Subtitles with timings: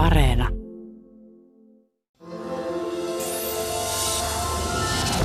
[0.00, 0.48] Areena.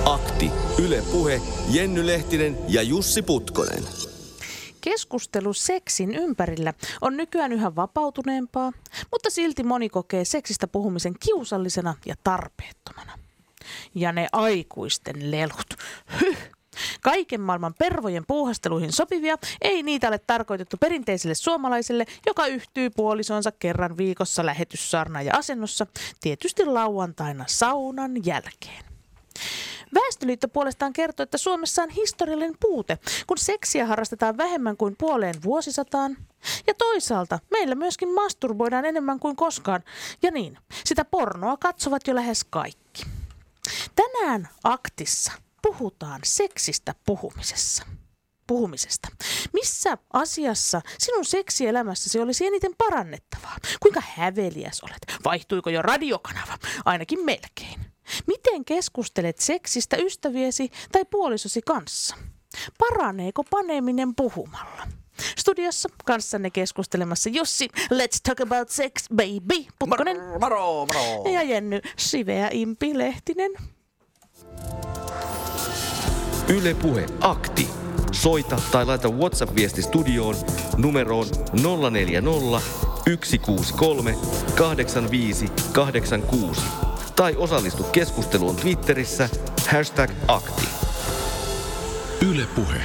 [0.05, 0.51] Akti,
[0.83, 3.83] Yle Puhe, Jenny Lehtinen ja Jussi Putkonen.
[4.81, 8.71] Keskustelu seksin ympärillä on nykyään yhä vapautuneempaa,
[9.11, 13.19] mutta silti moni kokee seksistä puhumisen kiusallisena ja tarpeettomana.
[13.95, 15.73] Ja ne aikuisten lelut.
[16.21, 16.54] Hyh!
[17.05, 23.97] Kaiken maailman pervojen puuhasteluihin sopivia, ei niitä ole tarkoitettu perinteiselle suomalaiselle, joka yhtyy puolisonsa kerran
[23.97, 25.87] viikossa lähetyssarna ja asennossa,
[26.21, 28.85] tietysti lauantaina saunan jälkeen.
[29.93, 36.17] Väestöliitto puolestaan kertoo, että Suomessa on historiallinen puute, kun seksiä harrastetaan vähemmän kuin puoleen vuosisataan.
[36.67, 39.83] Ja toisaalta meillä myöskin masturboidaan enemmän kuin koskaan.
[40.21, 43.05] Ja niin, sitä pornoa katsovat jo lähes kaikki.
[43.95, 45.31] Tänään aktissa
[45.65, 47.83] puhutaan seksistä puhumisessa.
[48.47, 49.07] Puhumisesta.
[49.53, 53.57] Missä asiassa sinun seksielämässäsi olisi eniten parannettavaa?
[53.79, 55.19] Kuinka häveliäs olet?
[55.25, 56.57] Vaihtuiko jo radiokanava?
[56.85, 57.85] Ainakin melkein.
[58.27, 62.15] Miten keskustelet seksistä ystäviesi tai puolisosi kanssa?
[62.77, 64.87] Paraneeko paneeminen puhumalla?
[65.37, 70.17] Studiossa kanssanne keskustelemassa Jussi, let's talk about sex, baby, Putkonen.
[70.39, 71.33] Moro, moro.
[71.33, 73.51] Ja Jenny, Siveä Impi Lehtinen.
[76.49, 77.69] Yle Puhe, Akti.
[78.11, 80.35] Soita tai laita WhatsApp-viesti studioon
[80.77, 81.27] numeroon
[81.91, 82.61] 040
[83.05, 84.15] 163
[84.55, 86.61] 85 86
[87.15, 89.29] tai osallistu keskusteluun Twitterissä
[89.71, 90.67] hashtag akti.
[92.31, 92.81] Yle Puhe.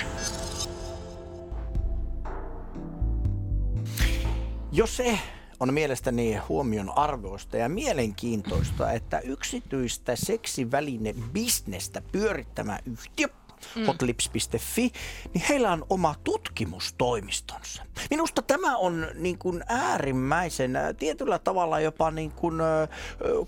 [4.73, 5.19] Jos se
[5.61, 13.29] on mielestäni huomion arvoista ja mielenkiintoista, että yksityistä seksiväline bisnestä pyörittämä yhtiö
[13.77, 13.87] mm.
[13.87, 14.93] hotlips.fi,
[15.35, 17.83] niin heillä on oma tutkimustoimistonsa.
[18.11, 22.89] Minusta tämä on niin kuin äärimmäisen äh, tietyllä tavalla jopa niin kuin, äh,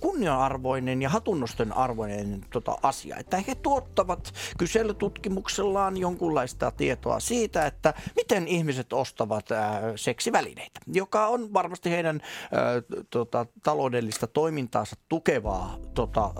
[0.00, 3.16] kunnianarvoinen ja hatunnosten arvoinen tota, asia.
[3.16, 11.52] Että he tuottavat kyselytutkimuksellaan jonkunlaista tietoa siitä, että miten ihmiset ostavat äh, seksivälineitä, joka on
[11.52, 12.20] varmasti heidän
[13.10, 16.30] tota, taloudellista toimintaansa tukevaa tota,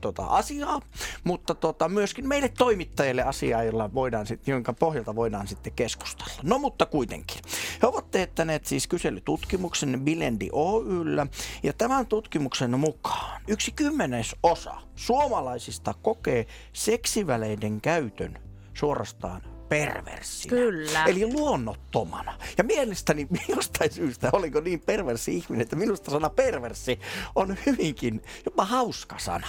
[0.00, 0.80] tota, asiaa,
[1.24, 6.32] mutta tota, myöskin meille toimittajille asiaa, jolla voidaan sit, jonka pohjalta voidaan sitten keskustella.
[6.42, 7.40] No mutta kuitenkin.
[7.82, 11.26] He ovat teettäneet siis kyselytutkimuksen Bilendi Oyllä
[11.62, 18.38] ja tämän tutkimuksen mukaan yksi kymmenes osa suomalaisista kokee seksiväleiden käytön
[18.74, 20.50] suorastaan perversinä.
[20.56, 21.04] Kyllä.
[21.04, 22.38] Eli luonnottomana.
[22.58, 27.00] Ja mielestäni jostain syystä, oliko niin perversi ihminen, että minusta sana perversi
[27.34, 29.46] on hyvinkin jopa hauska sana.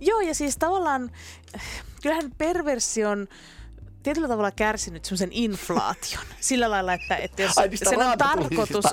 [0.00, 1.10] Joo, ja siis tavallaan,
[2.02, 3.28] kyllähän perversi on
[4.02, 6.24] tietyllä tavalla kärsinyt semmoisen inflaation.
[6.40, 8.84] Sillä lailla, että, että jos Ai sen on tarkoitus...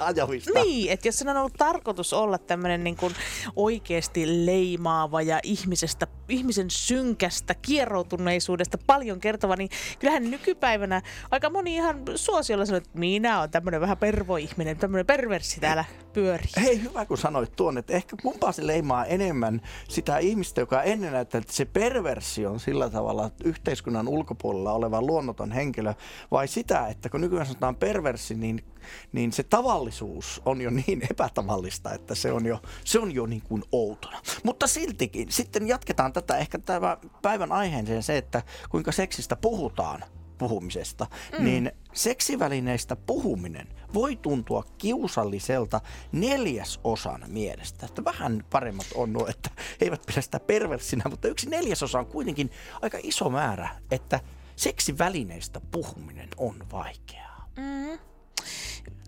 [0.54, 3.14] Niin, että jos sen on ollut tarkoitus olla tämmöinen niin kuin
[3.56, 9.70] oikeasti leimaava ja ihmisestä, ihmisen synkästä, kieroutuneisuudesta paljon kertova, niin
[10.00, 11.02] kyllähän nykypäivänä
[11.32, 16.52] aika moni ihan suosiolla sanoo, että minä olen tämmöinen vähän pervoihminen, tämmöinen perversi täällä pyörii.
[16.62, 21.14] Hei, hyvä kun sanoit tuon, että ehkä kumpaa se leimaa enemmän sitä ihmistä, joka ennen
[21.14, 25.94] näyttää, että se perversi on sillä tavalla yhteiskunnan ulkopuolella oleva luonnoton henkilö,
[26.32, 28.64] vai sitä, että kun nykyään sanotaan perversi, niin,
[29.12, 33.42] niin se tavallisuus on jo niin epätavallista, että se on jo, se on jo niin
[33.42, 34.22] kuin outona.
[34.44, 40.04] Mutta siltikin, sitten jatketaan tätä ehkä tämä päivän aiheeseen se, että kuinka seksistä puhutaan
[40.38, 41.08] puhumisesta,
[41.38, 41.46] mm.
[41.46, 45.82] niin seksivälineistä puhuminen voi tuntua kiusalliselta
[46.12, 47.86] neljäsosan mielestä.
[47.86, 52.06] Että vähän paremmat on nuo, että he eivät pidä sitä perversinä, mutta yksi neljäsosa on
[52.06, 54.20] kuitenkin aika iso määrä, että
[54.58, 57.50] seksivälineistä puhuminen on vaikeaa.
[57.58, 58.00] Mm.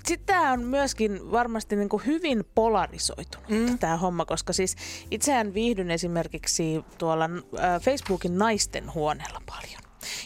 [0.10, 3.80] Sitten tämä on myöskin varmasti niin kuin hyvin polarisoitunut mm.
[3.80, 4.76] tämä homma, koska siis
[5.12, 9.82] itseään viihdyn esimerkiksi tuolla äh, Facebookin naisten huoneella paljon.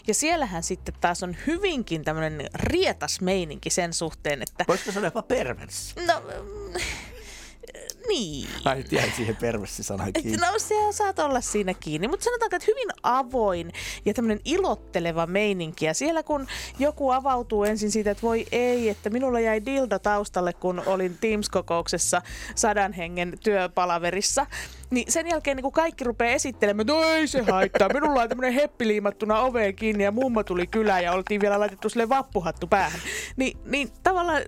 [0.06, 5.06] Ja siellähän sitten taas on hyvinkin tämmöinen rietas meininki sen suhteen, että Voisiko se olla
[5.06, 5.94] jopa perversi?
[6.06, 6.22] no,
[8.08, 8.48] niin.
[8.64, 10.36] Ai, jäi siihen perversi-sanaan Et, kiinni.
[10.36, 13.72] no se saat olla siinä kiinni, mutta sanotaanko, että hyvin avoin
[14.04, 15.84] ja tämmöinen ilotteleva meininki.
[15.84, 16.46] Ja siellä kun
[16.78, 22.22] joku avautuu ensin siitä, että voi ei, että minulla jäi dildo taustalle, kun olin Teams-kokouksessa
[22.54, 24.46] sadan hengen työpalaverissa,
[24.90, 28.28] niin sen jälkeen niin kun kaikki rupeaa esittelemään, että no ei se haittaa, minulla on
[28.28, 32.66] tämmöinen heppi liimattuna oveen kiinni ja mummo tuli kylään ja oltiin vielä laitettu sille vappuhattu
[32.66, 33.00] päähän.
[33.36, 34.42] Ni, niin tavallaan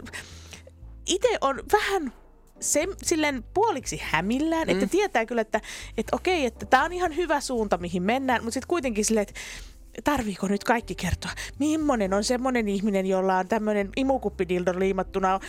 [1.07, 2.13] itse on vähän
[2.61, 4.73] se, silleen puoliksi hämillään, mm.
[4.75, 5.61] että tietää kyllä, että,
[5.99, 9.41] että okei, että tämä on ihan hyvä suunta, mihin mennään, mutta sitten kuitenkin silleen, että
[10.05, 11.31] tarviiko nyt kaikki kertoa?
[11.59, 15.41] Mimmonen on semmoinen ihminen, jolla on tämmöinen imukuppidildo liimattuna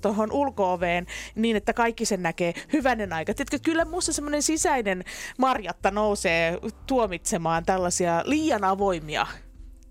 [0.00, 3.34] tuohon ulkooveen niin, että kaikki sen näkee hyvänen aika.
[3.34, 5.04] Tiedätkö, kyllä musta semmoinen sisäinen
[5.38, 9.26] Marjatta nousee tuomitsemaan tällaisia liian avoimia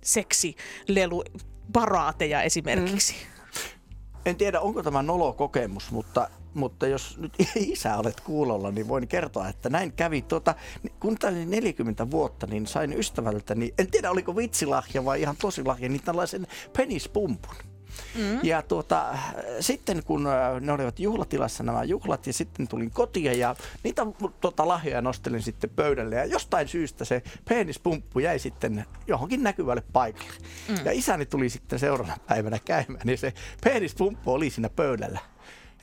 [0.03, 1.23] seksilelu
[1.73, 3.13] paraateja esimerkiksi.
[3.13, 3.35] Mm.
[4.25, 9.07] En tiedä, onko tämä nolo kokemus, mutta mutta jos nyt isä olet kuulolla, niin voin
[9.07, 10.21] kertoa, että näin kävi.
[10.21, 10.55] Tuota,
[10.99, 15.89] kun täysin 40 vuotta, niin sain ystävältä, niin en tiedä oliko vitsilahja vai ihan tosilahja,
[15.89, 16.47] niin tällaisen
[16.77, 17.55] penispumpun.
[18.15, 18.39] Mm.
[18.43, 19.17] Ja tuota,
[19.59, 24.05] sitten kun äh, ne olivat juhlatilassa nämä juhlat ja sitten tulin kotia ja niitä
[24.41, 30.33] tuota, lahjoja nostelin sitten pöydälle ja jostain syystä se penispumppu jäi sitten johonkin näkyvälle paikalle.
[30.69, 30.85] Mm.
[30.85, 35.19] Ja isäni tuli sitten seuraavana päivänä käymään niin se penispumppu oli siinä pöydällä.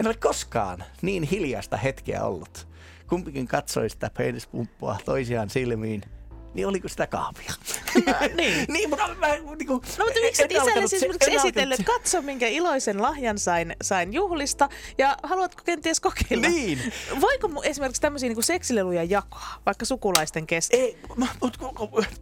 [0.02, 2.68] En ole koskaan niin hiljaista hetkeä ollut.
[3.08, 6.02] Kumpikin katsoi sitä penispumppua toisiaan silmiin–
[6.54, 7.52] niin oliko sitä kahvia?
[8.06, 8.64] No, niin.
[8.68, 12.22] niin, mutta mä, niin kuin, no, mutta miksi et isälle siis esimerkiksi esitellyt, että katso
[12.22, 14.68] minkä iloisen lahjan sain, sain juhlista
[14.98, 16.48] ja haluatko kenties kokeilla?
[16.48, 16.92] Niin.
[17.20, 20.80] Voiko esimerkiksi tämmöisiä niin seksileluja jakaa, vaikka sukulaisten kesken?
[20.80, 20.98] Ei,
[21.40, 21.58] mutta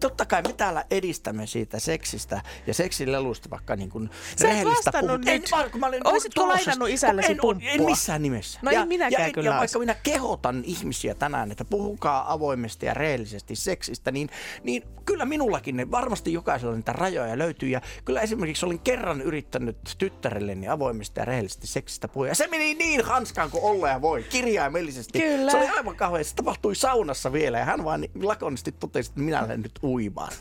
[0.00, 5.20] totta kai me täällä edistämme siitä seksistä ja seksilelusta vaikka niin kuin Sä et vastannut
[5.20, 5.28] nyt.
[5.28, 5.42] En,
[5.78, 7.70] mä olin Oisitko lainannut isällesi en, pumppua?
[7.70, 8.60] En missään nimessä.
[8.62, 12.86] No ja, ei minäkään ja, kyllä ja vaikka minä kehotan ihmisiä tänään, että puhukaa avoimesti
[12.86, 14.30] ja rehellisesti seksistä, niin niin,
[14.62, 17.68] niin kyllä minullakin ne varmasti jokaisella niitä rajoja löytyy.
[17.68, 22.28] Ja kyllä esimerkiksi olin kerran yrittänyt tyttärelleni avoimesti ja rehellisesti seksistä puhua.
[22.28, 25.20] Ja se meni niin hanskaan kuin olla ja voi, kirjaimellisesti.
[25.20, 25.50] Kyllä.
[25.50, 26.24] Se oli aivan kauhean.
[26.24, 30.32] Se tapahtui saunassa vielä ja hän vaan lakonisti totesi, että minä lähden nyt uimaan.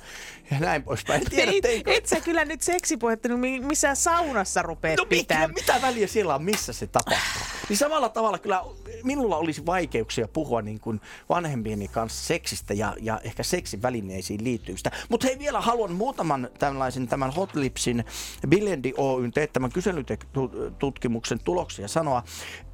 [0.51, 1.21] Ja näin poispäin.
[1.21, 1.93] En tiedä, et, teikö...
[1.93, 3.29] et sä kyllä nyt seksipuhetta
[3.67, 5.47] missään saunassa rupeat no, pitää.
[5.47, 7.41] mitä väliä siellä on, missä se tapahtuu?
[7.69, 8.63] Niin samalla tavalla kyllä
[9.03, 14.91] minulla olisi vaikeuksia puhua niin kuin vanhempieni kanssa seksistä ja, ja ehkä seksin välineisiin liittyvistä.
[15.09, 18.05] Mutta hei vielä haluan muutaman tällaisen tämän Hotlipsin
[18.47, 22.23] Billendi Oyn teettämän kyselytutkimuksen tuloksia sanoa.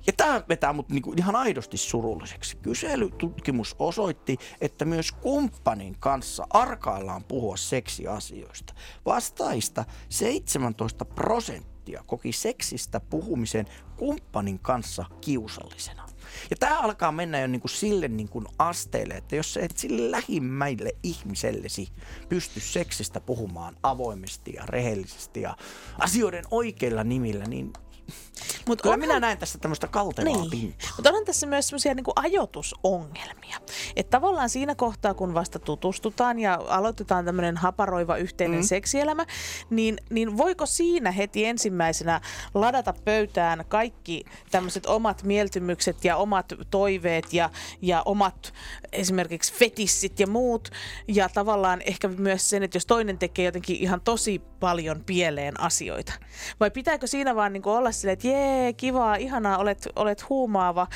[0.07, 2.57] Ja tämä vetää mut niinku ihan aidosti surulliseksi.
[2.57, 8.73] Kyselytutkimus osoitti, että myös kumppanin kanssa arkaillaan puhua seksiasioista.
[9.05, 13.65] Vastaista 17 prosenttia koki seksistä puhumisen
[13.97, 16.14] kumppanin kanssa kiusallisena.
[16.49, 21.87] Ja tämä alkaa mennä jo niinku sille niinku asteelle, että jos et sille lähimmäille ihmisellesi
[22.29, 25.57] pysty seksistä puhumaan avoimesti ja rehellisesti ja
[25.99, 27.73] asioiden oikeilla nimillä, niin
[28.67, 29.09] Mut Kyllä onhan...
[29.09, 30.49] minä näen tässä tämmöistä kaltevaa niin.
[30.49, 30.89] pintaa.
[30.97, 33.57] Mutta onhan tässä myös semmoisia niin ajoitusongelmia.
[33.95, 38.65] Että tavallaan siinä kohtaa, kun vasta tutustutaan ja aloitetaan tämmöinen haparoiva yhteinen mm.
[38.65, 39.25] seksielämä,
[39.69, 42.21] niin, niin voiko siinä heti ensimmäisenä
[42.53, 47.49] ladata pöytään kaikki tämmöiset omat mieltymykset ja omat toiveet ja,
[47.81, 48.53] ja omat
[48.91, 50.69] esimerkiksi fetissit ja muut.
[51.07, 56.13] Ja tavallaan ehkä myös sen, että jos toinen tekee jotenkin ihan tosi paljon pieleen asioita.
[56.59, 60.87] Vai pitääkö siinä vaan niin olla silleen, että jee, kivaa, ihanaa, olet, olet huumaava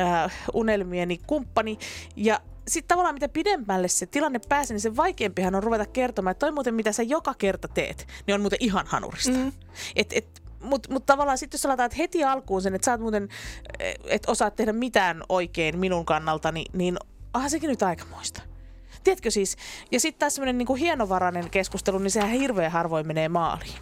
[0.00, 1.78] äh, unelmieni kumppani.
[2.16, 6.46] Ja sitten tavallaan mitä pidemmälle se tilanne pääsee, niin se vaikeampihan on ruveta kertomaan, että
[6.46, 9.38] toi muuten mitä sä joka kerta teet, niin on muuten ihan hanurista.
[9.38, 9.52] Mm.
[9.96, 13.28] Et, et, mutta mut tavallaan sitten jos laitaat heti alkuun sen, että sä oot muuten,
[14.04, 16.96] et osaat tehdä mitään oikein minun kannaltani, niin
[17.34, 18.42] onhan sekin nyt aikamoista.
[19.04, 19.56] Tiedätkö siis?
[19.90, 23.74] Ja sitten taas semmoinen niinku hienovarainen keskustelu, niin sehän hirveän harvoin menee maaliin.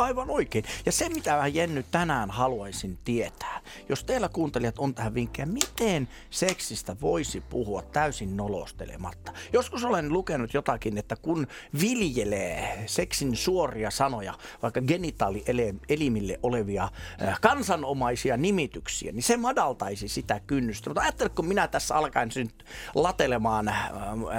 [0.00, 0.64] Aivan oikein.
[0.86, 6.08] Ja se, mitä mä Jenny tänään haluaisin tietää, jos teillä kuuntelijat on tähän vinkkejä, miten
[6.30, 9.32] seksistä voisi puhua täysin nolostelematta?
[9.52, 11.46] Joskus olen lukenut jotakin, että kun
[11.80, 16.88] viljelee seksin suoria sanoja, vaikka genitaalielimille olevia
[17.22, 20.90] äh, kansanomaisia nimityksiä, niin se madaltaisi sitä kynnystä.
[20.90, 22.50] Mutta ajatteletko minä tässä alkaisin
[22.94, 23.76] latelemaan äh,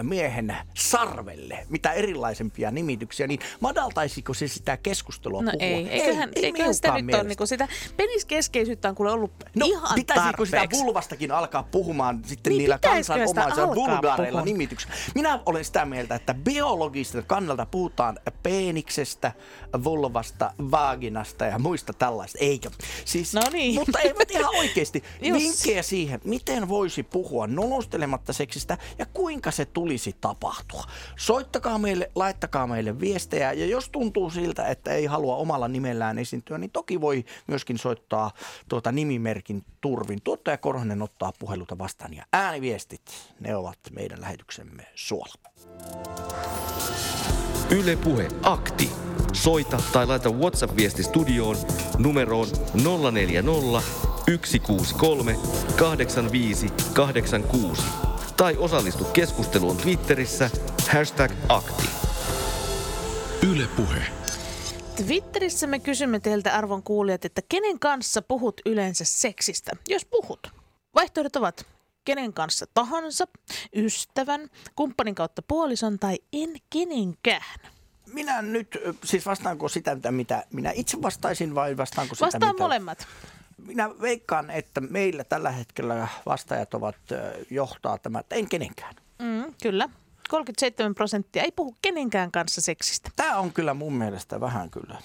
[0.04, 5.76] miehen sarvelle mitä erilaisempia nimityksiä, niin madaltaisiko se sitä keskustelua no puhua.
[5.76, 7.68] Ei, eiköhän, ei, eiköhän sitä nyt ole niinku sitä
[7.98, 13.76] peniskeskeisyyttä on kuule ollut no, ihan pitäisikö sitä vulvastakin alkaa puhumaan sitten niin, niillä kansanomaisilla
[13.76, 14.94] vulgaareilla nimityksillä?
[15.16, 19.32] Minä olen sitä mieltä, että biologista kannalta puhutaan peeniksestä,
[19.84, 22.38] vulvasta, vaginasta ja muista tällaista.
[22.42, 22.70] Eikö?
[23.06, 23.76] Siis, no niin.
[23.76, 25.04] Mutta ei ihan oikeasti.
[25.22, 30.84] Vinkkejä siihen, miten voisi puhua nolostelematta seksistä ja kuinka se tulisi tapahtua.
[31.16, 36.58] Soittakaa meille, laittakaa meille viestejä ja jos tuntuu siltä, että ei halua omalla nimellään esiintyä,
[36.58, 38.32] niin toki voi myöskin soittaa
[38.70, 40.22] tuota nimimerkin turvin.
[40.24, 43.02] Tuottaja Korhonen ottaa puheluta vastaan ja ääniviestit,
[43.40, 45.34] ne ovat meidän lähetyksemme suola.
[47.72, 48.92] Yle Puhe akti.
[49.34, 51.56] Soita tai laita WhatsApp-viesti studioon
[51.98, 52.48] numeroon
[53.12, 53.82] 040
[54.44, 55.36] 163
[55.78, 57.82] 85 86
[58.38, 60.50] tai osallistu keskusteluun Twitterissä
[60.90, 61.90] hashtag akti.
[63.52, 64.21] Yle Puhe.
[64.96, 70.48] Twitterissä me kysymme teiltä arvon kuulijat, että kenen kanssa puhut yleensä seksistä, jos puhut.
[70.96, 71.66] Vaihtoehdot ovat
[72.06, 73.26] kenen kanssa tahansa,
[73.76, 77.60] ystävän, kumppanin kautta puolison tai en kenenkään.
[78.14, 82.64] Minä nyt, siis vastaanko sitä, mitä- minä itse vastaisin vai vastaanko sitä, Vastaan mitä...
[82.64, 83.08] molemmat.
[83.66, 86.96] Minä veikkaan, että meillä tällä hetkellä vastaajat ovat
[87.50, 88.96] johtaa tämä, että en kenenkään.
[89.22, 89.90] Mm, kyllä.
[90.32, 93.10] 37 prosenttia ei puhu kenenkään kanssa seksistä.
[93.16, 94.98] Tämä on kyllä mun mielestä vähän kyllä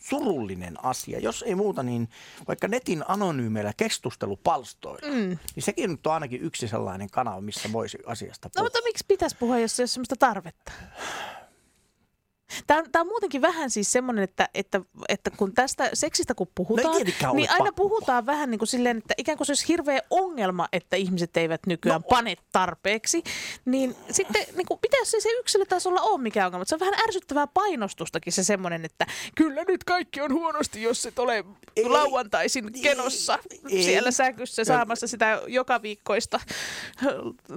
[0.00, 1.18] surullinen asia.
[1.18, 2.08] Jos ei muuta, niin
[2.48, 5.38] vaikka netin anonyymeillä keskustelupalstoilla, mm.
[5.54, 8.64] niin sekin nyt on ainakin yksi sellainen kanava, missä voisi asiasta No puhua.
[8.66, 10.72] mutta miksi pitäisi puhua, jos ei ole sellaista tarvetta?
[12.66, 16.48] Tämä on, tämä on muutenkin vähän siis semmoinen, että, että, että kun tästä seksistä kun
[16.54, 17.88] puhutaan, tietenkään ole niin aina pakko.
[17.88, 21.66] puhutaan vähän niin kuin silleen, että ikään kuin se olisi hirveä ongelma, että ihmiset eivät
[21.66, 23.22] nykyään no, pane tarpeeksi.
[23.64, 26.64] Niin sitten niin kuin, pitäisi se, se yksilötasolla ole mikään ongelma.
[26.64, 31.18] Se on vähän ärsyttävää painostustakin se semmoinen, että kyllä nyt kaikki on huonosti, jos et
[31.18, 31.44] ole
[31.76, 33.38] Ei, lauantaisin kenossa
[33.70, 33.82] ei.
[33.82, 36.40] siellä säkyssä saamassa sitä joka viikkoista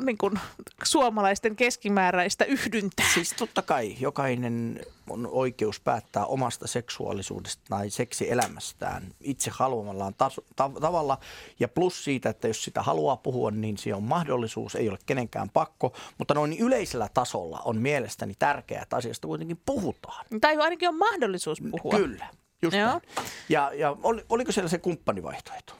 [0.03, 0.39] niin kuin,
[0.83, 3.09] suomalaisten keskimääräistä yhdyntää.
[3.13, 10.71] Siis totta kai jokainen on oikeus päättää omasta seksuaalisuudesta tai seksielämästään itse haluamallaan taso, ta-
[10.81, 11.17] tavalla.
[11.59, 15.49] Ja plus siitä, että jos sitä haluaa puhua, niin se on mahdollisuus, ei ole kenenkään
[15.49, 15.93] pakko.
[16.17, 20.25] Mutta noin yleisellä tasolla on mielestäni tärkeää, että asiasta kuitenkin puhutaan.
[20.41, 21.97] Tai ainakin on mahdollisuus puhua.
[21.97, 22.27] Kyllä,
[22.61, 22.87] just Joo.
[22.87, 23.01] näin.
[23.49, 25.73] Ja, ja oli, oliko siellä se kumppanivaihtoehto?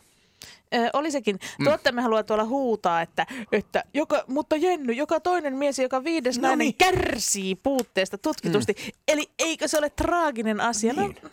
[0.73, 1.39] Ö, oli sekin.
[1.63, 6.41] Tuottajamme haluaa tuolla huutaa, että, että joka, mutta Jenny, joka toinen mies joka viides No
[6.41, 6.75] nainen niin.
[6.77, 8.75] kärsii puutteesta tutkitusti.
[9.07, 10.93] Eli eikö se ole traaginen asia?
[10.93, 11.15] Niin.
[11.23, 11.29] No,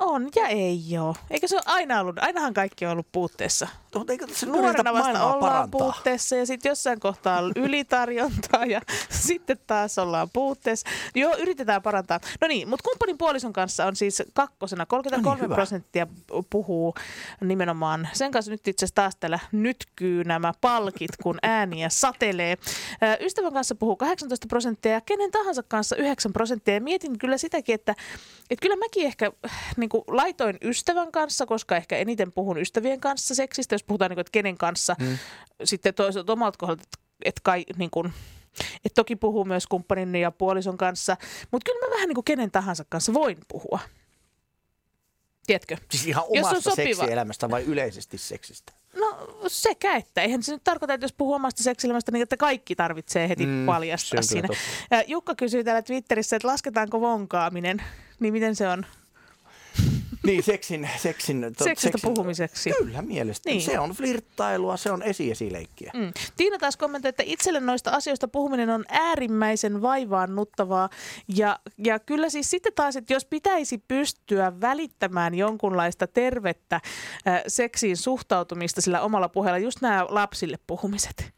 [0.00, 1.16] on ja ei ole.
[1.30, 2.18] Eikö se ole aina ollut?
[2.18, 3.68] Ainahan kaikki on ollut puutteessa.
[3.94, 5.78] Mutta eikö yritetä Nuorena vasta ollaan parantaa?
[5.80, 8.80] puutteessa ja sitten jossain kohtaa on ylitarjontaa ja
[9.26, 10.88] sitten taas ollaan puutteessa.
[11.14, 12.20] Joo, yritetään parantaa.
[12.40, 14.86] No niin, mutta kumppanin puolison kanssa on siis kakkosena.
[14.86, 16.06] 33 No niin, prosenttia
[16.50, 16.94] puhuu
[17.40, 18.08] nimenomaan.
[18.12, 22.56] Sen kanssa nyt itse asiassa taas täällä nytkyy nämä palkit, kun ääniä satelee.
[23.20, 26.74] Ystävän kanssa puhuu 18 prosenttia ja kenen tahansa kanssa 9 prosenttia.
[26.74, 27.94] Ja mietin kyllä sitäkin, että,
[28.50, 29.32] että kyllä mäkin ehkä
[29.76, 34.16] niin kuin laitoin ystävän kanssa, koska ehkä eniten puhun ystävien kanssa seksistä, jos puhutaan, niin
[34.16, 34.96] kuin, että kenen kanssa.
[34.98, 35.18] Mm.
[35.64, 38.12] Sitten toisaalta omalta kohdalta, että, että kai niin kuin,
[38.84, 41.16] että toki puhuu myös kumppanin ja puolison kanssa,
[41.50, 43.78] mutta kyllä mä vähän niin kuin kenen tahansa kanssa voin puhua.
[45.46, 45.76] Tiedätkö?
[45.90, 46.96] Siis ihan Jos on omasta sopiva.
[46.96, 48.72] seksielämästä vai yleisesti seksistä?
[48.94, 50.22] No sekä että.
[50.22, 53.66] Eihän se nyt tarkoita, että jos puhuu omasta seksilämästä, niin että kaikki tarvitsee heti Mm,
[53.66, 54.48] paljastaa siinä.
[54.48, 55.02] totta.
[55.06, 57.82] Jukka kysyy täällä Twitterissä, että lasketaanko vonkaaminen.
[58.20, 58.86] Niin miten se on
[60.28, 60.88] Niin, seksin...
[60.96, 62.70] seksin to, seksistä puhumiseksi?
[62.78, 63.56] Kyllä, mielestäni.
[63.56, 63.62] Niin.
[63.62, 65.92] Se on flirttailua, se on esiesileikkiä.
[65.94, 66.12] Mm.
[66.36, 70.90] Tiina taas kommentoi, että itselle noista asioista puhuminen on äärimmäisen vaivaannuttavaa.
[71.36, 77.96] Ja, ja kyllä siis sitten taas, että jos pitäisi pystyä välittämään jonkunlaista tervettä äh, seksiin
[77.96, 81.32] suhtautumista sillä omalla puheella, just nämä lapsille puhumiset,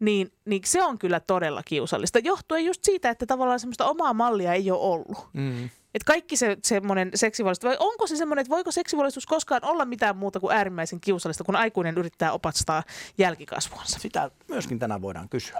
[0.00, 2.18] niin, niin se on kyllä todella kiusallista.
[2.18, 5.28] Johtuen just siitä, että tavallaan semmoista omaa mallia ei ole ollut.
[5.32, 5.70] Mm.
[5.96, 10.16] Et kaikki se semmoinen seksivalistus, vai onko se semmoinen, että voiko seksivalistus koskaan olla mitään
[10.16, 12.82] muuta kuin äärimmäisen kiusallista, kun aikuinen yrittää opastaa
[13.18, 13.98] jälkikasvuansa?
[13.98, 15.58] Sitä myöskin tänään voidaan kysyä.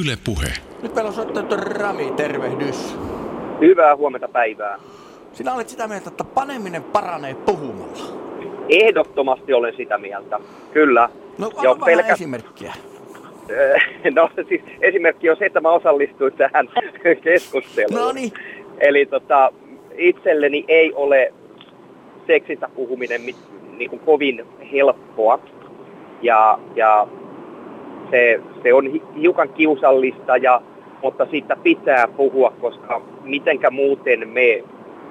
[0.00, 0.46] Yle Puhe.
[0.82, 2.96] Nyt meillä on soittanut Rami, tervehdys.
[3.60, 4.78] Hyvää huomenta päivää.
[5.32, 8.30] Sinä olet sitä mieltä, että paneminen paranee puhumalla.
[8.68, 10.40] Ehdottomasti olen sitä mieltä.
[10.72, 11.08] Kyllä.
[11.38, 12.74] No Ja vähän esimerkkiä.
[14.16, 16.68] no siis esimerkki on se, että mä osallistuin tähän
[17.24, 18.00] keskusteluun.
[18.00, 18.32] No niin.
[18.80, 19.52] Eli tota,
[19.96, 21.32] itselleni ei ole
[22.26, 23.36] seksistä puhuminen mit,
[23.76, 25.38] niin kuin kovin helppoa.
[26.22, 27.06] Ja, ja
[28.10, 30.62] se, se on hi- hiukan kiusallista, ja,
[31.02, 34.64] mutta siitä pitää puhua, koska mitenkä muuten me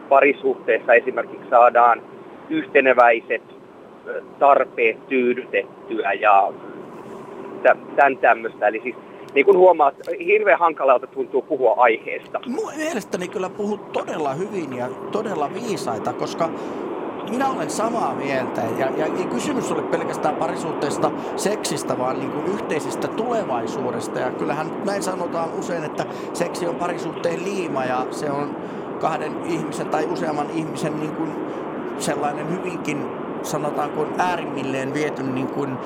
[0.09, 2.01] parisuhteessa esimerkiksi saadaan
[2.49, 3.41] yhteneväiset
[4.39, 6.53] tarpeet tyydytettyä ja
[7.63, 8.67] tä- tämän tämmöistä.
[8.67, 8.95] Eli siis
[9.33, 9.95] niin kuin huomaat,
[10.25, 12.39] hirveän hankalalta tuntuu puhua aiheesta.
[12.47, 16.49] Mun mielestäni kyllä puhut todella hyvin ja todella viisaita, koska
[17.29, 18.61] minä olen samaa mieltä.
[18.77, 24.19] Ja, ja ei kysymys ole pelkästään parisuhteesta seksistä, vaan niin kuin yhteisestä tulevaisuudesta.
[24.19, 28.55] Ja kyllähän näin sanotaan usein, että seksi on parisuhteen liima ja se on
[28.99, 31.31] kahden ihmisen tai useamman ihmisen niin kuin
[31.97, 33.05] sellainen hyvinkin
[33.43, 35.77] sanotaanko äärimmilleen viety niin kuin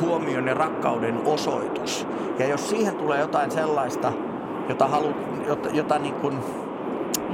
[0.00, 2.06] huomion ja rakkauden osoitus.
[2.38, 4.12] Ja jos siihen tulee jotain sellaista,
[4.68, 5.08] jota, halu,
[5.46, 6.34] jota, jota niin kuin,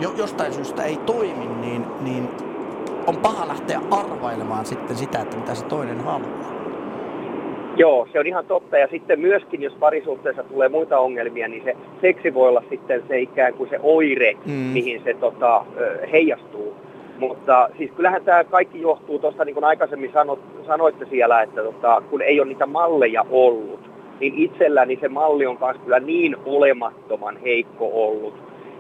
[0.01, 2.29] jo, jostain syystä ei toimi, niin, niin
[3.07, 6.57] on paha lähteä arvailemaan sitten sitä, että mitä se toinen haluaa.
[7.77, 8.79] Joo, se on ihan totta.
[8.79, 13.21] Ja sitten myöskin, jos parisuhteessa tulee muita ongelmia, niin se seksi voi olla sitten se
[13.21, 14.53] ikään kuin se oire, mm.
[14.53, 15.65] mihin se tota,
[16.13, 16.75] heijastuu.
[17.19, 22.03] Mutta siis kyllähän tämä kaikki johtuu tuosta, niin kuin aikaisemmin sanot, sanoitte siellä, että tota,
[22.11, 23.81] kun ei ole niitä malleja ollut,
[24.21, 28.35] niin itselläni se malli on myös kyllä niin olemattoman heikko ollut,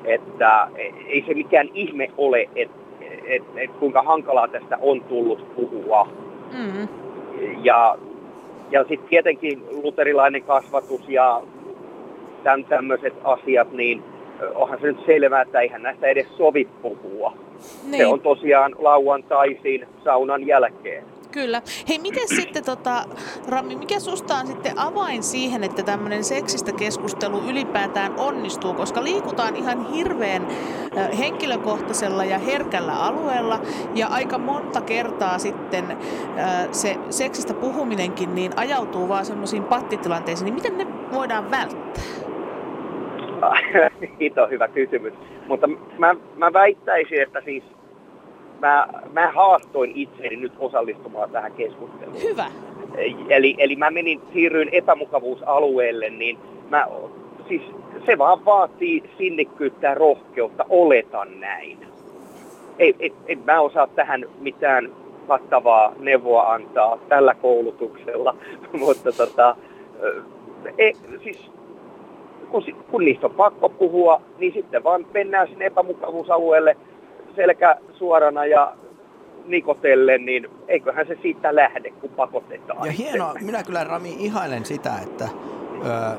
[0.04, 0.68] että
[1.06, 2.86] ei se mikään ihme ole, että
[3.26, 6.08] et, et kuinka hankalaa tästä on tullut puhua.
[6.52, 6.88] Mm.
[7.62, 7.98] Ja,
[8.70, 11.42] ja sitten tietenkin luterilainen kasvatus ja
[12.42, 14.02] tämän tämmöiset asiat, niin
[14.54, 17.32] onhan se nyt selvää, että eihän näistä edes sovi puhua.
[17.84, 17.96] Niin.
[17.96, 21.04] Se on tosiaan lauantaisin saunan jälkeen.
[21.32, 21.62] Kyllä.
[21.88, 23.04] Hei, miten sitten, tota,
[23.48, 29.56] Rami, mikä susta on sitten avain siihen, että tämmöinen seksistä keskustelu ylipäätään onnistuu, koska liikutaan
[29.56, 30.46] ihan hirveän
[31.18, 33.60] henkilökohtaisella ja herkällä alueella
[33.94, 35.84] ja aika monta kertaa sitten
[36.72, 42.25] se seksistä puhuminenkin niin ajautuu vaan semmoisiin pattitilanteisiin, niin miten ne voidaan välttää?
[44.20, 45.14] Hito hyvä kysymys.
[45.48, 45.66] Mutta
[45.98, 47.64] mä, mä väittäisin, että siis
[48.60, 52.22] mä, mä haastoin itseäni nyt osallistumaan tähän keskusteluun.
[52.22, 52.46] Hyvä.
[53.28, 56.38] Eli, eli mä menin, siirryin epämukavuusalueelle, niin
[56.70, 56.86] mä,
[57.48, 57.62] siis
[58.06, 61.78] se vaan vaatii sinnikkyyttä ja rohkeutta, oletan näin.
[62.78, 64.90] Ei, ei, ei mä osaa tähän mitään
[65.28, 68.36] kattavaa neuvoa antaa tällä koulutuksella,
[68.80, 69.56] mutta tota,
[70.78, 71.50] ei, siis
[72.56, 76.76] kun, kun niistä on pakko puhua, niin sitten vaan mennään sinne epämukavuusalueelle
[77.36, 78.72] selkä suorana ja
[79.46, 82.86] nikotellen, niin eiköhän se siitä lähde, kun pakotetaan.
[82.86, 86.16] Ja hienoa, minä kyllä Rami ihailen sitä, että ö,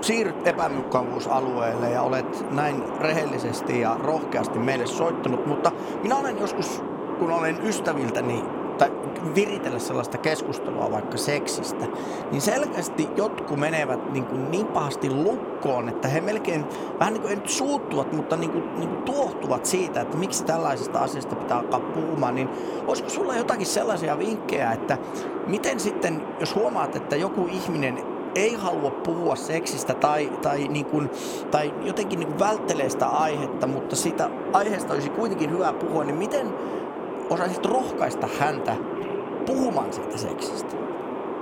[0.00, 5.72] siirryt epämukavuusalueelle ja olet näin rehellisesti ja rohkeasti meille soittanut, mutta
[6.02, 6.84] minä olen joskus,
[7.18, 8.44] kun olen ystäviltäni
[8.78, 8.92] tai
[9.34, 11.86] viritellä sellaista keskustelua vaikka seksistä,
[12.30, 16.64] niin selkeästi jotkut menevät niin, kuin niin pahasti lukkoon, että he melkein
[17.00, 20.44] vähän niin kuin ei nyt suuttuvat, mutta niin kuin, niin kuin tuohtuvat siitä, että miksi
[20.44, 22.48] tällaisesta asiasta pitää alkaa puhumaan, niin
[22.86, 24.98] olisiko sulla jotakin sellaisia vinkkejä, että
[25.46, 27.98] miten sitten, jos huomaat, että joku ihminen
[28.34, 31.10] ei halua puhua seksistä tai, tai, niin kuin,
[31.50, 36.16] tai jotenkin niin kuin välttelee sitä aihetta, mutta sitä aiheesta olisi kuitenkin hyvä puhua, niin
[36.16, 36.54] miten
[37.30, 38.76] osaisit rohkaista häntä
[39.46, 40.76] puhumaan siitä seksistä?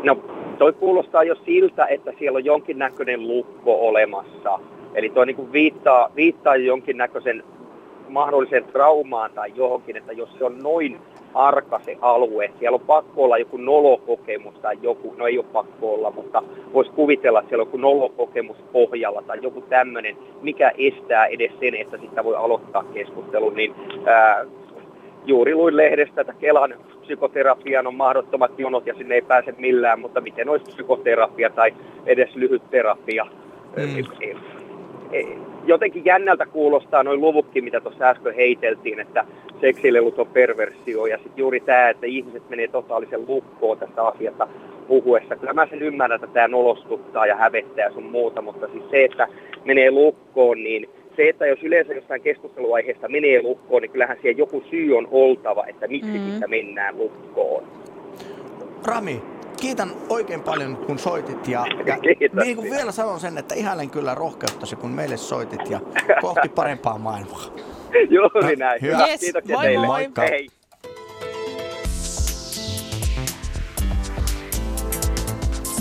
[0.03, 0.17] No,
[0.59, 4.59] toi kuulostaa jo siltä, että siellä on jonkinnäköinen lukko olemassa.
[4.95, 7.45] Eli toi niin viittaa, viittaa jonkinnäköisen
[8.09, 10.99] mahdollisen traumaan tai johonkin, että jos se on noin
[11.35, 15.95] arka se alue, siellä on pakko olla joku nolokokemus tai joku, no ei ole pakko
[15.95, 21.27] olla, mutta voisi kuvitella, että siellä on joku nolokokemus pohjalla tai joku tämmöinen, mikä estää
[21.27, 23.75] edes sen, että sitä voi aloittaa keskustelun, niin
[24.07, 24.45] ää,
[25.27, 30.21] juuri luin lehdestä, että Kelan psykoterapian on mahdottomat jonot ja sinne ei pääse millään, mutta
[30.21, 31.75] miten olisi psykoterapia tai
[32.07, 33.27] edes lyhyt terapia.
[33.77, 34.05] Mm.
[35.65, 39.25] Jotenkin jännältä kuulostaa noin luvukki, mitä tuossa äsken heiteltiin, että
[39.61, 44.49] seksilelut on perversio ja sitten juuri tämä, että ihmiset menee totaalisen lukkoon tästä asiasta
[44.89, 45.37] puhuessa.
[45.37, 49.29] Kyllä mä sen ymmärrän, että tämä nolostuttaa ja hävettää sun muuta, mutta siis se, että
[49.65, 54.63] menee lukkoon, niin se, että jos yleensä jostain keskusteluaiheesta menee lukkoon, niin kyllähän siellä joku
[54.71, 56.31] syy on oltava, että miksi mm.
[56.31, 57.65] sitä mennään lukkoon.
[58.87, 59.23] Rami,
[59.61, 61.49] kiitän oikein paljon, kun soitit.
[61.49, 61.97] Ja, ja
[62.45, 65.81] niin kuin vielä sanon sen, että ihailen kyllä rohkeuttasi, kun meille soitit ja
[66.21, 67.45] kohti parempaa maailmaa.
[68.11, 68.83] Juuri näin.
[68.83, 69.07] Hyvä.
[69.07, 69.87] Yes, Kiitoksia moi teille.
[69.87, 69.99] Moi.
[69.99, 70.23] Moikka.
[70.23, 70.49] Hei.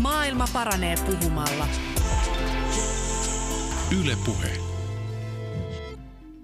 [0.02, 1.66] Maailma paranee puhumalla.
[4.02, 4.69] Yle Puhe.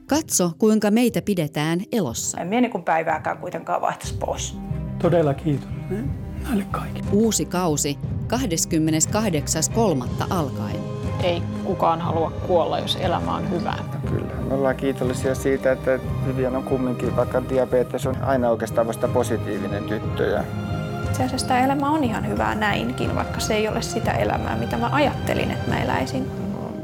[0.08, 2.42] Katso, kuinka meitä pidetään elossa.
[2.42, 4.58] En mieni kun päivääkään kuitenkaan vaihtaisi pois.
[5.02, 6.12] Todella kiitollinen
[6.44, 7.10] näille kaikille.
[7.12, 8.00] Uusi kausi
[8.34, 10.26] 28.3.
[10.30, 10.76] alkaen.
[11.24, 13.84] Ei kukaan halua kuolla, jos elämä on hyvää.
[14.10, 14.34] Kyllä.
[14.48, 19.84] Me ollaan kiitollisia siitä, että Vivian on kumminkin, vaikka diabetes on aina oikeastaan vasta positiivinen
[19.84, 20.26] tyttö.
[20.26, 20.44] Ja
[21.06, 24.78] itse asiassa tämä elämä on ihan hyvää näinkin, vaikka se ei ole sitä elämää, mitä
[24.78, 26.32] mä ajattelin, että mä eläisin.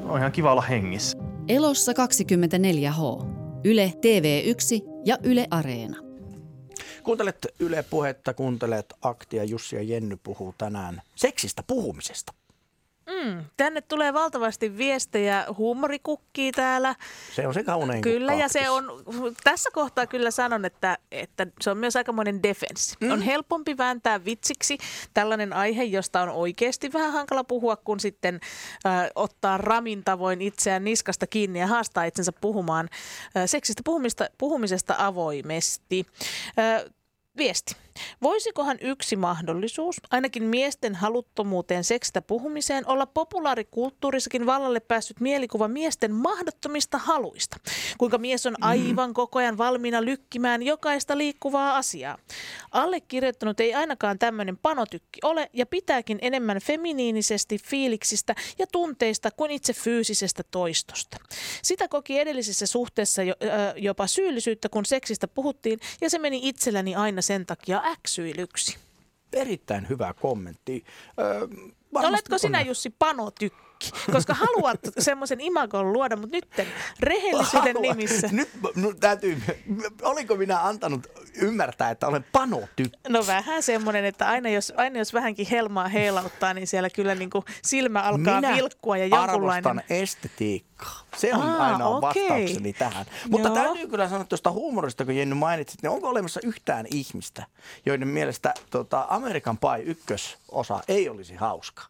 [0.08, 1.21] On ihan kiva olla hengissä.
[1.52, 3.26] Elossa 24H.
[3.64, 5.98] Yle TV1 ja Yle Areena.
[7.04, 12.34] Kuuntelet Yle Puhetta, kuuntelet Aktia, Jussi ja Jenny puhuu tänään seksistä puhumisesta.
[13.10, 16.96] Mm, tänne tulee valtavasti viestejä, huumorikukkii täällä.
[17.36, 19.04] Se on se kaunein Kyllä, ja se on,
[19.44, 22.96] tässä kohtaa kyllä sanon, että, että se on myös aikamoinen defenssi.
[23.02, 23.12] Mm.
[23.12, 24.78] On helpompi vääntää vitsiksi
[25.14, 28.40] tällainen aihe, josta on oikeasti vähän hankala puhua, kun sitten
[28.86, 32.90] äh, ottaa ramin tavoin itseään niskasta kiinni ja haastaa itsensä puhumaan
[33.38, 36.06] äh, seksistä puhumista, puhumisesta avoimesti.
[36.60, 36.92] Äh,
[37.38, 37.76] viesti.
[38.22, 46.98] Voisikohan yksi mahdollisuus, ainakin miesten haluttomuuteen seksistä puhumiseen, olla populaarikulttuurissakin vallalle päässyt mielikuva miesten mahdottomista
[46.98, 47.58] haluista?
[47.98, 52.18] Kuinka mies on aivan koko ajan valmiina lykkimään jokaista liikkuvaa asiaa?
[52.72, 59.74] Allekirjoittanut ei ainakaan tämmöinen panotykki ole ja pitääkin enemmän feminiinisesti fiiliksistä ja tunteista kuin itse
[59.74, 61.18] fyysisestä toistosta.
[61.62, 63.34] Sitä koki edellisessä suhteessa jo,
[63.76, 68.78] jopa syyllisyyttä, kun seksistä puhuttiin ja se meni itselläni aina sen takia äksyilyksi.
[69.34, 70.84] Erittäin hyvä kommentti.
[71.20, 71.48] Öö,
[71.96, 72.68] Oletko sinä on...
[72.68, 72.90] Jussi
[73.90, 74.12] panotykki?
[74.12, 76.48] Koska haluat semmoisen imagon luoda, mutta nyt
[77.00, 77.98] rehellisyyden Haluan.
[77.98, 78.30] nimissä.
[78.32, 79.42] Nyt no, täytyy,
[80.02, 83.00] oliko minä antanut ymmärtää, että olen panotykki?
[83.10, 87.30] No vähän semmoinen, että aina jos, aina jos vähänkin helmaa heilauttaa, niin siellä kyllä niin
[87.30, 89.68] kuin silmä alkaa minä vilkkua ja jonkunlainen...
[89.68, 90.72] arvostan estetiikkaa.
[91.18, 92.30] Se on Aa, ainoa okei.
[92.30, 93.06] vastaukseni tähän.
[93.30, 93.56] Mutta Joo.
[93.56, 97.46] täytyy kyllä sanoa tuosta huumorista, kun Jenny mainitsit, niin onko olemassa yhtään ihmistä,
[97.86, 101.84] joiden mielestä tota, Amerikan Pie ykkösosa ei olisi hauska?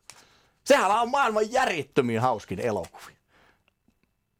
[0.72, 3.21] Sehän on maailman järjettömin hauskin elokuvia.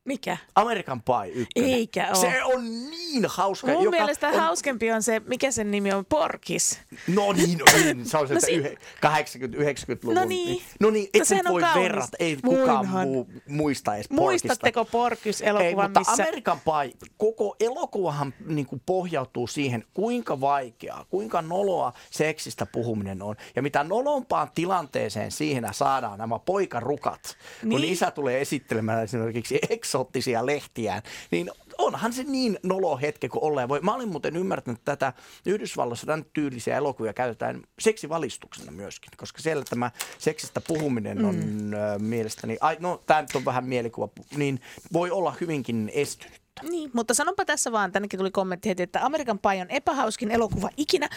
[0.06, 0.38] Mikä?
[0.56, 1.48] Amerikan Pie 1.
[1.56, 2.16] Eikä oo.
[2.16, 3.68] Se on niin hauska.
[3.68, 4.36] Mun joka mielestä on...
[4.40, 6.80] hauskempi on se, mikä sen nimi on, Porkis.
[7.08, 8.06] No niin, no niin.
[8.06, 8.62] Se on se, No si-
[9.06, 10.16] 80-90-luvun.
[10.16, 10.62] No niin.
[10.80, 11.84] No niin, et no on voi kaunis.
[11.84, 12.18] verrata.
[12.20, 13.08] Ei kukaan Voinhan.
[13.08, 14.48] muu muista edes Porkista.
[14.48, 16.24] Muistatteko Ei, Porkis-elokuvan, mutta missä...
[16.24, 23.36] Amerikan Pie, koko elokuvahan niin kuin pohjautuu siihen, kuinka vaikeaa, kuinka noloa seksistä puhuminen on.
[23.56, 27.84] Ja mitä nolompaan tilanteeseen siihen saadaan nämä poikarukat, kun Niin.
[27.94, 29.60] isä tulee esittelemään esimerkiksi
[29.92, 31.02] eksoottisia lehtiään,
[31.32, 33.80] niin onhan se niin nolo hetke kuin olleen voi.
[33.80, 35.14] Mä olin muuten ymmärtänyt että tätä
[35.46, 42.06] Yhdysvalloissa tämän tyylisiä elokuvia käytetään seksivalistuksena myöskin, koska siellä tämä seksistä puhuminen on mm.
[42.06, 44.62] mielestäni, ai, no tämä nyt on vähän mielikuva, niin
[44.94, 46.42] voi olla hyvinkin estynyt.
[46.70, 50.70] Niin, mutta sanonpa tässä vaan, tännekin tuli kommentti heti, että Amerikan Pie on epähauskin elokuva
[50.78, 51.10] ikinä.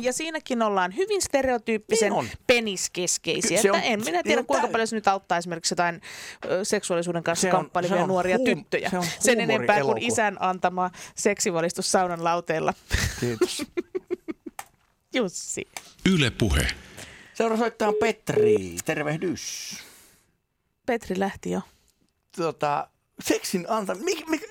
[0.00, 2.28] Ja siinäkin ollaan hyvin stereotyyppisen Niin on.
[2.46, 3.56] peniskeskeisiä.
[3.58, 5.38] Ky- se Että on- en minä se tiedä, on kuinka täy- paljon se nyt auttaa
[5.38, 6.00] esimerkiksi jotain
[6.44, 8.90] ö, seksuaalisuuden kanssa Se on- kamppailevia se on nuoria huum- tyttöjä.
[8.90, 12.74] se on Sen enempää kuin isän antama seksivalistus saunan lauteella.
[13.20, 13.62] Kiitos.
[15.14, 15.68] Jussi.
[16.06, 16.66] Yle Puhe.
[17.34, 18.76] Seuraava soittaja on Petri.
[18.84, 19.76] Tervehdys.
[20.86, 21.60] Petri lähti jo.
[22.36, 22.88] Tota,
[23.20, 23.94] seksin anta...
[23.94, 24.41] Mik, mik, mik,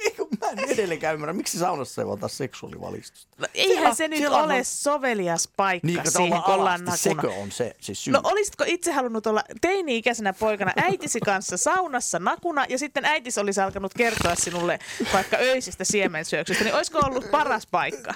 [0.55, 3.35] mä en edelleenkään ymmärrä, miksi saunassa ei ota seksuaalivalistusta.
[3.37, 7.09] No, eihän Siellä- se nyt siellä on- ole sovelias paikka Niin, siihen, kun ollaan alasti,
[7.09, 7.21] nakuna.
[7.31, 8.13] sekö on se, se syy?
[8.13, 13.61] No olisitko itse halunnut olla teini-ikäisenä poikana äitisi kanssa saunassa nakuna ja sitten äitis olisi
[13.61, 14.79] alkanut kertoa sinulle
[15.13, 18.13] vaikka öisistä siemensyöksystä, niin olisiko ollut paras paikka?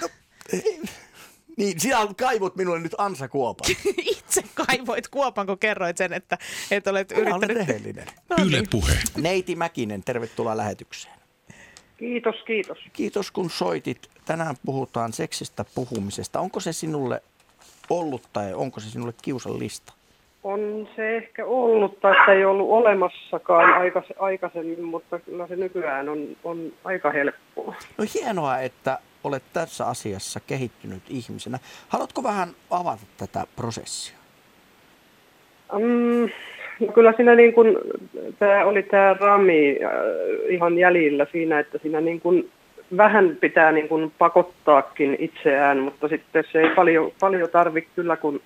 [1.56, 3.70] Niin, sinä kaivot minulle nyt Ansa Kuopan.
[4.18, 6.38] Itse kaivoit kuopan, kun kerroit sen, että
[6.70, 7.68] et olet Minä olen yrittänyt...
[7.68, 8.06] rehellinen.
[8.28, 8.70] No Yle niin.
[8.70, 8.92] Puhe.
[9.16, 11.15] Neiti Mäkinen, tervetuloa lähetykseen.
[11.96, 12.78] Kiitos, kiitos.
[12.92, 14.08] Kiitos kun soitit.
[14.24, 16.40] Tänään puhutaan seksistä puhumisesta.
[16.40, 17.22] Onko se sinulle
[17.90, 19.92] ollut tai onko se sinulle kiusallista?
[20.44, 26.36] On se ehkä ollut, tai sitä ei ollut olemassakaan aikaisemmin, mutta kyllä se nykyään on,
[26.44, 27.74] on aika helppoa.
[27.98, 31.58] No hienoa, että olet tässä asiassa kehittynyt ihmisenä.
[31.88, 34.16] Haluatko vähän avata tätä prosessia?
[35.72, 36.30] Mm,
[36.80, 37.76] no kyllä siinä niin kuin,
[38.38, 39.90] tämä oli tämä rami äh,
[40.48, 42.50] ihan jäljillä siinä, että siinä niin kuin
[42.96, 48.40] vähän pitää niin kuin pakottaakin itseään, mutta sitten se ei paljon, paljon tarvitse kyllä, kun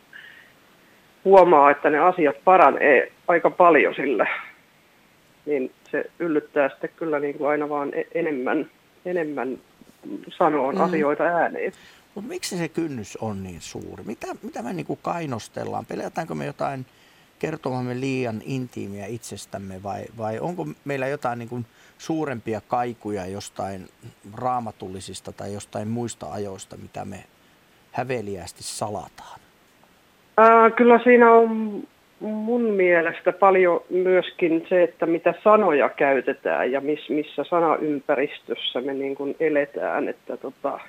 [1.25, 4.27] huomaa, että ne asiat paranee aika paljon sillä,
[5.47, 8.71] niin se yllyttää sitten kyllä niin kuin aina vaan e- enemmän,
[9.07, 9.59] enemmän
[10.29, 10.81] sanoon Mm.
[10.81, 11.73] asioita ääneen.
[12.15, 14.03] Mutta miksi se kynnys on niin suuri?
[14.07, 15.87] Mitä, mitä me niinku kainostellaan?
[15.87, 16.87] Pelätäänkö me jotain
[17.41, 21.61] kertomamme liian intiimiä itsestämme vai, vai onko meillä jotain niinku
[21.99, 23.87] suurempia kaikuja jostain
[24.35, 27.25] raamatullisista tai jostain muista ajoista, mitä me
[27.93, 29.41] häveliästi salataan?
[30.37, 31.83] Ää, kyllä siinä on
[32.21, 39.15] mun mielestä paljon myöskin se, että mitä sanoja käytetään ja miss, missä sanaympäristössä me niin
[39.15, 40.09] kuin eletään.
[40.09, 40.81] Että tota,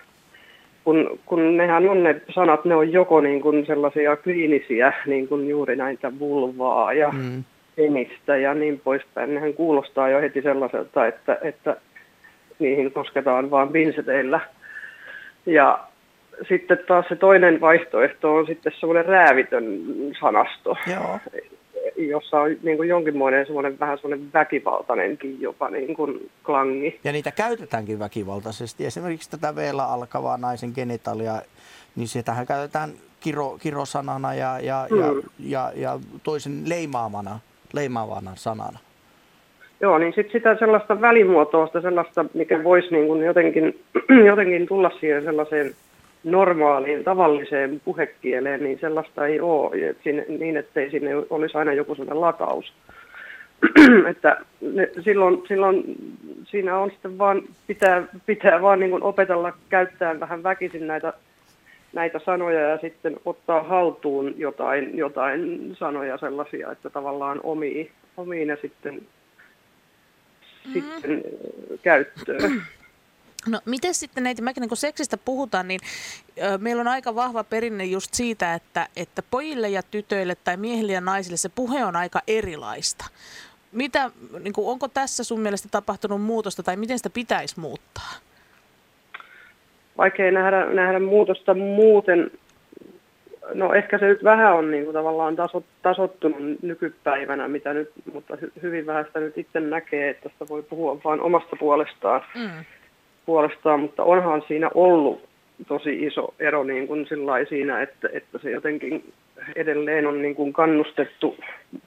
[0.84, 5.50] kun, kun nehän on ne sanat, ne on joko niin kuin sellaisia kliinisiä, niin kuin
[5.50, 7.44] juuri näitä vulvaa ja Mm.
[7.76, 9.34] penistä ja niin poispäin.
[9.34, 11.76] Nehän kuulostaa jo heti sellaiselta, että, että
[12.60, 14.39] niihin kosketaan vain pinseteillä.
[15.46, 15.80] Ja
[16.50, 19.65] sitten taas se toinen vaihtoehto on sitten semmoinen räävitön
[20.20, 21.20] sanasto, Joo.
[22.10, 27.00] Jossa on niin kuin jonkinmoinen semmoinen vähän semmoinen väkivaltainenkin jopa niin kuin klangi.
[27.04, 28.86] Ja niitä käytetäänkin väkivaltaisesti.
[28.86, 31.42] Esimerkiksi tätä veellä alkavaa naisen genitalia,
[31.96, 34.98] niin sitähän käytetään kiro, kirosanana ja, ja, Mm.
[34.98, 37.40] ja, ja, ja toisen leimaamana,
[37.74, 38.80] leimaavana sanana.
[39.82, 43.80] Joo, niin sitten sitä sellaista välimuotoista, sellaista, mikä voisi niin kuin jotenkin,
[44.30, 45.74] jotenkin tulla siihen sellaiseen
[46.24, 51.96] normaaliin, tavalliseen puhekieleen, niin sellaista ei ole, et siinä, niin ettei sinne olisi aina joku
[51.96, 52.74] sellainen lataus.
[54.12, 55.84] että ne, silloin, silloin
[56.44, 61.14] siinä on sitten vaan, pitää, pitää vaan niin kuin opetella käyttämään vähän väkisin näitä,
[61.94, 68.58] näitä sanoja ja sitten ottaa haltuun jotain, jotain sanoja sellaisia, että tavallaan omii, omii ne
[68.62, 70.74] sitten, mm.
[70.74, 71.24] sitten
[71.84, 72.62] käyttöön.
[73.48, 75.80] No miten sitten näitä, mäkin kun seksistä puhutaan, niin
[76.38, 80.92] ö, meillä on aika vahva perinne just siitä, että, että pojille ja tytöille tai miehille
[80.92, 83.06] ja naisille se puhe on aika erilaista.
[83.72, 88.12] Mitä, niin kuin, onko tässä sun mielestä tapahtunut muutosta tai miten sitä pitäisi muuttaa?
[89.98, 92.32] Vaikea nähdä, nähdä muutosta muuten.
[93.54, 98.38] No ehkä se nyt vähän on niin kuin tavallaan tasot, tasottunut nykypäivänä, mitä nyt, mutta
[98.42, 102.22] hy, hyvin vähän sitä nyt itse näkee, että sitä voi puhua vain omasta puolestaan.
[102.36, 102.66] Mm
[103.32, 105.22] puolestaan, mutta onhan siinä ollut
[105.67, 107.08] tosi iso ero niin kuin
[107.50, 109.13] siinä, että, että se jotenkin
[109.56, 111.38] edelleen on niin kuin kannustettu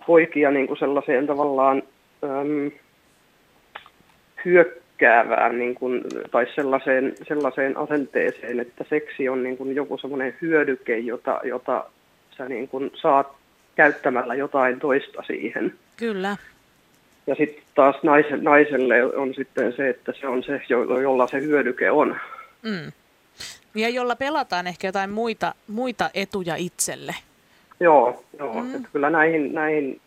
[0.06, 1.82] poikia niin kuin sellaiseen tavallaan
[2.24, 2.70] äm,
[4.44, 10.98] hyökkäävään niin kuin, tai sellaiseen, sellaiseen asenteeseen, että seksi on niin kuin joku semmoinen hyödyke,
[10.98, 11.84] jota, jota
[12.36, 13.26] sä niin kuin saat
[13.74, 15.74] käyttämällä jotain toista siihen.
[15.96, 16.36] Kyllä.
[17.26, 20.60] Ja sitten taas naiselle, naiselle on sitten se, että se on se,
[21.02, 22.16] jolla se hyödyke on.
[22.62, 22.92] Mm.
[23.74, 27.14] Ja jolla pelataan ehkä jotain muita, muita etuja itselle.
[27.80, 28.62] Joo, joo.
[28.62, 28.74] Mm.
[28.74, 30.00] Että kyllä näihin, näihin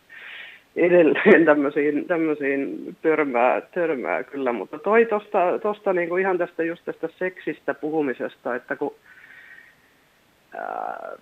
[0.76, 7.08] edelleen tämmöisiin, tämmöisiin törmää, törmää kyllä, mutta toi tosta, tosta niinku ihan tästä just tästä
[7.18, 8.94] seksistä puhumisesta, että kun
[10.54, 11.12] ää,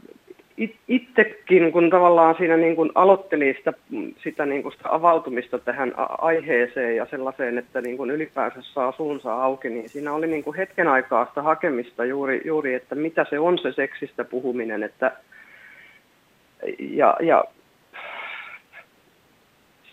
[0.88, 3.72] itsekin, kun tavallaan siinä niin kuin aloitteli sitä,
[4.22, 9.34] sitä, niin kuin sitä avautumista tähän aiheeseen ja sellaiseen, että niin kuin ylipäänsä saa suunsa
[9.34, 13.38] auki, niin siinä oli niin kuin hetken aikaa sitä hakemista juuri, juuri, että mitä se
[13.38, 15.12] on se seksistä puhuminen, että
[16.78, 17.44] ja, ja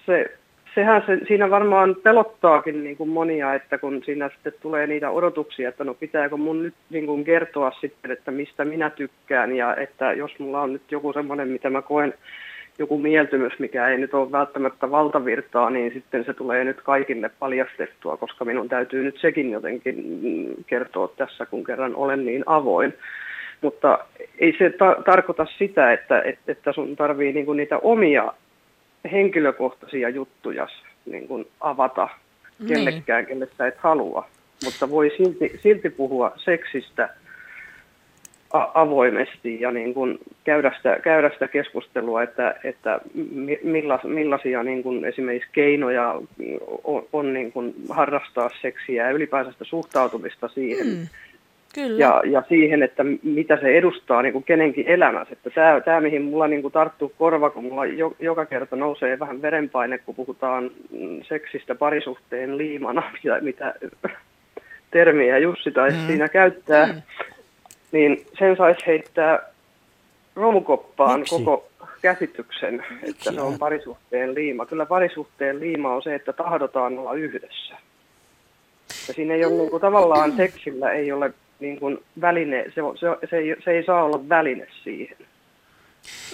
[0.05, 0.37] se
[0.75, 5.69] sehän se, siinä varmaan pelottaakin niin kuin monia, että kun siinä sitten tulee niitä odotuksia,
[5.69, 10.13] että no pitääkö mun nyt niin kuin kertoa sitten, että mistä minä tykkään ja että
[10.13, 12.13] jos mulla on nyt joku semmoinen, mitä mä koen
[12.79, 18.17] joku mieltymys, mikä ei nyt ole välttämättä valtavirtaa, niin sitten se tulee nyt kaikille paljastettua,
[18.17, 19.95] koska minun täytyy nyt sekin jotenkin
[20.67, 22.93] kertoa tässä, kun kerran olen niin avoin.
[23.61, 23.99] Mutta
[24.39, 28.33] ei se ta- tarkoita sitä, että, että, että sun tarvii niinku niitä omia
[29.11, 30.67] henkilökohtaisia juttuja
[31.05, 32.09] niin kuin avata
[32.59, 32.67] niin.
[32.67, 34.27] kellekään, kelle sä et halua.
[34.63, 37.09] Mutta voi silti, silti puhua seksistä
[38.73, 42.99] avoimesti ja niin kuin käydä, sitä, käydä sitä keskustelua, että, että
[43.63, 46.21] millas, millaisia niin kuin esimerkiksi keinoja
[46.83, 50.87] on, on niin kuin harrastaa seksiä ja ylipäänsä sitä suhtautumista siihen.
[50.87, 51.07] Mm
[51.73, 51.99] Kyllä.
[51.99, 55.33] Ja, ja siihen, että mitä se edustaa niin kuin kenenkin elämässä.
[55.33, 59.19] Että tämä, tämä, mihin mulla niin kuin tarttuu korva, kun mulla jo, joka kerta nousee
[59.19, 60.71] vähän verenpaine, kun puhutaan
[61.27, 63.73] seksistä parisuhteen liimana, mitä, mitä
[64.91, 66.07] termiä Jussi taisi mm.
[66.07, 67.01] siinä käyttää, mm.
[67.91, 69.39] niin sen saisi heittää
[70.35, 71.35] romukoppaan Miksi?
[71.35, 71.69] koko
[72.01, 73.09] käsityksen, Miksi?
[73.09, 74.65] että se on parisuhteen liima.
[74.65, 77.75] Kyllä parisuhteen liima on se, että tahdotaan olla yhdessä.
[79.07, 83.27] Ja siinä ei ole niin kuin, tavallaan seksillä ei ole niin kuin väline, se, se,
[83.29, 85.17] se, ei, se ei saa olla väline siihen.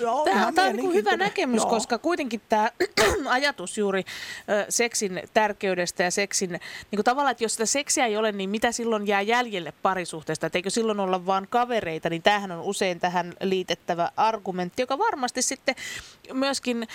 [0.01, 1.69] Joo, tämä, tämä on niin hyvä näkemys, Joo.
[1.69, 2.71] koska kuitenkin tämä
[3.29, 4.03] ajatus juuri
[4.49, 6.59] ö, seksin tärkeydestä ja seksin, niin
[6.95, 10.57] kuin tavallaan, että jos sitä seksiä ei ole, niin mitä silloin jää jäljelle parisuhteesta, että
[10.57, 15.75] eikö silloin olla vain kavereita, niin tämähän on usein tähän liitettävä argumentti, joka varmasti sitten
[16.33, 16.87] myöskin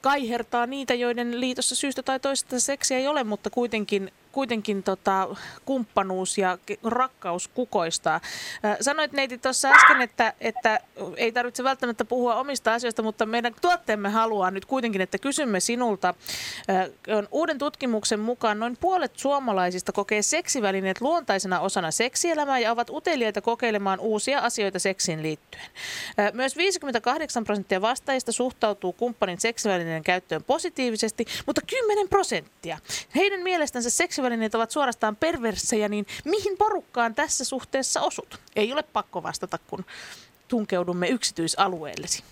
[0.00, 5.28] kaihertaa niitä, joiden liitossa syystä tai toisesta seksiä ei ole, mutta kuitenkin kuitenkin tota,
[5.64, 8.20] kumppanuus ja rakkaus kukoistaa.
[8.80, 10.80] Sanoit neiti tuossa äsken, että, että
[11.16, 16.14] ei tarvitse välttämättä puhua omista asioista, mutta meidän tuotteemme haluaa nyt kuitenkin, että kysymme sinulta.
[17.30, 24.00] Uuden tutkimuksen mukaan noin puolet suomalaisista kokee seksivälineet luontaisena osana seksielämää ja ovat uteliaita kokeilemaan
[24.00, 25.64] uusia asioita seksiin liittyen.
[26.32, 32.78] Myös 58 prosenttia vastaajista suhtautuu kumppanin seksivälineiden käyttöön positiivisesti, mutta 10 prosenttia.
[33.14, 38.38] Heidän mielestänsä seksivälineet seksivälineet ovat suorastaan perversejä, niin mihin porukkaan tässä suhteessa osut?
[38.56, 39.84] Ei ole pakko vastata, kun
[40.48, 42.24] tunkeudumme yksityisalueellesi.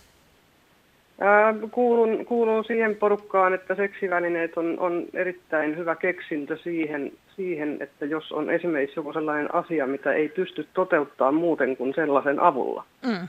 [1.71, 8.33] kuulun, kuulun siihen porukkaan, että seksivälineet on, on erittäin hyvä keksintö siihen, siihen, että jos
[8.33, 13.29] on esimerkiksi joku sellainen asia, mitä ei pysty toteuttaa muuten kuin sellaisen avulla, mm.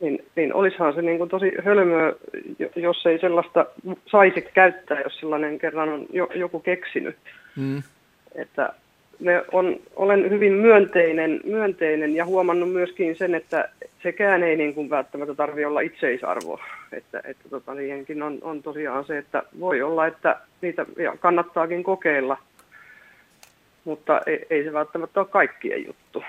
[0.00, 2.12] niin, niin olisihan se niin kuin tosi hölmöä,
[2.76, 3.66] jos ei sellaista
[4.06, 7.16] saisi käyttää, jos sellainen kerran on jo, joku keksinyt.
[7.56, 7.82] Mm.
[8.34, 8.72] Että
[9.20, 13.68] me on, olen hyvin myönteinen, myönteinen ja huomannut myöskin sen, että
[14.02, 16.60] sekään ei niin kuin välttämättä tarvitse olla itseisarvo.
[16.92, 20.86] Että, että tota, niihinkin on, on tosiaan se, että voi olla, että niitä
[21.20, 22.38] kannattaakin kokeilla,
[23.84, 26.24] mutta ei, ei se välttämättä ole kaikkien juttu.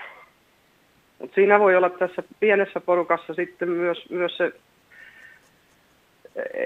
[1.18, 4.52] Mutta siinä voi olla tässä pienessä porukassa sitten myös, myös se,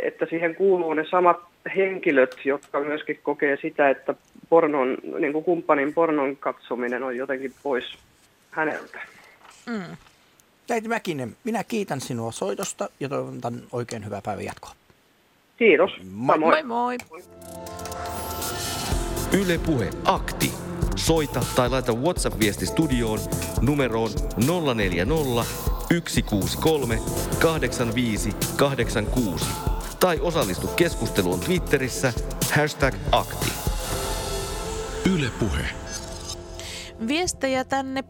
[0.02, 1.36] että siihen kuuluu ne samat
[1.76, 4.14] henkilöt, jotka myöskin kokee sitä, että
[4.48, 7.98] pornon, niin kuin kumppanin pornon katsominen on jotenkin pois
[8.50, 8.98] häneltä.
[9.66, 9.96] Mm.
[10.68, 14.72] Neiti Mäkinen, minä kiitän sinua soitosta ja toivotan oikein hyvää päivän jatkoa.
[15.56, 15.90] Kiitos.
[16.10, 16.38] Moi.
[16.38, 16.96] Moi moi.
[19.32, 20.52] Yle Puhe Akti.
[20.96, 23.18] Soita tai laita WhatsApp-viesti studioon
[23.60, 24.10] numeroon
[24.74, 27.00] 040 163
[27.38, 29.44] 85 86
[30.00, 32.12] tai osallistu keskusteluun Twitterissä
[32.54, 33.52] hashtag akti.
[35.14, 35.68] Yle Puhe.
[37.08, 38.02] Viestejä tänne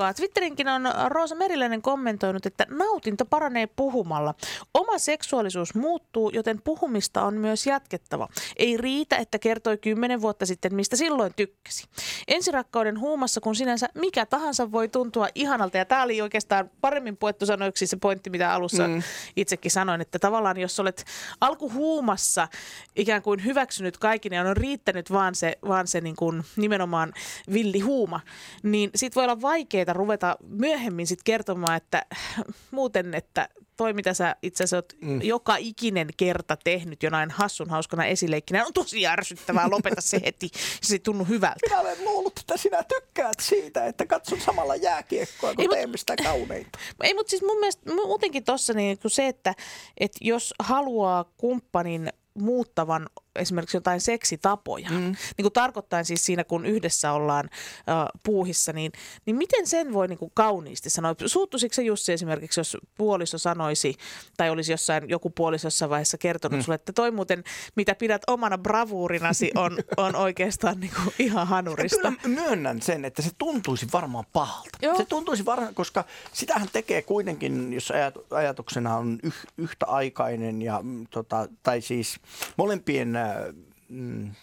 [0.00, 0.14] pukkaa.
[0.14, 4.34] Twitterinkin on Roosa Meriläinen kommentoinut, että nautinto paranee puhumalla.
[4.74, 8.28] Oma seksuaalisuus muuttuu, joten puhumista on myös jatkettava.
[8.56, 11.84] Ei riitä, että kertoi kymmenen vuotta sitten, mistä silloin tykkäsi.
[12.28, 15.76] Ensirakkauden huumassa, kun sinänsä mikä tahansa voi tuntua ihanalta.
[15.76, 19.02] Ja tämä oli oikeastaan paremmin puettu sanoiksi se pointti, mitä alussa mm.
[19.36, 21.04] itsekin sanoin, että tavallaan jos olet
[21.40, 22.48] alkuhuumassa
[22.96, 27.12] ikään kuin hyväksynyt kaikki, niin on riittänyt vaan se, vaan se niin kuin nimenomaan
[27.52, 28.20] villi huuma,
[28.62, 32.06] niin sit voi olla vaikeaa ruveta myöhemmin sit kertomaan, että
[32.70, 35.22] muuten, että toi mitä sä itse asiassa oot mm.
[35.22, 40.50] joka ikinen kerta tehnyt jonain hassun hauskana esileikkinä on tosi ärsyttävää, lopeta se heti,
[40.82, 41.60] se ei tunnu hyvältä.
[41.66, 46.78] Minä olen luullut, että sinä tykkäät siitä, että katson samalla jääkiekkoa, kun teemme sitä kauneinta.
[47.02, 49.54] Ei, mutta siis mun mielestä muutenkin tuossa niin se, että,
[50.00, 54.96] että jos haluaa kumppanin muuttavan esimerkiksi jotain seksitapoja, mm.
[54.96, 58.92] niin kuin tarkoittain siis siinä, kun yhdessä ollaan äh, puuhissa, niin,
[59.26, 61.14] niin miten sen voi niin kuin kauniisti sanoa?
[61.26, 63.94] Suuttuisiko se Jussi esimerkiksi, jos puoliso sanoisi,
[64.36, 66.62] tai olisi jossain joku puoliso jossain vaiheessa kertonut mm.
[66.62, 67.44] sulle, että toi muuten,
[67.76, 72.12] mitä pidät omana bravuurinasi, on, on oikeastaan niin kuin ihan hanurista.
[72.26, 74.78] Myönnän sen, että se tuntuisi varmaan pahalta.
[74.82, 74.96] Joo.
[74.96, 77.92] Se tuntuisi varmaan, koska sitähän tekee kuitenkin, jos
[78.30, 82.20] ajatuksena on yh, yhtäaikainen, ja, mm, tota, tai siis
[82.56, 83.16] molempien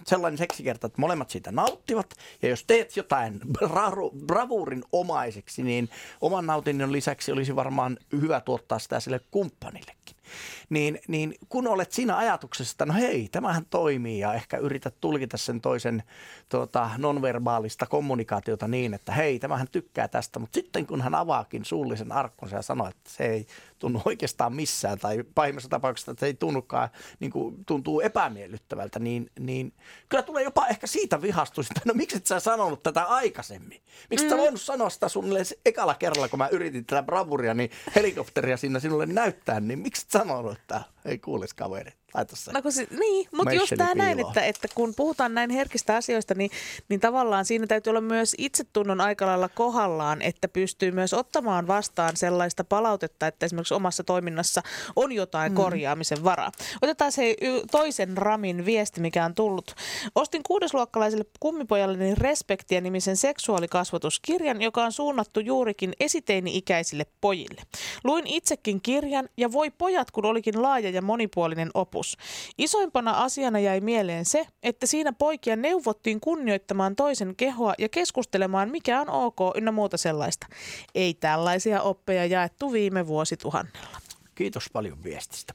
[0.06, 2.14] sellainen seksikerta, että molemmat siitä nauttivat.
[2.42, 5.90] Ja jos teet jotain bra- bravuurin omaiseksi, niin
[6.22, 10.16] oman nautinnon lisäksi olisi varmaan hyvä tuottaa sitä sille kumppanillekin.
[10.70, 15.38] Niin, niin kun olet siinä ajatuksessa, että no hei, tämähän toimii ja ehkä yrität tulkita
[15.38, 16.04] sen toisen
[16.50, 20.40] tuota, nonverbaalista kommunikaatiota niin, että hei, tämähän tykkää tästä.
[20.40, 23.48] Mutta sitten kun hän avaakin suullisen arkkunsa ja sanoo, että se ei
[23.80, 29.32] tunnu oikeastaan missään tai pahimmassa tapauksessa, että se ei tunnukaan, niin kuin, tuntuu epämiellyttävältä, niin,
[29.40, 29.74] niin
[30.10, 33.82] kyllä tulee jopa ehkä siitä vihastus, että no miksi et sä sanonut tätä aikaisemmin?
[34.10, 34.30] Miksi mm.
[34.30, 38.80] sä voinut sanoa sitä suunnilleen ekalla kerralla, kun mä yritin tätä bravuria, niin helikopteria sinne
[38.80, 41.92] sinulle näyttää, niin miksi et sanonut, että ei kuulis kaveri?
[42.14, 42.52] Laita se.
[42.52, 46.52] No se, niin, mutta just tämä näin, että, että kun puhutaan näin herkistä asioista, niin,
[46.90, 52.18] niin tavallaan siinä täytyy olla myös itsetunnon aika lailla kohdallaan, että pystyy myös ottamaan vastaan
[52.18, 54.62] sellaista palautetta, että esimerkiksi omassa toiminnassa
[54.96, 55.56] on jotain mm.
[55.56, 56.52] korjaamisen varaa.
[56.82, 57.36] Otetaan se
[57.72, 59.76] toisen Ramin viesti, mikä on tullut.
[60.16, 67.62] Ostin kuudesluokkalaiselle kummipojalle Respektiä nimisen seksuaalikasvatuskirjan, joka on suunnattu juurikin esiteini-ikäisille pojille.
[68.04, 72.54] Luin itsekin kirjan ja voi pojat, kun olikin laaja ja monipuolinen opus ajatus.
[72.58, 79.02] Isoimpana asiana jäi mieleen se, että siinä poikia neuvottiin kunnioittamaan toisen kehoa ja keskustelemaan mikä
[79.02, 80.48] on ok ynnä muuta sellaista.
[80.96, 83.98] Ei tällaisia oppeja jaettu viime vuosituhannella.
[84.36, 85.54] Kiitos paljon viestistä.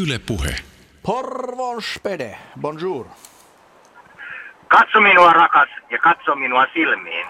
[0.00, 0.54] Yle Puhe.
[1.02, 3.06] Porvon Spede, bonjour.
[4.68, 7.26] Katso minua rakas ja katso minua silmiin.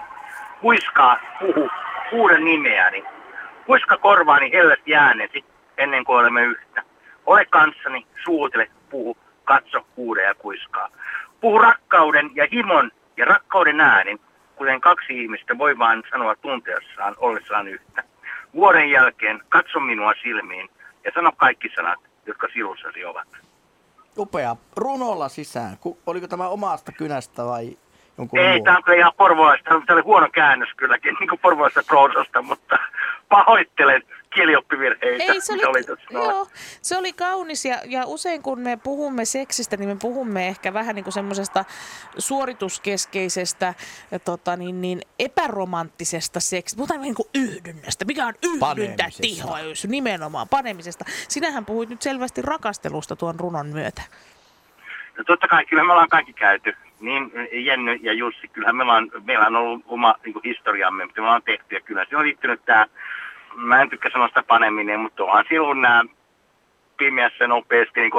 [0.61, 1.69] Kuiskaa, puhu,
[2.09, 3.03] kuule nimeäni.
[3.65, 5.45] Kuiska korvaani hellästi äänesi
[5.77, 6.88] ennen kuin olemme yhtä.
[7.29, 10.89] Ole kanssani, suutele, puhu, katso, huude ja kuiskaa.
[11.41, 14.19] Puhu rakkauden ja himon ja rakkauden äänin,
[14.55, 18.03] kuten kaksi ihmistä voi vain sanoa tunteessaan ollessaan yhtä.
[18.53, 20.69] Vuoden jälkeen katso minua silmiin
[21.05, 23.27] ja sano kaikki sanat, jotka sinussasi ovat.
[24.17, 24.55] Upea.
[24.75, 25.77] Runolla sisään.
[26.05, 27.77] Oliko tämä omasta kynästä vai
[28.17, 29.69] jonkun Ei, tämä on kyllä ihan porvoista.
[29.69, 32.79] Tämä oli huono käännös kylläkin, niin kuin porvoista proosasta, mutta
[33.29, 34.03] pahoittelen
[34.33, 35.33] kielioppivirheitä.
[35.33, 36.47] Ei, se oli, oli joo,
[36.81, 40.95] se oli kaunis ja, ja usein kun me puhumme seksistä, niin me puhumme ehkä vähän
[40.95, 41.65] niin kuin semmoisesta
[42.17, 43.73] suorituskeskeisestä
[44.11, 46.77] ja tota, niin, niin epäromanttisesta seksistä.
[46.77, 48.05] Puhutaan niin kuin yhdynnästä.
[48.05, 49.87] Mikä on yhdyntä tihoisuus?
[49.87, 51.05] Nimenomaan panemisesta.
[51.27, 54.01] Sinähän puhuit nyt selvästi rakastelusta tuon runon myötä.
[55.17, 57.31] No totta kai, kyllä me ollaan kaikki käyty niin
[57.65, 61.27] Jenny ja Jussi, kyllähän meillä on, meillä on ollut oma niin kuin historiamme, mitä me
[61.27, 62.85] ollaan tehty, ja kyllä se on liittynyt tämä,
[63.59, 66.03] mä en tykkää sanoa sitä paneminen, mutta onhan silloin nämä
[66.97, 68.11] pimeässä nopeasti niin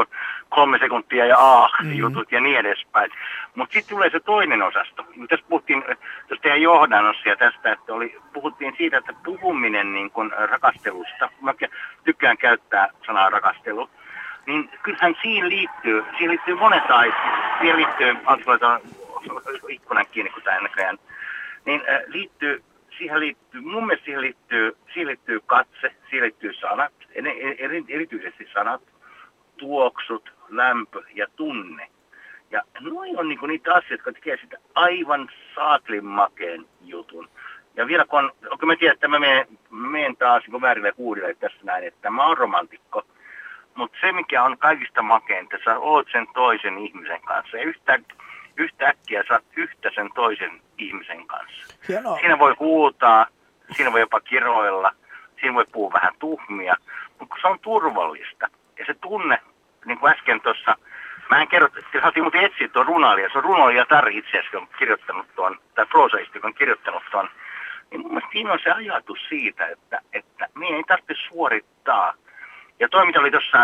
[0.48, 1.98] kolme sekuntia ja ah mm-hmm.
[1.98, 3.10] jutut ja niin edespäin.
[3.54, 5.06] Mutta sitten tulee se toinen osasto.
[5.28, 5.84] Tässä puhuttiin
[6.28, 11.54] tässä teidän johdannossa ja tästä, että oli, puhuttiin siitä, että puhuminen niin kuin rakastelusta, mä
[12.04, 13.90] tykkään käyttää sanaa rakastelu,
[14.46, 16.84] niin kyllähän siihen liittyy, siihen liittyy monet.
[17.60, 18.56] Siihen liittyy, anteeksi,
[19.68, 20.98] ikkunan kiinni, kun tämä näköjään,
[21.64, 22.62] niin äh, liittyy,
[23.00, 26.92] siihen liittyy, mun mielestä siihen liittyy, siihen liittyy katse, siihen liittyy sanat,
[27.58, 28.82] eri, erityisesti sanat,
[29.56, 31.88] tuoksut, lämpö ja tunne.
[32.50, 37.28] Ja noin on niinku niitä asioita, jotka tekee sitä aivan saaklin makeen jutun.
[37.76, 41.34] Ja vielä kun, on, kun mä tiedän, että mä menen, menen taas niin väärille kuudille
[41.34, 43.02] tässä näin, että mä oon romantikko.
[43.74, 47.56] Mutta se, mikä on kaikista makeinta, sä oot sen toisen ihmisen kanssa.
[47.56, 48.00] Ja yhtä,
[48.56, 51.74] yhtäkkiä sä oot yhtä sen toisen ihmisen kanssa.
[51.88, 52.16] Hienoa.
[52.16, 53.26] Siinä voi huutaa,
[53.76, 54.92] siinä voi jopa kiroilla,
[55.40, 56.76] siinä voi puhua vähän tuhmia,
[57.18, 58.48] mutta se on turvallista.
[58.78, 59.38] Ja se tunne,
[59.84, 60.76] niin kuin äsken tuossa,
[61.30, 64.58] mä en kerro, että saatiin muuten etsiä tuon runoilija, se on runoilija Tari itse asiassa,
[64.58, 67.28] on kirjoittanut tuon, tai proosaisti, on kirjoittanut tuon,
[67.90, 72.14] niin mun mielestä siinä on se ajatus siitä, että, että meidän ei tarvitse suorittaa.
[72.80, 73.58] Ja toi, mitä oli tuossa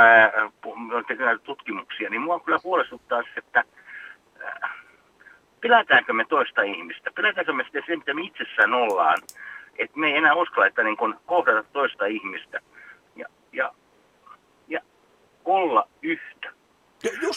[1.44, 3.64] tutkimuksia, niin mua kyllä huolestuttaa se, että
[4.44, 4.75] äh,
[5.68, 9.18] pelätäänkö me toista ihmistä, pelätäänkö me sitä se, mitä me itsessään ollaan,
[9.78, 12.60] että me ei enää uskalla, että niin kun kohdata toista ihmistä
[13.16, 13.72] ja, ja,
[14.68, 14.80] ja
[15.44, 16.52] olla yhtä.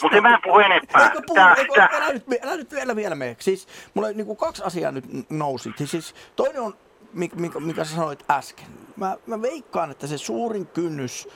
[0.02, 1.04] Mutta mä en puhu enempää.
[1.04, 3.36] Eikö puhu, Tää- eikö, tää- älä, nyt, älä nyt vielä vielä mene.
[3.38, 5.72] Siis mulle niin kuin kaksi asiaa nyt nousi.
[5.84, 6.74] Siis toinen on,
[7.12, 8.66] mikä, mikä, mikä sä sanoit äsken.
[8.96, 11.28] Mä, mä veikkaan, että se suurin kynnys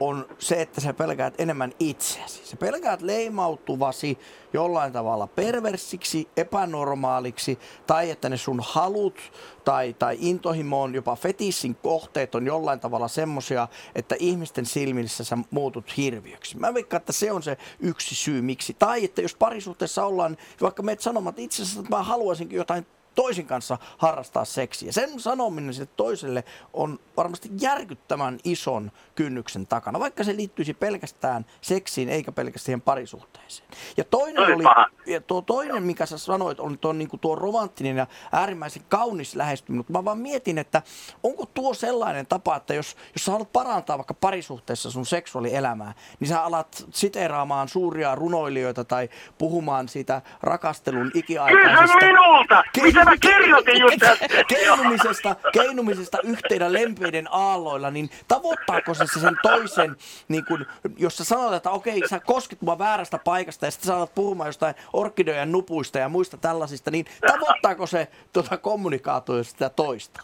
[0.00, 2.46] on se, että sä pelkäät enemmän itseäsi.
[2.46, 4.18] Sä pelkäät leimautuvasi
[4.52, 9.18] jollain tavalla perversiksi, epänormaaliksi, tai että ne sun halut
[9.64, 15.96] tai, tai intohimoon, jopa fetissin kohteet on jollain tavalla semmosia, että ihmisten silmissä sä muutut
[15.96, 16.58] hirviöksi.
[16.58, 18.76] Mä veikkaan, että se on se yksi syy miksi.
[18.78, 22.86] Tai että jos parisuhteessa ollaan, vaikka meet sanomat itse asiassa, että mä haluaisinkin jotain
[23.22, 24.92] toisin kanssa harrastaa seksiä.
[24.92, 32.08] Sen sanominen sille toiselle on varmasti järkyttävän ison kynnyksen takana, vaikka se liittyisi pelkästään seksiin
[32.08, 33.68] eikä pelkästään siihen parisuhteeseen.
[33.96, 34.86] Ja toinen Toi oli, paha.
[35.06, 39.36] ja tuo toinen, mikä sä sanoit, on tuo, niin kuin tuo romanttinen ja äärimmäisen kaunis
[39.36, 39.78] lähestyminen.
[39.78, 40.82] Mutta mä vaan mietin, että
[41.22, 46.28] onko tuo sellainen tapa, että jos, jos sä haluat parantaa vaikka parisuhteessa sun seksuaalielämää, niin
[46.28, 49.08] sä alat siteeraamaan suuria runoilijoita tai
[49.38, 51.98] puhumaan siitä rakastelun ikiaikaisesta...
[51.98, 52.64] Kysy minulta!
[52.82, 54.46] Mitä mä kirjoitin just äsken?
[54.48, 59.96] keinumisesta, keinumisesta yhteydä lempeiden aalloilla, niin tavoittaako se sen toisen,
[60.28, 60.66] niin kun,
[60.98, 64.48] jos sä sanot, että okei, sä koskit mua väärästä paikasta ja sitten sä alat puhumaan
[64.48, 70.20] jostain orkideojen nupuista ja muista tällaisista, niin tavoittaako se tuota kommunikaatioa sitä toista?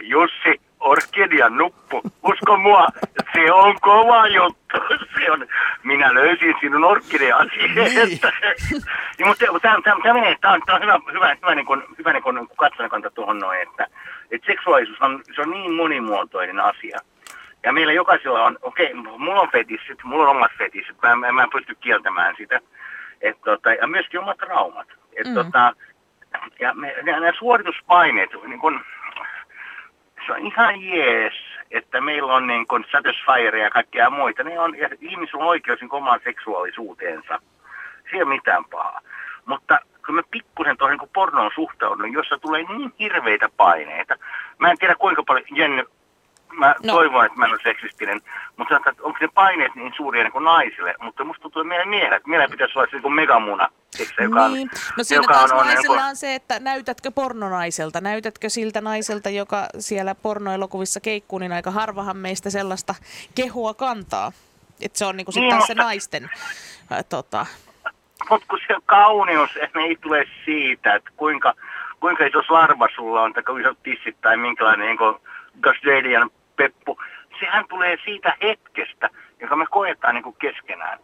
[0.00, 2.86] Jussi, orkidian nuppu, usko mua,
[3.32, 4.76] se on kova juttu.
[5.18, 5.46] Se on,
[5.82, 7.68] minä löysin sinun orkideasi.
[7.74, 8.20] Niin.
[9.18, 11.82] ja, mutta tämä, tämä, tämä, menee, tämä on, tämä on hyvä, hyvä, hyvä, niin kuin,
[11.98, 13.86] hyvä niin kuin katsojakanta tuohon noin, että,
[14.30, 16.98] että seksuaalisuus on, se on niin monimuotoinen asia.
[17.64, 21.42] Ja meillä jokaisella on, okei, mulla on fetissit, mulla on omat fetissit, mä, mä, mä
[21.42, 22.60] en pysty kieltämään sitä.
[23.20, 24.88] Et, tota, ja myöskin omat traumat.
[25.16, 25.34] Et, Mm.
[25.34, 25.72] tota,
[26.60, 28.80] ja me, nämä, nämä suorituspaineet, niin kun,
[30.26, 31.34] se on ihan jees,
[31.70, 34.42] että meillä on niin kuin Satisfyer ja kaikkea muita.
[34.42, 37.40] Ne on, ja ihmisillä on oikeus niin omaan seksuaalisuuteensa.
[38.10, 39.00] Se ei ole mitään pahaa.
[39.46, 44.16] Mutta kun mä pikkusen tuohon niin pornoon suhtaudun, jossa tulee niin hirveitä paineita.
[44.58, 45.84] Mä en tiedä kuinka paljon, Jenny,
[46.52, 46.92] mä no.
[46.94, 48.20] toivon, että mä en ole seksistinen,
[48.56, 51.68] mutta sanotaan, että onko ne paineet niin suuria niin kuin naisille, mutta musta tuntuu, että
[51.68, 54.70] meidän miehet, meillä pitäisi olla se niin kuin megamuna, tiedätkö, joka on, Niin.
[54.98, 59.66] No siinä joka taas on, naisella on se, että näytätkö pornonaiselta, näytätkö siltä naiselta, joka
[59.78, 62.94] siellä pornoelokuvissa keikkuu, niin aika harvahan meistä sellaista
[63.34, 64.32] kehua kantaa.
[64.80, 66.30] Että se on niinku sit Niin, taas se mutta- naisten
[66.90, 67.46] ää, tota,
[68.30, 71.54] Mutta kun se kauneus ne ei tule siitä, että kuinka,
[72.00, 74.98] kuinka iso larva sulla on, tai kuinka isot tissit tai minkälainen niin
[75.60, 76.98] Gastadian peppu.
[77.40, 80.98] Sehän tulee siitä hetkestä, joka me koetaan niin kuin keskenään.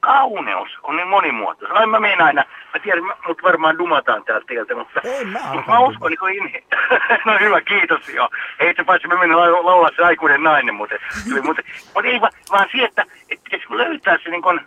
[0.00, 1.78] Kauneus on niin monimuotoista.
[1.78, 2.44] Ai mä menen aina,
[2.74, 6.34] mä tiedän, mut varmaan dumataan täältä teiltä, mutta, Ei, mä mutta mä uskon niin kuin
[6.34, 6.62] inhe...
[7.26, 8.30] No hyvä, kiitos joo.
[8.58, 10.94] Ei se paitsi mä menen lau- laulaa se aikuinen nainen, mutta,
[11.42, 11.62] mutta,
[11.94, 14.60] mutta ei vaan, vaan se, että, että pitäisikö löytää se niin kuin,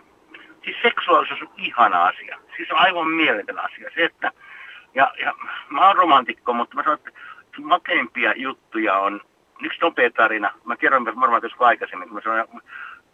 [0.64, 2.38] siis seksuaalisuus on ihana asia.
[2.56, 3.90] Siis on aivan mieletön asia.
[3.94, 4.32] Se, että,
[4.94, 5.34] ja, ja
[5.68, 7.20] mä oon romantikko, mutta mä sanon, että
[7.62, 9.20] makeimpia juttuja on,
[9.62, 12.62] yksi nopea tarina, mä kerron varmaan tuossa aikaisemmin, kun mä sanoin,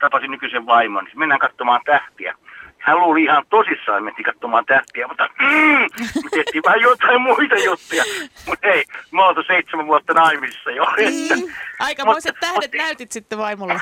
[0.01, 2.35] tapasin nykyisen vaimon, niin mennään katsomaan tähtiä.
[2.79, 5.81] hän luuli ihan tosissaan, että katsomaan tähtiä, mutta mm,
[6.25, 8.05] me tehtiin vähän jotain muita juttuja.
[8.47, 10.87] Mutta hei, mä oon seitsemän vuotta naimissa jo.
[10.97, 11.55] Niin.
[11.79, 13.81] Aikamoiset tähdet näytit sitten vaimolle.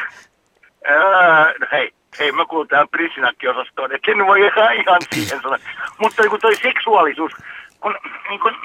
[0.84, 5.58] Ää, no hei, hei, mä kuulun tähän Prissinakki-osastoon, että en voi ihan, ihan siihen sanoa.
[5.98, 7.32] Mutta niin toi seksuaalisuus,
[7.80, 7.98] kun,
[8.28, 8.56] niin kun,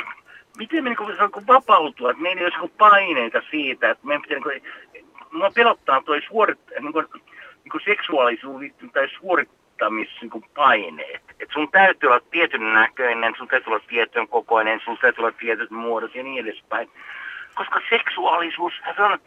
[0.57, 4.37] miten me niin kun vapautua, että meillä ei olisi niin paineita siitä, että meidän pitää,
[4.37, 7.07] niin kun, mua pelottaa toi suorit, niin kun,
[7.63, 8.61] niin kun seksuaalisuus
[8.93, 11.21] tai suorittamis niin kun paineet.
[11.39, 15.73] Et sun täytyy olla tietyn näköinen, sun täytyy olla tietyn kokoinen, sun täytyy olla tietyn
[15.73, 16.89] muodot ja niin edespäin.
[17.55, 19.19] Koska seksuaalisuus, se on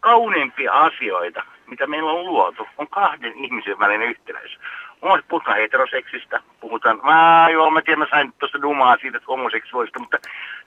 [0.00, 4.58] kauneimpia asioita, mitä meillä on luotu, on kahden ihmisen välinen yhtenäisyys.
[5.02, 10.18] On puhutaan heteroseksistä, puhutaan, mä, joo, mä tiedän, mä sain tuosta dumaa siitä homoseksuaalista, mutta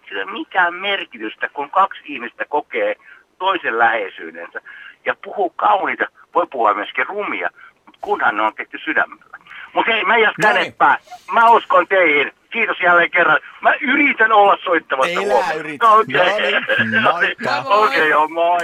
[0.08, 2.96] sillä ei ole mitään merkitystä, kun kaksi ihmistä kokee
[3.38, 4.62] toisen läheisyydensä
[5.06, 7.50] ja puhuu kauniita, voi puhua myöskin rumia,
[7.86, 9.38] mutta kunhan ne on tehty sydämellä.
[9.74, 10.98] Mutta hei, mä jäs enempää.
[11.34, 12.32] Mä uskon teihin.
[12.50, 13.40] Kiitos jälleen kerran.
[13.62, 15.54] Mä yritän olla soittamatta Elää huomenna.
[15.54, 15.90] yritä.
[15.90, 16.52] Okei.
[17.02, 17.36] No niin.
[17.84, 18.60] Okei, joo, moi.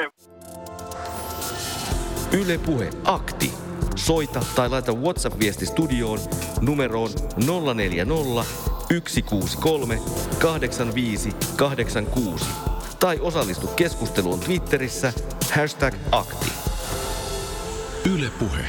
[2.41, 3.50] Yle Puhe akti.
[3.95, 6.19] Soita tai laita WhatsApp-viesti studioon
[6.61, 7.09] numeroon
[7.73, 8.43] 040
[9.07, 9.99] 163
[10.39, 12.45] 85 86
[12.99, 15.13] tai osallistu keskusteluun Twitterissä
[15.53, 16.51] hashtag akti.
[18.15, 18.65] Yle Puhe.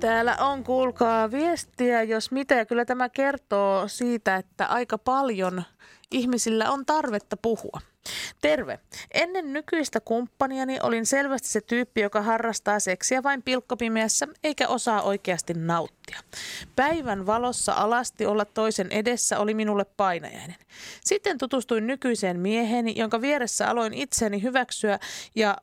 [0.00, 2.64] Täällä on, kuulkaa, viestiä, jos mitä.
[2.64, 5.62] Kyllä tämä kertoo siitä, että aika paljon
[6.10, 7.80] ihmisillä on tarvetta puhua.
[8.40, 8.78] Terve.
[9.14, 15.54] Ennen nykyistä kumppaniani olin selvästi se tyyppi, joka harrastaa seksiä vain pilkkopimeässä eikä osaa oikeasti
[15.54, 16.20] nauttia.
[16.76, 20.56] Päivän valossa alasti olla toisen edessä oli minulle painajainen.
[21.04, 24.98] Sitten tutustuin nykyiseen mieheeni, jonka vieressä aloin itseäni hyväksyä
[25.34, 25.56] ja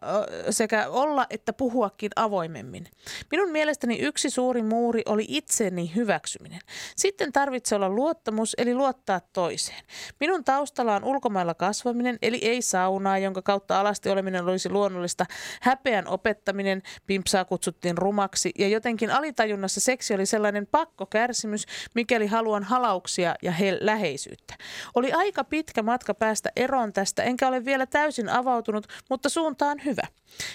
[0.47, 2.87] ö, sekä olla että puhuakin avoimemmin.
[3.31, 6.59] Minun mielestäni yksi suuri muuri oli itseni hyväksyminen.
[6.95, 9.83] Sitten tarvitsee olla luottamus eli luottaa toiseen.
[10.19, 15.25] Minun taustalla on ulkomailla kasvaminen eli ei saunaa, jonka kautta alasti oleminen olisi luonnollista.
[15.61, 21.65] Häpeän opettaminen, pimpsaa kutsuttiin rumaksi ja jotenkin alitajunnassa seksi oli sellainen pakkokärsimys,
[21.95, 24.55] mikäli haluan halauksia ja he- läheisyyttä.
[24.95, 29.85] Oli aika pitkä matka päästä eroon tästä, enkä ole vielä täysin avautunut, mutta suunta on
[29.85, 30.07] hyvä.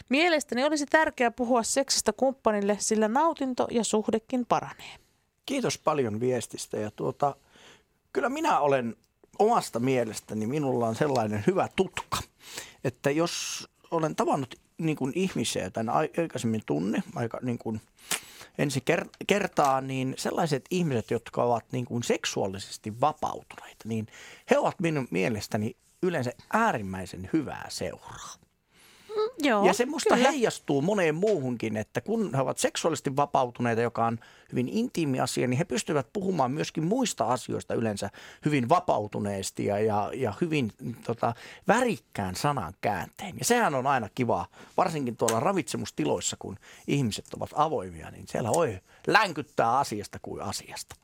[0.09, 4.97] Mielestäni olisi tärkeää puhua seksistä kumppanille, sillä nautinto ja suhdekin paranee.
[5.47, 7.37] Kiitos paljon viestistä ja tuota,
[8.13, 8.97] kyllä minä olen
[9.39, 12.19] omasta mielestäni, minulla on sellainen hyvä tutka,
[12.85, 17.81] että jos olen tavannut niin kuin ihmisiä, tämän aikaisemmin tunne, aika niin kuin
[18.59, 24.07] ensi ker- kertaa, niin sellaiset ihmiset, jotka ovat niin kuin seksuaalisesti vapautuneita, niin
[24.51, 28.48] he ovat minun mielestäni yleensä äärimmäisen hyvää seuraa.
[29.43, 30.31] Joo, ja se musta kyllä.
[30.31, 34.19] heijastuu moneen muuhunkin, että kun he ovat seksuaalisesti vapautuneita, joka on
[34.53, 38.11] hyvin intiimi asia, niin he pystyvät puhumaan myöskin muista asioista yleensä
[38.45, 40.73] hyvin vapautuneesti ja, ja, ja hyvin
[41.07, 41.35] tota,
[41.69, 43.35] värikkään sanan käänteen.
[43.39, 48.79] Ja sehän on aina kiva, varsinkin tuolla ravitsemustiloissa, kun ihmiset ovat avoimia, niin siellä voi
[49.07, 50.97] länkyttää asiasta kuin asiasta.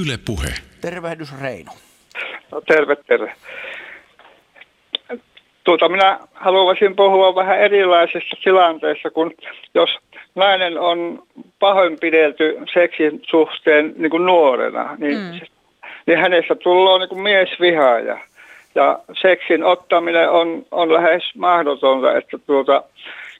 [0.00, 0.54] Yle Puhe.
[0.80, 1.72] Tervehdys Reino.
[2.52, 3.34] No terve, terve.
[5.68, 9.34] Tuota, minä haluaisin puhua vähän erilaisessa tilanteessa, kun
[9.74, 9.90] jos
[10.34, 11.22] nainen on
[11.58, 15.40] pahoinpidelty seksin suhteen niin kuin nuorena, niin, mm.
[16.06, 18.18] niin hänestä tulee niin kuin miesvihaaja.
[18.74, 22.82] Ja seksin ottaminen on, on lähes mahdotonta, että tuota,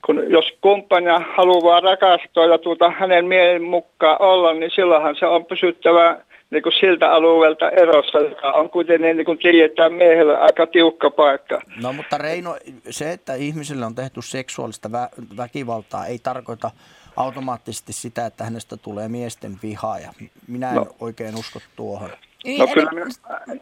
[0.06, 5.44] kun jos kumppania haluaa rakastua ja tuota hänen mielen mukaan olla, niin silloinhan se on
[5.44, 6.16] pysyttävä
[6.50, 11.60] niin kuin siltä alueelta erossa, joka on kuitenkin niin kuin tiedetään miehelle aika tiukka paikka.
[11.82, 12.56] No mutta Reino,
[12.90, 16.70] se, että ihmiselle on tehty seksuaalista vä- väkivaltaa, ei tarkoita
[17.18, 20.12] automaattisesti sitä, että hänestä tulee miesten vihaaja.
[20.48, 20.86] Minä en No.
[21.00, 22.10] oikein usko tuohon.
[22.58, 23.06] No kyllä minä,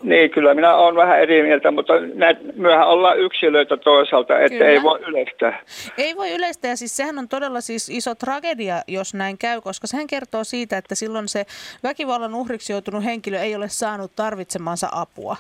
[0.03, 4.67] niin, kyllä minä olen vähän eri mieltä, mutta näet, myöhän ollaan yksilöitä toisaalta, että Kyllä.
[4.71, 5.61] ei voi yleistää.
[5.99, 9.87] Ei voi yleistää, ja siis sehän on todella siis iso tragedia, jos näin käy, koska
[9.87, 11.47] sehän kertoo siitä, että silloin se
[11.83, 15.37] väkivallan uhriksi joutunut henkilö ei ole saanut tarvitsemansa apua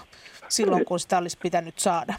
[0.48, 2.14] silloin, kun sitä olisi pitänyt saada.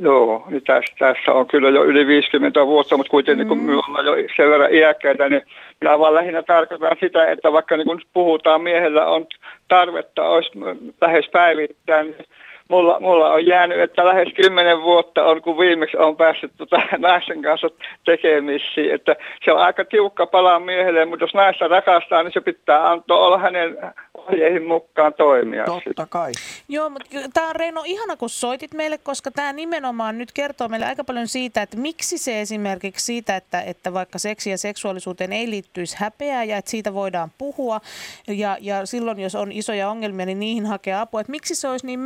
[0.00, 4.06] Joo, niin tässä, tässä on kyllä jo yli 50 vuotta, mutta kuitenkin kun me ollaan
[4.06, 5.42] jo sen verran iäkkäitä, niin
[5.80, 9.26] minä vaan lähinnä tarkoitan sitä, että vaikka niin kun puhutaan miehellä on
[9.68, 10.50] tarvetta, olisi
[11.00, 12.26] lähes päivittäin, niin
[12.68, 17.42] mulla, mulla on jäänyt, että lähes 10 vuotta on, kun viimeksi on päässyt tota, naisen
[17.42, 17.70] kanssa
[18.04, 22.90] tekemisiin, että se on aika tiukka pala miehelle, mutta jos naista rakastaa, niin se pitää
[22.90, 23.78] antaa olla hänen
[24.14, 25.64] ohjeihin mukaan toimia.
[25.64, 26.32] Totta kai.
[26.68, 30.86] Joo, mutta tämä on Reino ihana, kun soitit meille, koska tämä nimenomaan nyt kertoo meille
[30.86, 35.50] aika paljon siitä, että miksi se esimerkiksi siitä, että, että vaikka seksi ja seksuaalisuuteen ei
[35.50, 37.80] liittyisi häpeää ja että siitä voidaan puhua
[38.28, 41.20] ja, ja silloin, jos on isoja ongelmia, niin niihin hakea apua.
[41.20, 42.00] Että miksi se olisi niin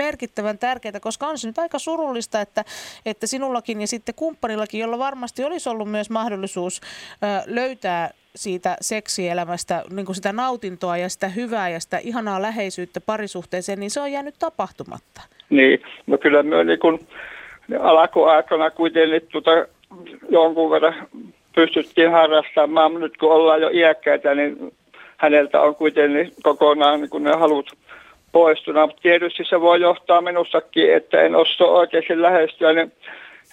[0.48, 2.64] merkittävän tärkeää, koska on se nyt aika surullista, että,
[3.06, 6.80] että sinullakin ja sitten kumppanillakin, jolla varmasti olisi ollut myös mahdollisuus
[7.46, 13.80] löytää siitä seksielämästä niin kuin sitä nautintoa ja sitä hyvää ja sitä ihanaa läheisyyttä parisuhteeseen,
[13.80, 15.20] niin se on jäänyt tapahtumatta.
[15.50, 17.00] Niin, no kyllä me niin kun
[17.80, 19.50] alkuaikana kuitenkin tuota,
[20.28, 21.08] jonkun verran
[21.54, 22.94] pystyttiin harrastamaan.
[22.94, 24.72] Nyt kun ollaan jo iäkkäitä, niin
[25.16, 27.72] häneltä on kuitenkin kokonaan niin kun ne halut
[28.32, 28.88] poistuna.
[29.02, 32.92] Tietysti se voi johtaa minussakin, että en osaa oikeasti lähestyä, niin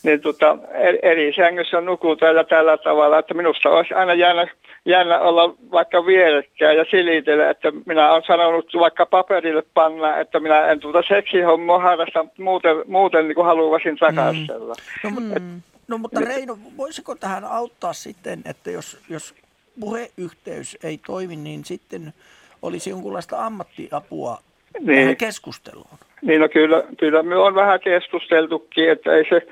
[0.05, 0.57] niin tota,
[1.01, 4.47] eri sängyssä nukutaan ja tällä tavalla, että minusta olisi aina jännä,
[4.85, 10.67] jännä olla vaikka vierekkäin ja silitellä, että minä olen sanonut vaikka paperille panna, että minä
[10.67, 14.73] en tuota seksihommoa harrasta, mutta muuten, muuten niin kuin haluaisin takastella.
[15.03, 15.09] Mm.
[15.09, 15.41] No, mutta,
[15.87, 19.35] no mutta Reino, voisiko tähän auttaa sitten, että jos, jos
[19.79, 22.13] puheyhteys ei toimi, niin sitten
[22.61, 24.39] olisi jonkunlaista ammattiapua
[24.79, 24.99] niin.
[24.99, 25.97] tähän keskusteluun?
[26.21, 29.47] Niin no kyllä, kyllä me on vähän keskusteltukin, että ei se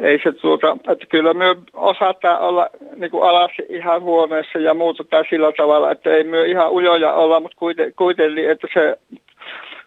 [0.00, 5.04] ei se tuota, että kyllä me osataan olla niin kuin alas ihan huoneessa ja muuta
[5.30, 7.56] sillä tavalla, että ei me ihan ujoja olla, mutta
[7.96, 8.98] kuitenkin, että se,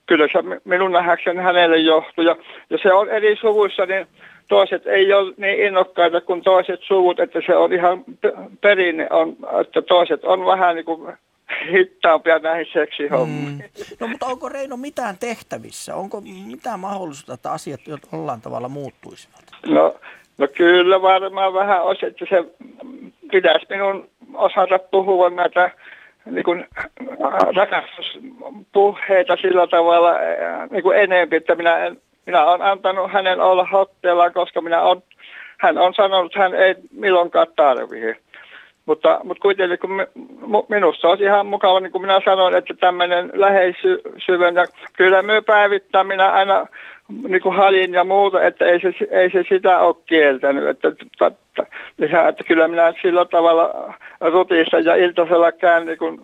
[0.05, 2.23] kyllä se minun nähdäkseni hänelle johtuu.
[2.23, 2.35] Ja,
[2.69, 4.07] ja se on eri suvuissa, niin
[4.49, 8.03] toiset ei ole niin innokkaita kuin toiset suvut, että se on ihan
[8.61, 11.13] perinne, on, että toiset on vähän niin kuin
[11.71, 13.47] hittaampia näihin seksihommiin.
[13.47, 13.95] Mm.
[13.99, 15.95] No mutta onko Reino mitään tehtävissä?
[15.95, 17.79] Onko mitään mahdollisuutta, että asiat
[18.11, 19.41] jollain tavalla muuttuisivat?
[19.65, 19.95] No,
[20.37, 22.43] no kyllä varmaan vähän olisi, että se
[23.31, 25.71] pitäisi minun osata puhua näitä
[26.25, 26.65] niin kuin
[27.55, 30.13] rakastuspuheita sillä tavalla
[30.69, 35.03] niin kuin enemmän, että minä, en, minä olen antanut hänen olla hotteella, koska minä on,
[35.59, 38.17] hän on sanonut, että hän ei milloinkaan tarvitse.
[38.87, 40.07] Mutta, mutta kuitenkin kun me,
[40.69, 44.65] minusta olisi ihan mukava, niin kuin minä sanoin, että tämmöinen läheisyyden ja
[44.97, 46.67] kyllä me päivittää minä aina
[47.27, 50.67] niin kuin halin ja muuta, että ei se, ei se sitä ole kieltänyt.
[50.67, 51.31] Että, että,
[51.99, 56.21] että, että kyllä minä sillä tavalla rutissa ja iltasella käyn niin kuin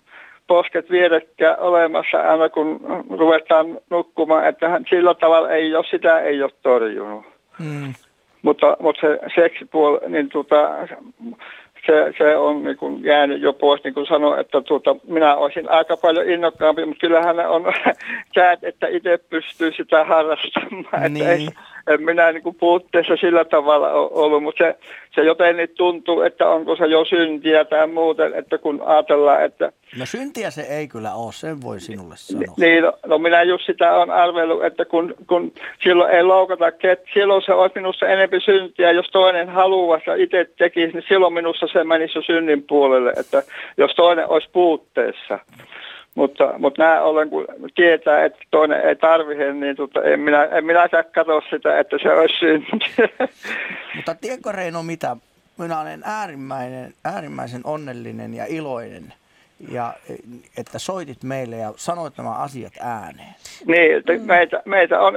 [0.47, 6.43] posket vierekkä olemassa aina kun ruvetaan nukkumaan, että hän sillä tavalla ei ole, sitä ei
[6.43, 7.26] ole torjunut.
[7.59, 7.93] Mm.
[8.41, 10.70] Mutta, mutta se seksipuoli, niin tota,
[11.86, 15.69] se, se on niin kuin jäänyt jo pois, niin kuin sanoin, että tuota, minä olisin
[15.69, 17.63] aika paljon innokkaampi, mutta kyllähän on
[18.36, 21.13] säät, että itse pystyy sitä harrastamaan.
[21.13, 21.29] Niin.
[21.29, 21.47] Että ei,
[21.88, 24.75] en minä niin kuin puutteessa sillä tavalla ollut, mutta se,
[25.15, 29.71] se jotenkin tuntuu, että onko se jo syntiä tai muuten, että kun ajatellaan, että...
[29.99, 32.55] No syntiä se ei kyllä ole, sen voi sinulle sanoa.
[32.57, 35.53] Niin, no, no minä just sitä on arvellut, että kun, kun
[35.84, 40.49] silloin ei loukata, että silloin se olisi minusta enemmän syntiä, jos toinen haluaa ja itse
[40.57, 43.43] tekisi, niin silloin minusta se menisi jo synnin puolelle, että
[43.78, 45.39] jos toinen olisi puutteessa.
[46.15, 47.45] Mutta, mutta nämä ollen, kun
[47.76, 51.97] tietää, että toinen ei tarvitse, niin tota, en, minä, en minä saa katsoa sitä, että
[52.03, 52.86] se olisi synti.
[53.95, 55.17] Mutta tiedätkö Reino mitä?
[55.57, 59.13] Minä olen äärimmäinen, äärimmäisen onnellinen ja iloinen,
[59.72, 59.93] ja,
[60.57, 63.36] että soitit meille ja sanoit nämä asiat ääneen.
[63.68, 64.22] Niin, että mm.
[64.22, 65.14] meitä, meitä on,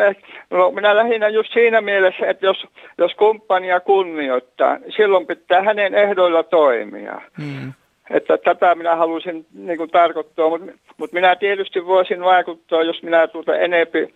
[0.50, 2.66] no minä lähinnä just siinä mielessä, että jos,
[2.98, 7.20] jos kumppania kunnioittaa, silloin pitää hänen ehdoilla toimia.
[7.38, 7.72] Mm.
[8.10, 13.26] Että tätä minä halusin niin kuin tarkoittaa, mutta, mutta minä tietysti voisin vaikuttaa, jos minä
[13.26, 14.14] tuota enempi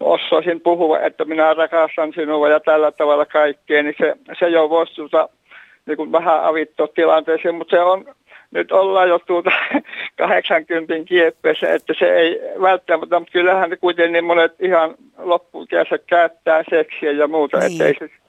[0.00, 4.94] osaisin puhua, että minä rakastan sinua ja tällä tavalla kaikkea, niin se, se jo voisi
[4.94, 5.28] tuota,
[5.86, 8.04] niin kuin vähän avittaa tilanteeseen, mutta se on,
[8.52, 9.50] nyt ollaan jo tuota
[10.18, 17.28] 80 kieppeessä, että se ei välttämättä, mutta kyllähän kuitenkin monet ihan loppukässä käyttää seksiä ja
[17.28, 17.72] muuta, niin.
[17.72, 18.22] että ei se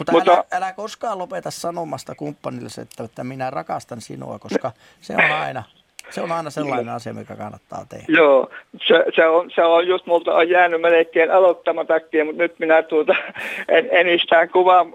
[0.00, 5.12] mutta, Mutta älä, älä koskaan lopeta sanomasta kumppanille, että, että minä rakastan sinua, koska se
[5.12, 5.62] on aina,
[6.10, 8.04] se on aina sellainen asia, mikä kannattaa tehdä.
[8.08, 8.50] Joo,
[8.86, 13.14] se, se, on, se on just multa on jäänyt melkein aloittamattakin, mutta nyt minä tuota,
[13.68, 14.92] en, enistään kuvan,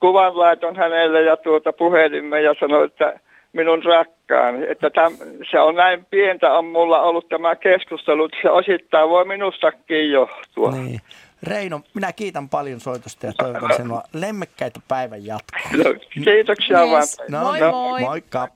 [0.00, 3.20] kuvan laiton hänelle ja tuota puhelimme ja sanoin, että
[3.52, 4.66] minun rakkaani.
[4.70, 5.12] Että täm,
[5.50, 10.70] se on näin pientä on mulla ollut tämä keskustelu, että se osittain voi minustakin johtua.
[10.70, 11.00] Niin.
[11.42, 15.60] Reino, minä kiitän paljon soitosta ja toivotan sinua lemmekkäitä päivän jatkoa.
[15.84, 15.84] No,
[16.24, 16.90] kiitoksia yes.
[16.90, 17.30] vaan.
[17.30, 18.00] No, moi, no, moi.
[18.00, 18.48] Moikka.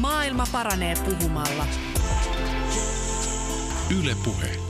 [0.00, 1.64] Maailma paranee puhumalla.
[4.00, 4.61] Yle Puhe.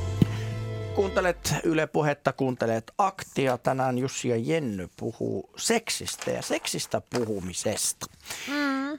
[0.95, 3.59] Kuuntelet Yle Puhetta, kuuntelet Aktia.
[3.59, 8.07] Tänään Jussi ja Jenny puhuu seksistä ja seksistä puhumisesta.
[8.49, 8.73] Mm.
[8.93, 8.99] Mm.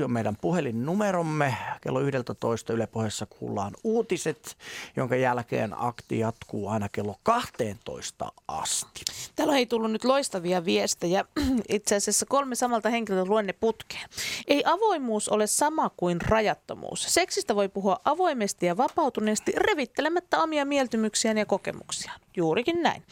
[0.00, 1.56] 0401638586 on meidän puhelinnumeromme.
[1.80, 4.56] Kello 11 Yle Pohjassa kuullaan uutiset,
[4.96, 9.00] jonka jälkeen akti jatkuu aina kello 12 asti.
[9.36, 11.24] Täällä ei tullut nyt loistavia viestejä.
[11.68, 14.08] Itse asiassa kolme samalta henkilöltä luen ne putkeen.
[14.46, 17.14] Ei avoimuus ole sama kuin rajattomuus.
[17.14, 22.20] Seksistä voi puhua avoimesti ja vapautuneesti, revittelemättä omia mieltymyksiään ja kokemuksiaan.
[22.36, 23.02] Juurikin näin.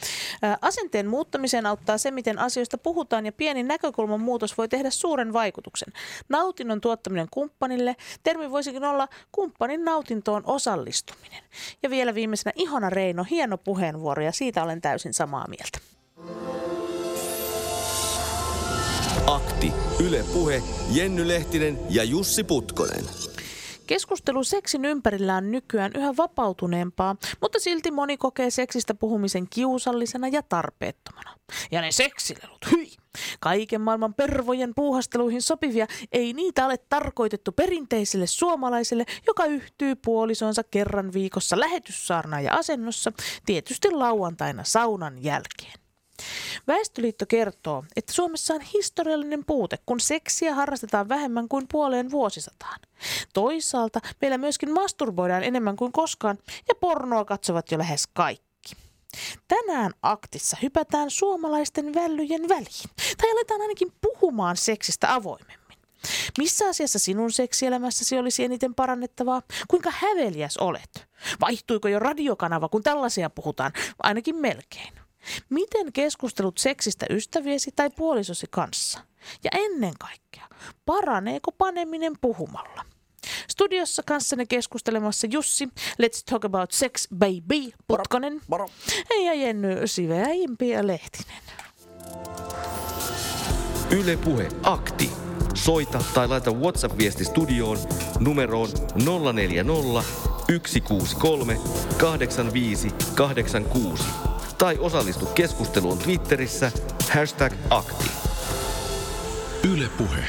[0.61, 5.93] Asenteen muuttamiseen auttaa se, miten asioista puhutaan ja pieni näkökulman muutos voi tehdä suuren vaikutuksen.
[6.29, 7.95] Nautinnon tuottaminen kumppanille.
[8.23, 11.43] Termi voisikin olla kumppanin nautintoon osallistuminen.
[11.83, 15.79] Ja vielä viimeisenä Ihona Reino, hieno puheenvuoro ja siitä olen täysin samaa mieltä.
[19.27, 19.71] Akti,
[20.03, 23.03] Yle Puhe, Jenny Lehtinen ja Jussi Putkonen.
[23.89, 30.43] Keskustelu seksin ympärillä on nykyään yhä vapautuneempaa, mutta silti moni kokee seksistä puhumisen kiusallisena ja
[30.43, 31.35] tarpeettomana.
[31.71, 32.91] Ja ne seksilelut, hyi!
[33.39, 41.13] Kaiken maailman pervojen puuhasteluihin sopivia, ei niitä ole tarkoitettu perinteiselle suomalaiselle, joka yhtyy puolisonsa kerran
[41.13, 43.11] viikossa lähetyssaarna ja asennossa,
[43.45, 45.88] tietysti lauantaina saunan jälkeen.
[46.67, 52.79] Väestöliitto kertoo, että Suomessa on historiallinen puute, kun seksiä harrastetaan vähemmän kuin puoleen vuosisataan.
[53.33, 58.75] Toisaalta meillä myöskin masturboidaan enemmän kuin koskaan ja pornoa katsovat jo lähes kaikki.
[59.47, 62.89] Tänään aktissa hypätään suomalaisten vällyjen väliin.
[63.17, 65.59] Tai aletaan ainakin puhumaan seksistä avoimemmin.
[66.37, 69.41] Missä asiassa sinun seksielämässäsi olisi eniten parannettavaa?
[69.67, 71.07] Kuinka häveliäs olet?
[71.41, 73.71] Vaihtuiko jo radiokanava, kun tällaisia puhutaan?
[74.03, 74.98] Ainakin melkein.
[75.49, 78.99] Miten keskustelut seksistä ystäviesi tai puolisosi kanssa?
[79.43, 80.47] Ja ennen kaikkea,
[80.85, 82.85] paraneeko paneminen puhumalla?
[83.47, 85.65] Studiossa kanssani keskustelemassa Jussi,
[86.01, 88.41] Let's Talk About Sex Baby, Putkonen.
[88.47, 88.67] Moro.
[88.67, 89.23] moro.
[89.25, 91.43] Ja Jenny Siveäjimpi ja Lehtinen.
[93.91, 95.11] Yle Puhe Akti.
[95.53, 97.77] Soita tai laita WhatsApp-viesti studioon
[98.19, 98.69] numeroon
[99.33, 100.03] 040
[100.47, 101.59] 163
[101.97, 104.03] 85 86
[104.59, 106.71] tai osallistu keskusteluun Twitterissä
[107.13, 108.11] hashtag akti.
[109.73, 110.23] Yle Puhe.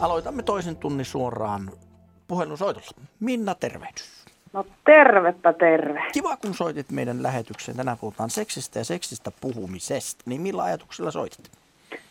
[0.00, 1.70] Aloitamme toisen tunnin suoraan
[2.28, 2.86] puhelusoitolla.
[3.20, 4.24] Minna, tervehdys.
[4.52, 6.02] No tervepä terve.
[6.12, 7.76] Kiva, kun soitit meidän lähetykseen.
[7.76, 10.22] Tänään puhutaan seksistä ja seksistä puhumisesta.
[10.26, 11.50] Niin millä ajatuksilla soitit?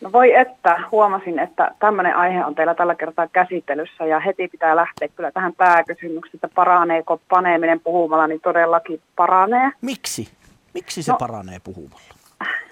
[0.02, 4.76] No voi että, huomasin, että tämmöinen aihe on teillä tällä kertaa käsittelyssä ja heti pitää
[4.76, 9.72] lähteä kyllä tähän pääkysymykseen, että paraneeko paneeminen puhumalla, niin todellakin paranee.
[9.82, 10.41] Miksi?
[10.74, 12.16] Miksi se no, paranee puhumalla?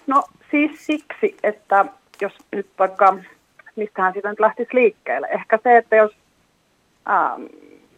[0.07, 1.85] No siis siksi, että
[2.21, 3.17] jos nyt vaikka,
[3.75, 6.11] mistähän siitä nyt lähtisi liikkeelle, ehkä se, että jos,
[7.09, 7.41] ähm,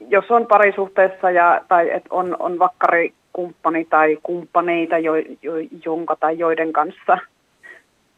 [0.10, 5.54] jos on parisuhteessa ja, tai et on, on vakkarikumppani tai kumppaneita, jo, jo,
[5.86, 7.18] jonka tai joiden kanssa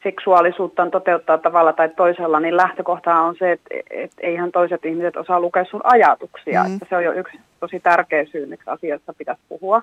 [0.03, 5.39] seksuaalisuutta toteuttaa tavalla tai toisella, niin lähtökohta on se, että et eihän toiset ihmiset osaa
[5.39, 6.63] lukea sun ajatuksia.
[6.63, 6.73] Mm.
[6.73, 9.81] Että se on jo yksi tosi tärkeä syy, miksi asiasta pitäisi puhua.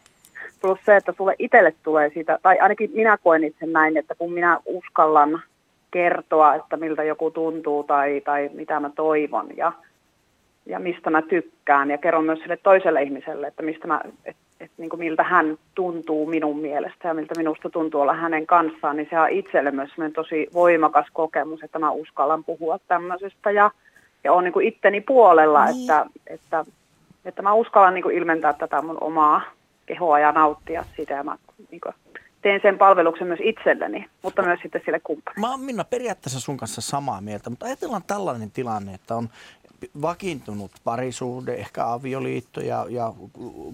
[0.60, 4.32] Plus se, että sulle itselle tulee siitä, tai ainakin minä koen itse näin, että kun
[4.32, 5.42] minä uskallan
[5.90, 9.72] kertoa, että miltä joku tuntuu tai, tai mitä mä toivon ja,
[10.66, 14.70] ja mistä mä tykkään ja kerron myös sille toiselle ihmiselle, että mistä mä, et, et,
[14.78, 19.06] niin kuin miltä hän tuntuu minun mielestä ja miltä minusta tuntuu olla hänen kanssaan, niin
[19.10, 23.70] se on itselle myös tosi voimakas kokemus, että mä uskallan puhua tämmöisestä ja,
[24.24, 25.80] ja on niin kuin itteni puolella, niin.
[25.80, 26.64] että, että,
[27.24, 29.42] että mä uskallan niin kuin ilmentää tätä mun omaa
[29.90, 31.36] kehoa ja nauttia siitä ja mä
[31.70, 31.94] niin kuin,
[32.42, 35.40] teen sen palveluksen myös itselleni, mutta myös sitten sille kumppanille.
[35.40, 39.28] Mä oon Minna periaatteessa sun kanssa samaa mieltä, mutta ajatellaan tällainen tilanne, että on
[40.02, 43.12] vakiintunut parisuhde, ehkä avioliitto ja, ja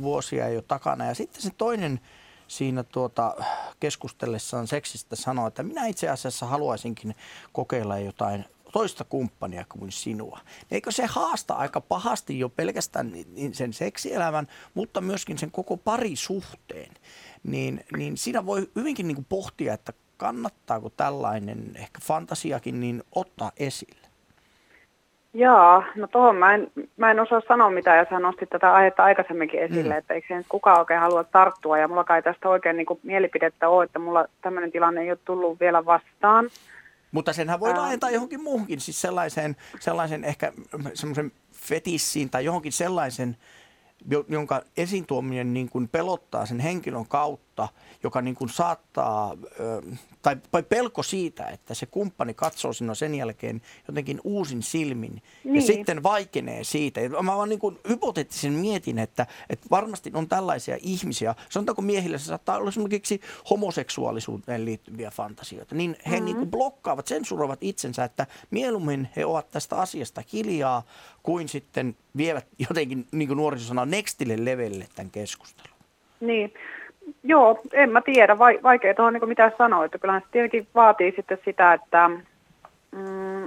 [0.02, 2.00] vuosia jo takana ja sitten se toinen
[2.48, 3.34] siinä tuota,
[3.80, 7.14] keskustellessaan seksistä sanoo, että minä itse asiassa haluaisinkin
[7.52, 8.44] kokeilla jotain
[8.76, 10.38] toista kumppania kuin sinua.
[10.70, 13.12] Eikö se haasta aika pahasti jo pelkästään
[13.52, 16.92] sen seksielämän, mutta myöskin sen koko parisuhteen?
[17.42, 23.50] Niin, niin siinä voi hyvinkin niin kuin pohtia, että kannattaako tällainen ehkä fantasiakin niin ottaa
[23.56, 24.06] esille.
[25.34, 29.04] Jaa, no tuohon mä en, mä en osaa sanoa mitään, ja sä nostit tätä aihetta
[29.04, 29.98] aikaisemminkin esille, mm.
[29.98, 33.68] että eikö se kukaan oikein halua tarttua, ja mulla kai tästä oikein niin kuin mielipidettä
[33.68, 36.44] ole, että mulla tämmöinen tilanne ei ole tullut vielä vastaan.
[37.16, 40.52] Mutta senhän voi laajentaa johonkin muuhunkin, siis sellaiseen, sellaisen ehkä
[40.94, 43.36] semmoisen fetissiin tai johonkin sellaisen,
[44.28, 47.46] jonka esiin tuominen niin kuin pelottaa sen henkilön kautta
[48.02, 49.36] joka niin kuin saattaa,
[50.22, 55.56] tai, tai pelko siitä, että se kumppani katsoo sinua sen jälkeen jotenkin uusin silmin niin.
[55.56, 57.00] ja sitten vaikenee siitä.
[57.00, 62.18] Ja mä vaan niin kuin hypoteettisen mietin, että, että varmasti on tällaisia ihmisiä, sanotaanko miehillä
[62.18, 63.20] se saattaa olla esimerkiksi
[63.50, 66.24] homoseksuaalisuuteen liittyviä fantasioita, niin he mm-hmm.
[66.24, 70.82] niin kuin blokkaavat, sensuroivat itsensä, että mieluummin he ovat tästä asiasta hiljaa
[71.22, 75.76] kuin sitten vievät jotenkin, niin kuin nuoriso sanoo, nextille levelle tämän keskustelun.
[76.20, 76.54] Niin,
[77.24, 81.12] joo, en mä tiedä, Va- vaikea tuohon niin mitä sanoa, että kyllähän se tietenkin vaatii
[81.16, 82.10] sitten sitä, että
[82.92, 83.46] mm,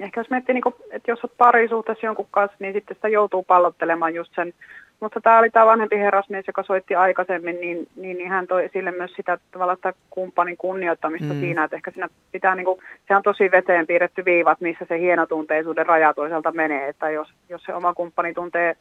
[0.00, 3.42] ehkä jos miettii, niin kuin, että jos olet parisuhteessa jonkun kanssa, niin sitten sitä joutuu
[3.42, 4.54] pallottelemaan just sen
[5.02, 8.90] mutta tämä oli tämä vanhempi herrasmies, joka soitti aikaisemmin, niin, niin, niin hän toi esille
[8.90, 11.40] myös sitä tavallaan sitä kumppanin kunnioittamista mm.
[11.40, 14.98] siinä, että ehkä siinä pitää, niin kuin, se on tosi veteen piirretty viivat, missä se
[14.98, 18.76] hienotunteisuuden raja toisaalta menee, että jos, jos se oma kumppani tuntee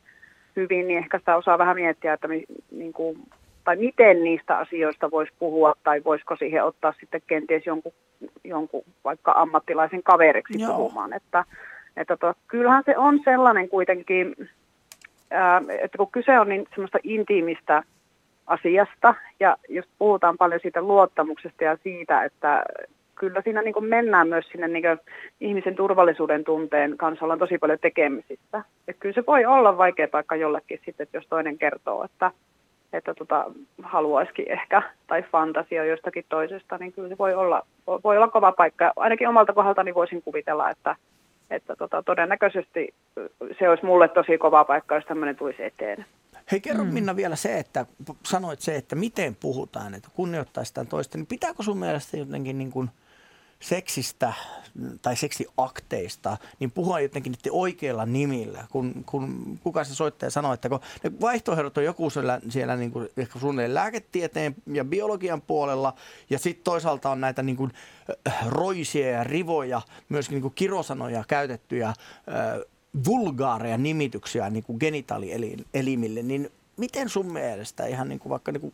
[0.56, 3.18] hyvin, niin ehkä sitä osaa vähän miettiä, että mi, niin kuin,
[3.64, 7.94] tai miten niistä asioista voisi puhua, tai voisiko siihen ottaa sitten kenties jonkun,
[8.44, 10.76] jonkun vaikka ammattilaisen kaveriksi Joo.
[10.76, 11.46] puhumaan, että,
[11.98, 14.36] että to, kyllähän se on sellainen kuitenkin,
[15.82, 17.84] että kun kyse on niin semmoista intiimistä
[18.48, 22.64] asiasta ja jos puhutaan paljon siitä luottamuksesta ja siitä, että
[23.16, 24.84] kyllä siinä niin mennään myös sinne niin
[25.42, 28.64] ihmisen turvallisuuden tunteen kanssa ollaan tosi paljon tekemisistä.
[28.88, 32.32] Et kyllä se voi olla vaikea paikka jollekin sitten, että jos toinen kertoo, että,
[32.94, 33.46] että tota,
[33.84, 37.66] haluaisikin ehkä tai fantasia jostakin toisesta, niin kyllä se voi olla,
[38.04, 38.94] voi olla kova paikka.
[38.96, 40.96] Ainakin omalta kohdaltani voisin kuvitella, että,
[41.50, 42.94] että tota, todennäköisesti
[43.60, 46.06] se olisi mulle tosi kova paikka, jos tämmöinen tulisi eteen.
[46.52, 46.94] Hei, kerro mm.
[46.94, 47.86] Minna vielä se, että
[48.26, 52.90] sanoit se, että miten puhutaan, että kunnioittaisi toista, niin pitääkö sun mielestä jotenkin niin kuin–
[53.62, 54.34] seksistä
[55.02, 58.66] tai seksiakteista, niin puhua jotenkin niiden oikeilla nimillä.
[58.72, 62.92] Kun, kun kuka se soittaja sanoo, että kun ne vaihtoehdot on joku siellä, siellä niin
[62.92, 65.94] kuin ehkä suunnilleen lääketieteen ja biologian puolella,
[66.30, 67.72] ja sitten toisaalta on näitä niin kuin,
[68.28, 71.96] äh, roisia ja rivoja, myöskin niin kuin kirosanoja käytettyjä äh,
[73.06, 78.74] vulgaareja nimityksiä niin kuin genitaalielimille, niin miten sun mielestä ihan niin kuin vaikka niin kuin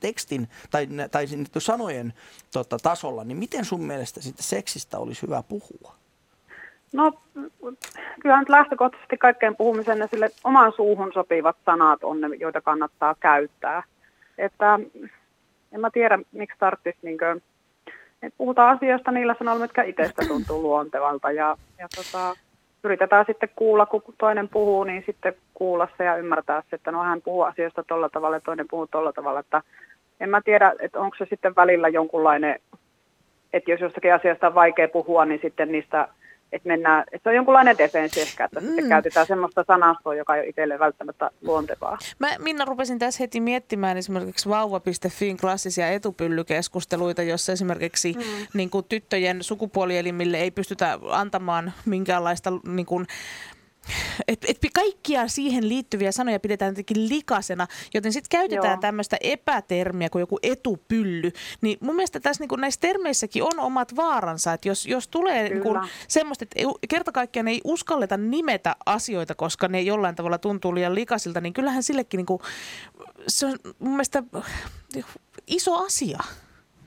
[0.00, 1.26] tekstin tai, tai
[1.58, 2.12] sanojen
[2.52, 5.94] tota, tasolla, niin miten sun mielestä siitä seksistä olisi hyvä puhua?
[6.92, 7.12] No
[8.22, 13.14] kyllä nyt lähtökohtaisesti kaikkeen puhumisen ja sille oman suuhun sopivat sanat on ne, joita kannattaa
[13.20, 13.82] käyttää.
[14.38, 14.80] Että
[15.72, 17.42] en mä tiedä, miksi tarvitsisi niin kuin,
[18.22, 22.36] että puhutaan asioista niillä sanoilla, mitkä itsestä tuntuu luontevalta ja, ja tota,
[22.84, 27.02] yritetään sitten kuulla, kun toinen puhuu, niin sitten kuulla se ja ymmärtää se, että no
[27.02, 29.62] hän puhuu asioista tuolla tavalla ja toinen puhuu tuolla tavalla, että
[30.20, 32.60] en mä tiedä, että onko se sitten välillä jonkunlainen,
[33.52, 36.08] että jos jostakin asiasta on vaikea puhua, niin sitten niistä,
[36.54, 38.66] että mennään, että se on jonkunlainen defenssi ehkä, että mm.
[38.66, 41.98] sitten käytetään semmoista sanastoa, joka ei ole itselle välttämättä luontevaa.
[42.18, 48.22] Mä Minna rupesin tässä heti miettimään esimerkiksi vauva.fin klassisia etupyllykeskusteluita, jossa esimerkiksi mm.
[48.54, 53.06] niin kuin tyttöjen sukupuolielimille ei pystytä antamaan minkäänlaista niin kuin,
[54.28, 60.20] et, et kaikkia siihen liittyviä sanoja pidetään jotenkin likasena, joten sitten käytetään tämmöistä epätermiä kuin
[60.20, 61.30] joku etupylly.
[61.60, 65.62] Niin mun mielestä tässä niin näissä termeissäkin on omat vaaransa, että jos, jos tulee niin
[65.62, 70.94] kuin semmoista, että kerta kaikkiaan ei uskalleta nimetä asioita, koska ne jollain tavalla tuntuu liian
[70.94, 72.40] likasilta, niin kyllähän sillekin niin kuin,
[73.28, 74.22] se on mun mielestä
[75.46, 76.18] iso asia.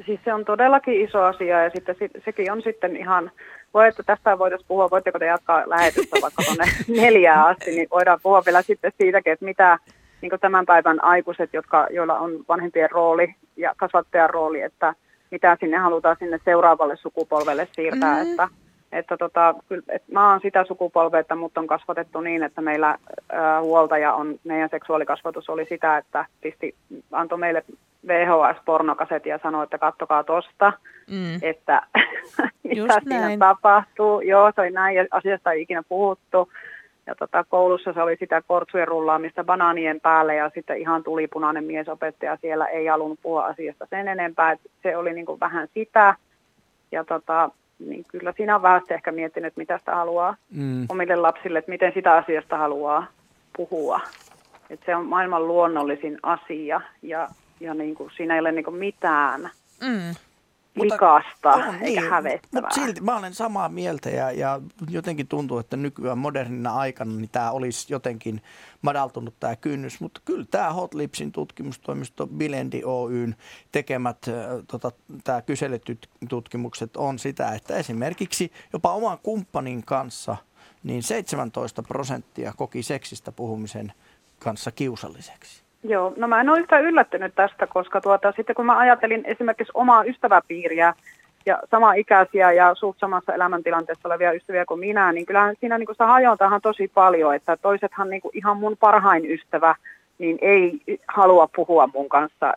[0.06, 1.96] Siis se on todellakin iso asia ja sitten
[2.26, 3.32] sekin on sitten ihan
[3.74, 6.64] voi, että tästä voitaisiin puhua, voitteko te jatkaa lähetystä vaikka tuonne
[7.02, 9.80] neljään asti, niin voidaan puhua vielä sitten siitäkin, että mitä
[10.22, 14.94] niin tämän päivän aikuiset, jotka, joilla on vanhempien rooli ja kasvattajan rooli, että
[15.32, 18.32] mitä sinne halutaan sinne seuraavalle sukupolvelle siirtää, mm.
[18.32, 18.48] että
[18.92, 22.98] että tota, kyllä, että mä oon sitä sukupolvea, että mut on kasvatettu niin, että meillä
[23.30, 26.76] ää, huoltaja on, meidän seksuaalikasvatus oli sitä, että pisti,
[27.12, 27.64] antoi meille
[28.08, 30.74] VHS-pornokaset ja sanoi, että kattokaa tosta,
[31.12, 31.40] mm.
[31.42, 31.82] että
[32.64, 34.22] mitä siinä tapahtuu.
[34.22, 36.52] Joo, se oli näin ja asiasta ei ikinä puhuttu.
[37.08, 41.64] Ja tota, koulussa se oli sitä kortsujen rullaamista banaanien päälle ja sitten ihan tuli punainen
[41.64, 44.52] miesopettaja siellä ei halunnut puhua asiasta sen enempää.
[44.52, 46.16] Et se oli niin kuin vähän sitä.
[46.92, 50.86] Ja tota, niin kyllä siinä on vähän ehkä miettinyt, mitä sitä haluaa mm.
[50.90, 53.08] omille lapsille, että miten sitä asiasta haluaa
[53.58, 54.00] puhua.
[54.70, 57.28] Et se on maailman luonnollisin asia ja,
[57.60, 59.50] ja niin kuin, siinä ei ole niin kuin mitään
[59.82, 60.16] mm.
[60.76, 62.62] likasta on, eikä niin, hävettävää.
[62.62, 67.30] Mutta silti mä olen samaa mieltä ja, ja jotenkin tuntuu, että nykyään modernina aikana niin
[67.32, 68.42] tämä olisi jotenkin
[68.82, 70.00] madaltunut tämä kynnys.
[70.00, 73.36] Mutta kyllä tämä Hot Lipsin tutkimustoimisto Bilendi Oyn
[73.72, 74.18] tekemät
[74.72, 74.92] tota,
[75.24, 80.38] tämä kyselytutkimukset on sitä, että esimerkiksi jopa oman kumppanin kanssa
[80.84, 83.94] niin 17 prosenttia koki seksistä puhumisen
[84.40, 85.67] kanssa kiusalliseksi.
[85.88, 89.72] Joo, no mä en ole yhtään yllättynyt tästä, koska tuota, sitten kun mä ajatelin esimerkiksi
[89.74, 90.94] omaa ystäväpiiriä
[91.46, 95.88] ja sama ikäisiä ja suht samassa elämäntilanteessa olevia ystäviä kuin minä, niin kyllähän siinä niin
[96.00, 99.76] hajontahan tosi paljon, että toisethan niin kuin ihan mun parhain ystävä,
[100.18, 102.54] niin ei halua puhua mun kanssa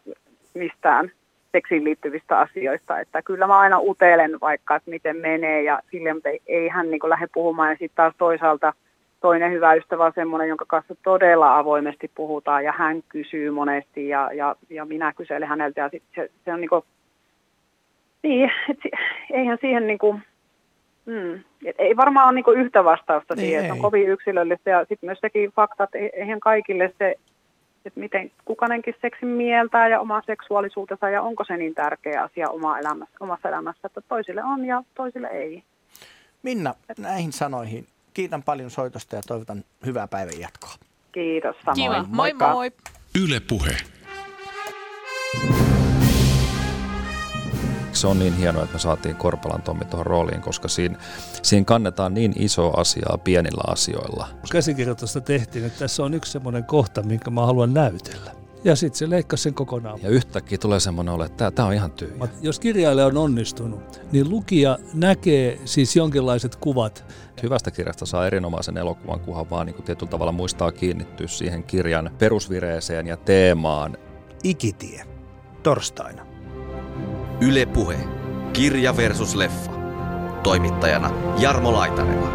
[0.55, 1.11] mistään
[1.53, 6.29] seksiin liittyvistä asioista, että kyllä mä aina utelen vaikka, että miten menee ja silleen, mutta
[6.29, 7.71] ei, ei hän niin kuin lähde puhumaan.
[7.71, 8.73] Ja sitten taas toisaalta
[9.21, 14.31] toinen hyvä ystävä on semmoinen, jonka kanssa todella avoimesti puhutaan ja hän kysyy monesti ja,
[14.33, 16.85] ja, ja minä kyselen häneltä ja sit se, se on niin kuin,
[18.23, 18.79] niin, et,
[19.31, 20.23] eihän siihen niin kuin,
[21.07, 23.83] mm, et ei varmaan ole niin kuin yhtä vastausta Niin siihen, että on ei.
[23.83, 27.15] kovin yksilöllistä ja sitten myös sekin fakta, että ei- eihän kaikille se,
[27.85, 32.79] että miten kukainenkin seksin mieltää ja oma seksuaalisuutensa ja onko se niin tärkeä asia oma
[32.79, 35.63] elämässä, omassa elämässä, että toisille on ja toisille ei.
[36.43, 40.75] Minna, näihin sanoihin kiitän paljon soitosta ja toivotan hyvää päivän jatkoa.
[41.13, 41.75] Kiitos samoin.
[41.75, 42.05] Kiva.
[42.09, 42.73] Moi moi.
[43.23, 43.77] Yle Puhe.
[47.93, 50.99] Se on niin hienoa, että me saatiin Korpalan Tommi tuohon rooliin, koska siinä,
[51.43, 54.29] siinä kannetaan niin iso asiaa pienillä asioilla.
[54.53, 58.31] Käsikirjoitusta tehtiin, että tässä on yksi semmoinen kohta, minkä mä haluan näytellä.
[58.65, 59.99] Ja sitten se leikkasi sen kokonaan.
[60.03, 62.29] Ja yhtäkkiä tulee semmoinen olo, että tämä on ihan tyhjä.
[62.43, 67.05] Jos kirjailija on onnistunut, niin lukija näkee siis jonkinlaiset kuvat.
[67.43, 72.11] Hyvästä kirjasta saa erinomaisen elokuvan, kunhan vaan niin kuin tietyllä tavalla muistaa kiinnittyä siihen kirjan
[72.19, 73.97] perusvireeseen ja teemaan.
[74.45, 75.05] Ikitie.
[75.63, 76.27] Torstaina.
[77.41, 77.97] Yle Puhe.
[78.53, 79.71] Kirja versus leffa.
[80.43, 82.29] Toimittajana Jarmo Laitaneva.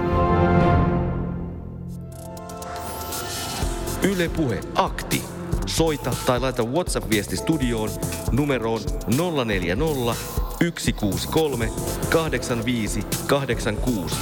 [4.03, 5.34] Yle Puhe Akti.
[5.65, 7.89] Soita tai laita WhatsApp-viesti studioon
[8.31, 8.81] numeroon
[9.45, 10.15] 040
[10.59, 11.69] 163
[12.09, 14.15] 85 86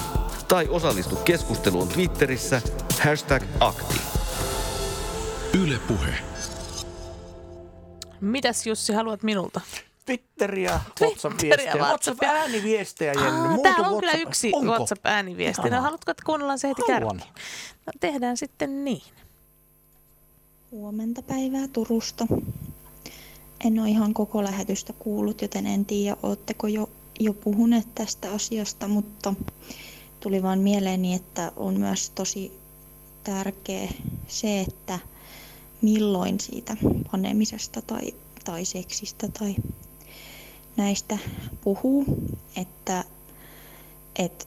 [0.48, 2.62] tai osallistu keskusteluun Twitterissä
[3.04, 3.96] hashtag akti.
[5.64, 6.14] Yle Puhe.
[8.22, 9.62] Mitäs Jussi haluat minulta?
[10.06, 11.76] Twitteriä, Twitteriä, WhatsApp-viestejä.
[11.84, 13.30] WhatsApp-ääniviestejä, Jenny.
[13.30, 14.72] Aa, täällä on WhatsApp- kyllä yksi Onko?
[14.72, 15.70] WhatsApp-ääniviesti.
[15.70, 17.18] No, haluatko, että kuunnellaan se heti Haluan.
[17.18, 17.34] kärkeen?
[17.86, 19.02] No, tehdään sitten niin.
[20.74, 22.28] Huomenta päivää Turusta.
[23.66, 28.88] En ole ihan koko lähetystä kuullut, joten en tiedä, oletteko jo, jo puhuneet tästä asiasta,
[28.88, 29.34] mutta
[30.20, 32.52] tuli vaan mieleeni, että on myös tosi
[33.24, 33.90] tärkeä
[34.28, 35.00] se, että
[35.82, 36.78] milloin siitä
[37.12, 38.14] panemisesta tai,
[38.46, 39.56] tai seksistä tai
[40.78, 41.18] näistä
[41.64, 42.06] puhuu,
[42.58, 43.04] että,
[44.16, 44.46] että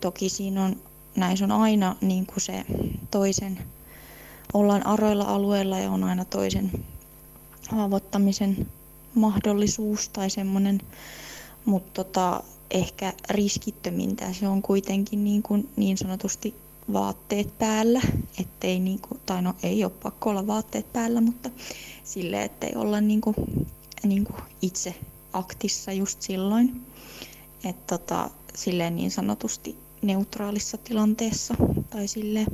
[0.00, 0.76] toki siinä on,
[1.16, 2.64] näissä on aina niin kuin se
[3.10, 3.58] toisen
[4.54, 6.70] ollaan aroilla alueilla ja on aina toisen
[7.68, 8.66] haavoittamisen
[9.14, 10.80] mahdollisuus tai semmoinen,
[11.64, 16.54] mutta tota, ehkä riskittömintä se on kuitenkin niin, kuin niin sanotusti
[16.92, 18.00] vaatteet päällä,
[18.40, 21.50] ettei niin kuin, tai no ei ole pakko olla vaatteet päällä, mutta
[22.04, 23.34] sille, ettei olla niin kuin,
[24.02, 24.94] niin kuin itse
[25.32, 26.82] aktissa just silloin,
[27.64, 31.54] että tota, silleen niin sanotusti neutraalissa tilanteessa
[31.90, 32.46] tai silleen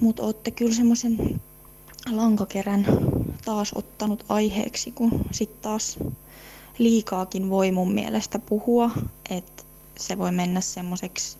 [0.00, 1.40] mutta olette kyllä semmoisen
[2.10, 2.86] lankakerän
[3.44, 5.98] taas ottanut aiheeksi, kun sitten taas
[6.78, 8.90] liikaakin voi mun mielestä puhua,
[9.30, 9.62] että
[9.98, 11.38] se voi mennä semmoiseksi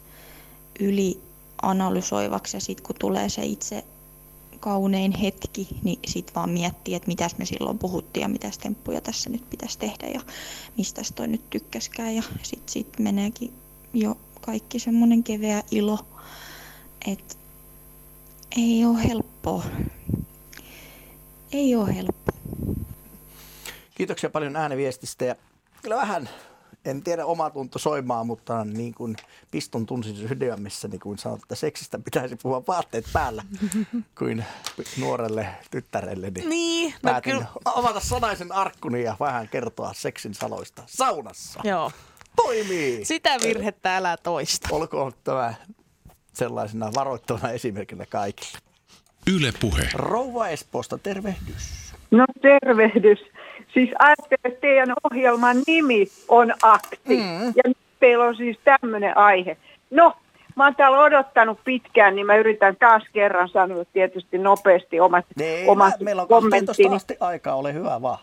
[0.80, 3.84] ylianalysoivaksi ja sitten kun tulee se itse
[4.60, 9.30] kaunein hetki, niin sitten vaan miettii, että mitäs me silloin puhuttiin ja mitäs temppuja tässä
[9.30, 10.20] nyt pitäisi tehdä ja
[10.76, 12.16] mistä toi nyt tykkäskään.
[12.16, 13.52] Ja sitten sit meneekin
[13.94, 15.98] jo kaikki semmoinen keveä ilo,
[17.06, 17.36] että
[18.56, 19.64] ei ole helppoa.
[21.52, 22.36] Ei ole helppoa.
[23.94, 25.34] Kiitoksia paljon ääniviestistä ja
[25.82, 26.28] kyllä vähän,
[26.84, 29.16] en tiedä oma tunto soimaa, mutta niin kuin
[29.50, 33.44] piston tunsin sydämessä, niin kuin sanot, että seksistä pitäisi puhua vaatteet päällä
[34.18, 34.44] kuin
[34.98, 36.30] nuorelle tyttärelle.
[36.30, 37.46] Niin, Niin, no kyllä.
[37.64, 41.60] avata sanaisen arkkuni ja vähän kertoa seksin saloista saunassa.
[41.64, 41.90] Joo.
[42.36, 43.04] Toimii!
[43.04, 44.68] Sitä virhettä älä toista.
[44.70, 45.54] Olkoon tämä
[46.40, 48.58] sellaisena varoittavana esimerkkinä kaikille.
[49.36, 49.88] Yle Puhe.
[49.94, 51.94] Rouva Espoosta, tervehdys.
[52.10, 53.18] No tervehdys.
[53.74, 57.16] Siis ajattelen, että teidän ohjelman nimi on Akti.
[57.16, 57.46] Mm.
[57.46, 59.56] Ja nyt teillä on siis tämmöinen aihe.
[59.90, 60.12] No,
[60.56, 65.68] mä oon täällä odottanut pitkään, niin mä yritän taas kerran sanoa tietysti nopeasti omat, Ei,
[65.68, 66.96] omat mä, meillä on 12 kommenttini.
[66.96, 68.18] asti aikaa, ole hyvä vaan.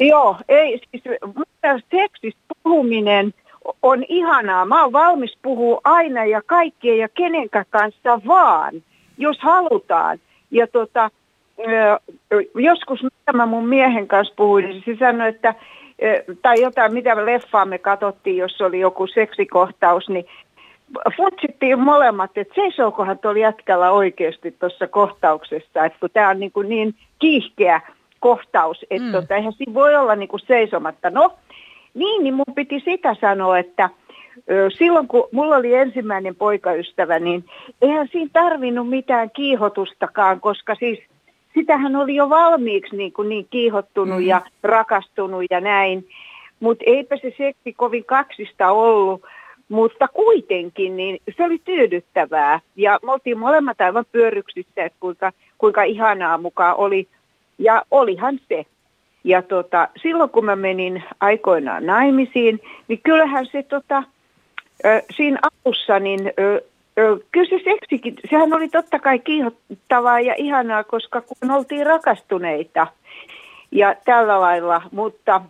[0.00, 1.04] Joo, ei, siis
[1.90, 3.34] seksistä puhuminen
[3.82, 4.64] on ihanaa.
[4.64, 8.82] Mä oon valmis puhua aina ja kaikkien ja kenenkä kanssa vaan,
[9.18, 10.18] jos halutaan.
[10.50, 11.10] Ja tota,
[12.54, 15.54] joskus mitä mä mun miehen kanssa puhuin, niin se sanoi, että
[16.42, 20.24] tai jotain, mitä leffaa me katsottiin, jos oli joku seksikohtaus, niin
[21.16, 26.68] futsittiin molemmat, että seisookohan tuolla jätkällä oikeasti tuossa kohtauksessa, että kun tämä on niin, kuin
[26.68, 27.80] niin kiihkeä
[28.20, 29.12] kohtaus, että mm.
[29.12, 31.10] tota, eihän siinä voi olla niin kuin seisomatta.
[31.10, 31.34] No,
[31.94, 33.90] niin, niin mun piti sitä sanoa, että
[34.78, 37.44] silloin kun mulla oli ensimmäinen poikaystävä, niin
[37.82, 40.98] eihän siinä tarvinnut mitään kiihotustakaan, koska siis
[41.54, 44.26] sitähän oli jo valmiiksi niin, kuin niin kiihottunut mm.
[44.26, 46.08] ja rakastunut ja näin.
[46.60, 49.22] Mutta eipä se seksi kovin kaksista ollut,
[49.68, 52.60] mutta kuitenkin niin se oli tyydyttävää.
[52.76, 57.08] Ja me oltiin molemmat aivan pyöryksissä, että kuinka, kuinka ihanaa mukaan oli.
[57.58, 58.66] Ja olihan se.
[59.24, 64.02] Ja tota, silloin kun mä menin aikoinaan naimisiin, niin kyllähän se tota,
[64.84, 66.62] ö, siinä alussa, niin ö,
[66.98, 72.86] ö, kyllä se seksikin, sehän oli totta kai kiihottavaa ja ihanaa, koska kun oltiin rakastuneita
[73.70, 75.40] ja tällä lailla, mutta,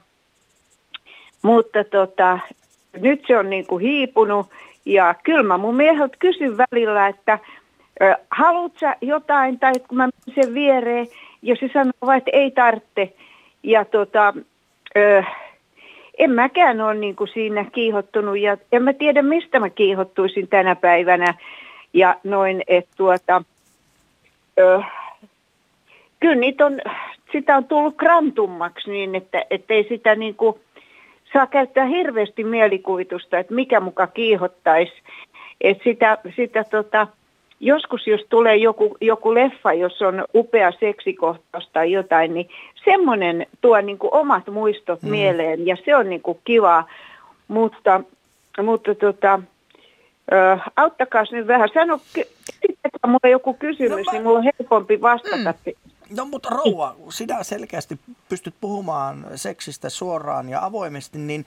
[1.42, 2.38] mutta tota,
[3.00, 4.46] nyt se on niin kuin hiipunut
[4.84, 7.38] ja kyllä mä mun mieheltä kysyn välillä, että
[8.02, 11.08] ö, haluat sä jotain tai kun mä menen sen viereen,
[11.42, 13.14] jos se sanoo että ei tarvitse,
[13.62, 14.34] ja tota,
[14.96, 15.22] ö,
[16.18, 20.76] en mäkään ole niin kuin siinä kiihottunut ja en mä tiedä mistä mä kiihottuisin tänä
[20.76, 21.34] päivänä.
[21.92, 23.42] Ja noin, että tuota,
[24.58, 24.82] ö,
[26.20, 26.80] kyllä niitä on,
[27.32, 30.60] sitä on tullut krantummaksi niin, että ei sitä niin kuin
[31.32, 34.92] saa käyttää hirveästi mielikuvitusta, että mikä muka kiihottaisi.
[35.60, 37.06] Että sitä, sitä tota,
[37.62, 42.48] joskus jos tulee joku, joku leffa, jos on upea seksikohtaus tai jotain, niin
[42.84, 45.10] semmoinen tuo niin kuin omat muistot mm.
[45.10, 46.84] mieleen ja se on niin kuin kiva.
[47.48, 48.00] Mutta,
[48.62, 49.40] mutta tota,
[50.32, 51.68] ö, auttakaa nyt vähän.
[51.74, 52.00] Sano,
[52.84, 54.12] että mulla on joku kysymys, no, mä...
[54.12, 55.54] niin mulla on helpompi vastata.
[55.66, 55.72] Mm.
[56.16, 57.98] No mutta rouva, sinä selkeästi
[58.28, 61.46] pystyt puhumaan seksistä suoraan ja avoimesti, niin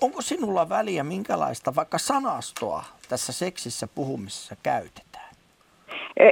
[0.00, 5.11] onko sinulla väliä minkälaista vaikka sanastoa tässä seksissä puhumisessa käytetään?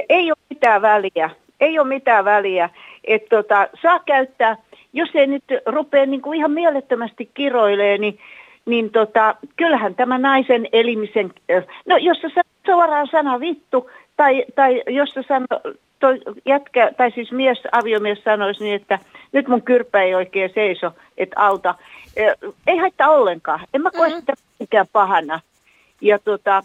[0.09, 1.29] Ei ole mitään väliä.
[1.59, 2.69] Ei ole mitään väliä.
[3.03, 4.57] Että tota, saa käyttää,
[4.93, 8.19] jos ei nyt rupea niin kuin ihan mielettömästi kiroilee, niin,
[8.65, 11.33] niin tota, kyllähän tämä naisen elimisen,
[11.85, 15.47] no jos sä suoraan sana vittu, tai, tai jos sä sano,
[15.99, 18.99] toi jätkä, tai siis mies, aviomies sanoisi niin, että
[19.31, 21.75] nyt mun kyrpä ei oikein seiso, että auta.
[22.67, 23.59] Ei haittaa ollenkaan.
[23.73, 24.33] En mä koe mm-hmm.
[24.59, 25.39] sitä pahana.
[26.01, 26.63] Ja tota,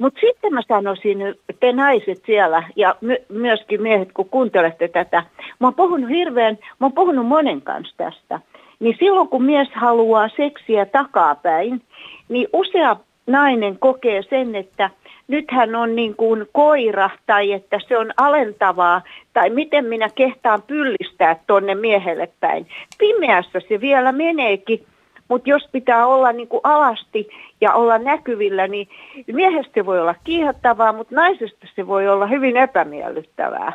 [0.00, 1.18] mutta sitten mä sanoisin,
[1.60, 5.22] te naiset siellä ja my- myöskin miehet, kun kuuntelette tätä,
[5.60, 8.40] mä oon puhunut hirveän, mä oon puhunut monen kanssa tästä,
[8.80, 11.82] niin silloin kun mies haluaa seksiä takapäin,
[12.28, 12.96] niin usea
[13.26, 14.90] nainen kokee sen, että
[15.28, 20.62] nyt hän on niin kuin koira tai että se on alentavaa tai miten minä kehtaan
[20.66, 22.66] pyllistää tonne miehelle päin.
[22.98, 24.86] Pimeässä se vielä meneekin
[25.30, 27.28] mutta jos pitää olla niin kuin alasti
[27.60, 28.88] ja olla näkyvillä, niin
[29.32, 33.72] miehestä voi olla kiihottavaa, mutta naisesta se voi olla hyvin epämiellyttävää.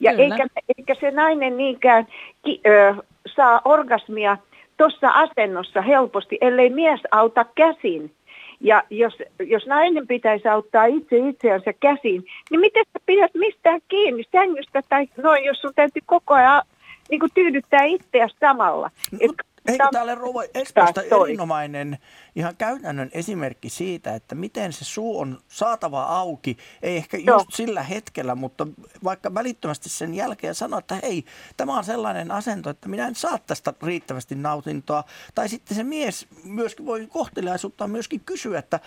[0.00, 0.46] Ja eikä,
[0.78, 2.06] eikä se nainen niinkään
[2.44, 2.94] ki, ö,
[3.36, 4.36] saa orgasmia
[4.76, 8.12] tuossa asennossa helposti, ellei mies auta käsin.
[8.60, 14.24] Ja jos, jos nainen pitäisi auttaa itse itseänsä käsin, niin miten sä pidät mistään kiinni
[14.32, 16.62] sängystä tai noin, jos sun täytyy koko ajan
[17.10, 18.90] niin kuin tyydyttää itseäsi samalla.
[19.20, 19.30] Et
[19.66, 21.98] Eikö täällä Rouva Espoosta erinomainen
[22.34, 27.44] ihan käytännön esimerkki siitä, että miten se suu on saatava auki, ei ehkä just Joo.
[27.50, 28.66] sillä hetkellä, mutta
[29.04, 31.24] vaikka välittömästi sen jälkeen sanoa, että hei,
[31.56, 35.04] tämä on sellainen asento, että minä en saa tästä riittävästi nautintoa.
[35.34, 38.80] Tai sitten se mies myöskin voi kohteliaisuutta myöskin kysyä, että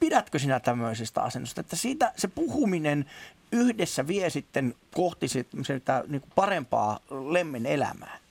[0.00, 3.06] pidätkö sinä tämmöisestä asennosta, että siitä se puhuminen
[3.52, 8.21] yhdessä vie sitten kohti sitä niin parempaa lemmen elämää.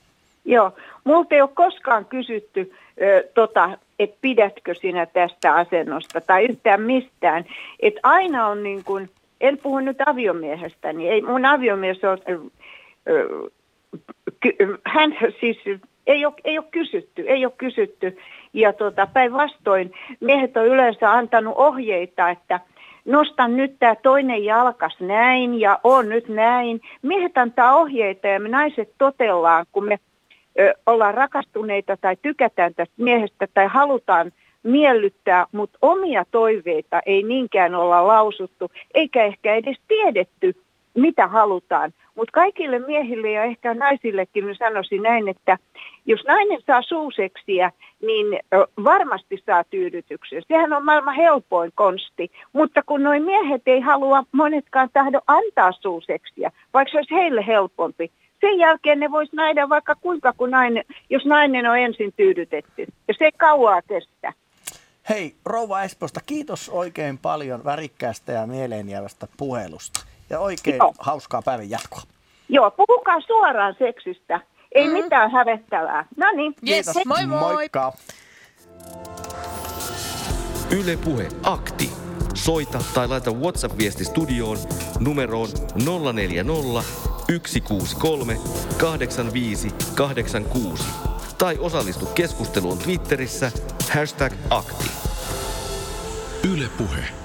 [0.51, 0.71] Joo,
[1.03, 2.73] multa ei ole koskaan kysytty,
[3.33, 7.45] tota, että pidätkö sinä tästä asennosta tai yhtään mistään.
[7.79, 9.09] Et aina on niin kuin,
[9.41, 12.17] en puhu nyt aviomiehestä, niin ei mun aviomies on,
[14.85, 15.57] hän siis
[16.07, 18.17] ei ole, ei ole kysytty, ei ole kysytty.
[18.53, 22.59] Ja tota, päinvastoin miehet on yleensä antanut ohjeita, että
[23.05, 26.81] nostan nyt tämä toinen jalkas näin ja on nyt näin.
[27.01, 29.99] Miehet antaa ohjeita ja me naiset totellaan, kun me
[30.59, 34.31] ö, ollaan rakastuneita tai tykätään tästä miehestä tai halutaan
[34.63, 40.55] miellyttää, mutta omia toiveita ei niinkään olla lausuttu, eikä ehkä edes tiedetty,
[40.93, 41.93] mitä halutaan.
[42.15, 45.57] Mutta kaikille miehille ja ehkä naisillekin sanoisin näin, että
[46.05, 47.71] jos nainen saa suuseksiä,
[48.01, 48.39] niin
[48.83, 50.41] varmasti saa tyydytyksen.
[50.47, 52.31] Sehän on maailman helpoin konsti.
[52.53, 58.11] Mutta kun noin miehet ei halua monetkaan tahdo antaa suuseksiä, vaikka se olisi heille helpompi,
[58.41, 62.85] sen jälkeen ne vois nähdä vaikka kuinka, kun nainen, jos nainen on ensin tyydytetty.
[63.07, 64.33] Ja se ei kauaa kestä.
[65.09, 70.05] Hei, Rouva Espoosta, kiitos oikein paljon värikkäästä ja mieleenjäävästä puhelusta.
[70.29, 70.93] Ja oikein Joo.
[70.99, 72.01] hauskaa päivän jatkoa.
[72.49, 74.41] Joo, puhukaa suoraan seksistä.
[74.71, 74.93] Ei mm.
[74.93, 76.05] mitään hävettävää.
[76.17, 76.53] No niin.
[76.69, 77.39] Yes, moi moi.
[77.39, 77.93] Moikka.
[80.71, 81.89] Yle Puhe Akti.
[82.33, 84.57] Soita tai laita WhatsApp-viesti studioon
[84.99, 85.47] numeroon
[86.13, 88.37] 040 163
[88.77, 90.83] 85 86
[91.37, 93.51] tai osallistu keskusteluun Twitterissä
[93.89, 94.91] hashtag akti.
[96.53, 97.20] Yle Puhe.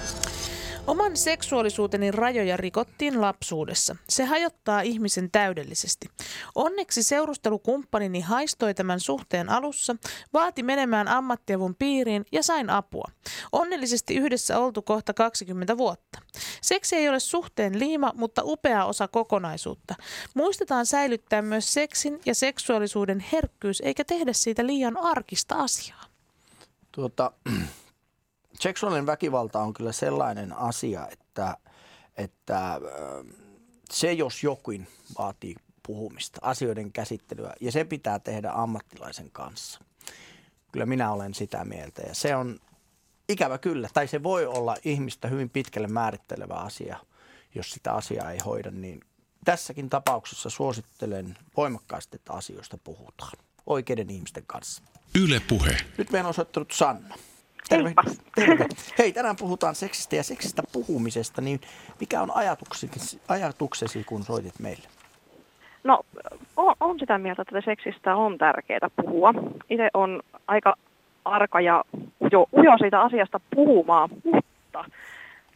[0.87, 3.97] Oman seksuaalisuuteni rajoja rikottiin lapsuudessa.
[4.09, 6.09] Se hajottaa ihmisen täydellisesti.
[6.55, 9.97] Onneksi seurustelukumppanini haistoi tämän suhteen alussa,
[10.33, 13.05] vaati menemään ammattiavun piiriin ja sain apua.
[13.53, 16.19] Onnellisesti yhdessä oltu kohta 20 vuotta.
[16.63, 19.95] Seksi ei ole suhteen liima, mutta upea osa kokonaisuutta.
[20.35, 26.05] Muistetaan säilyttää myös seksin ja seksuaalisuuden herkkyys, eikä tehdä siitä liian arkista asiaa.
[26.93, 27.33] Tuota,
[28.61, 31.57] seksuaalinen väkivalta on kyllä sellainen asia, että,
[32.17, 32.81] että
[33.91, 34.89] se jos jokin
[35.19, 35.55] vaatii
[35.87, 39.81] puhumista, asioiden käsittelyä ja se pitää tehdä ammattilaisen kanssa.
[40.73, 42.59] Kyllä minä olen sitä mieltä ja se on
[43.29, 46.99] ikävä kyllä, tai se voi olla ihmistä hyvin pitkälle määrittelevä asia,
[47.55, 49.01] jos sitä asiaa ei hoida, niin
[49.45, 53.33] tässäkin tapauksessa suosittelen voimakkaasti, että asioista puhutaan
[53.67, 54.83] oikeiden ihmisten kanssa.
[55.15, 55.77] Yle Puhe.
[55.99, 57.15] Nyt meidän on soittanut Sanna.
[57.69, 57.95] Terve.
[58.35, 58.67] Terve.
[58.99, 61.61] Hei, tänään puhutaan seksistä ja seksistä puhumisesta, niin
[62.01, 64.89] mikä on ajatuksesi, ajatuksesi kun soitit meille?
[65.85, 66.01] No,
[66.57, 69.35] on, on sitä mieltä, että seksistä on tärkeää puhua.
[69.71, 70.75] Itse on aika
[71.25, 71.85] arka ja
[72.21, 74.85] ujo, ujo siitä asiasta puhumaan, mutta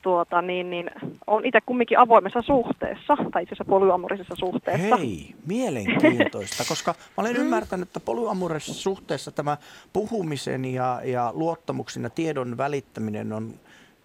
[0.02, 0.90] tuota, niin, niin,
[1.26, 4.96] on itse kumminkin avoimessa suhteessa, tai itse asiassa polyamorisessa suhteessa.
[4.96, 9.56] Hei, mielenkiintoista, koska mä olen ymmärtänyt, että polyamorisessa suhteessa tämä
[9.92, 13.54] puhumisen ja, ja luottamuksen ja tiedon välittäminen on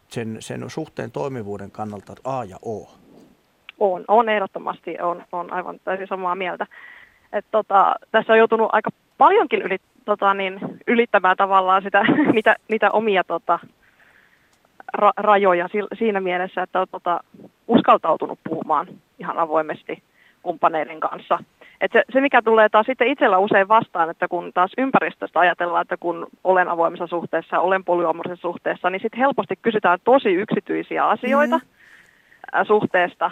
[0.07, 2.89] sen, sen suhteen toimivuuden kannalta A ja O.
[3.79, 6.67] On, on ehdottomasti, on, on aivan täysin samaa mieltä.
[7.33, 12.03] Et tota, tässä on joutunut aika paljonkin yli, tota, niin, ylittämään tavallaan sitä,
[12.33, 13.59] niitä, niitä omia tota,
[14.95, 17.19] ra, rajoja si- siinä mielessä, että on tota,
[17.67, 18.87] uskaltautunut puhumaan
[19.19, 20.03] ihan avoimesti
[20.43, 21.39] kumppaneiden kanssa.
[21.81, 25.81] Et se, se, mikä tulee taas sitten itsellä usein vastaan, että kun taas ympäristöstä ajatellaan,
[25.81, 31.57] että kun olen avoimessa suhteessa, olen polyamorisessa suhteessa, niin sitten helposti kysytään tosi yksityisiä asioita
[31.57, 32.65] mm.
[32.67, 33.31] suhteesta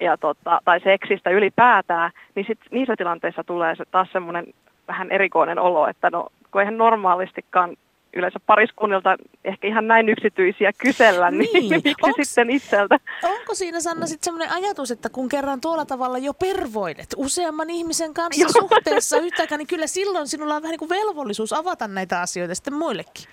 [0.00, 4.46] ja tota, tai seksistä ylipäätään, niin sit niissä tilanteissa tulee se taas semmoinen
[4.88, 7.76] vähän erikoinen olo, että no, kun eihän normaalistikaan
[8.12, 12.98] yleensä pariskunnilta ehkä ihan näin yksityisiä kysellä, niin, niin miksi Onks, sitten itseltä?
[13.22, 18.14] Onko siinä Sanna sitten semmoinen ajatus, että kun kerran tuolla tavalla jo pervoilet useamman ihmisen
[18.14, 22.54] kanssa suhteessa yhtäkään, niin kyllä silloin sinulla on vähän niin kuin velvollisuus avata näitä asioita
[22.54, 23.24] sitten muillekin?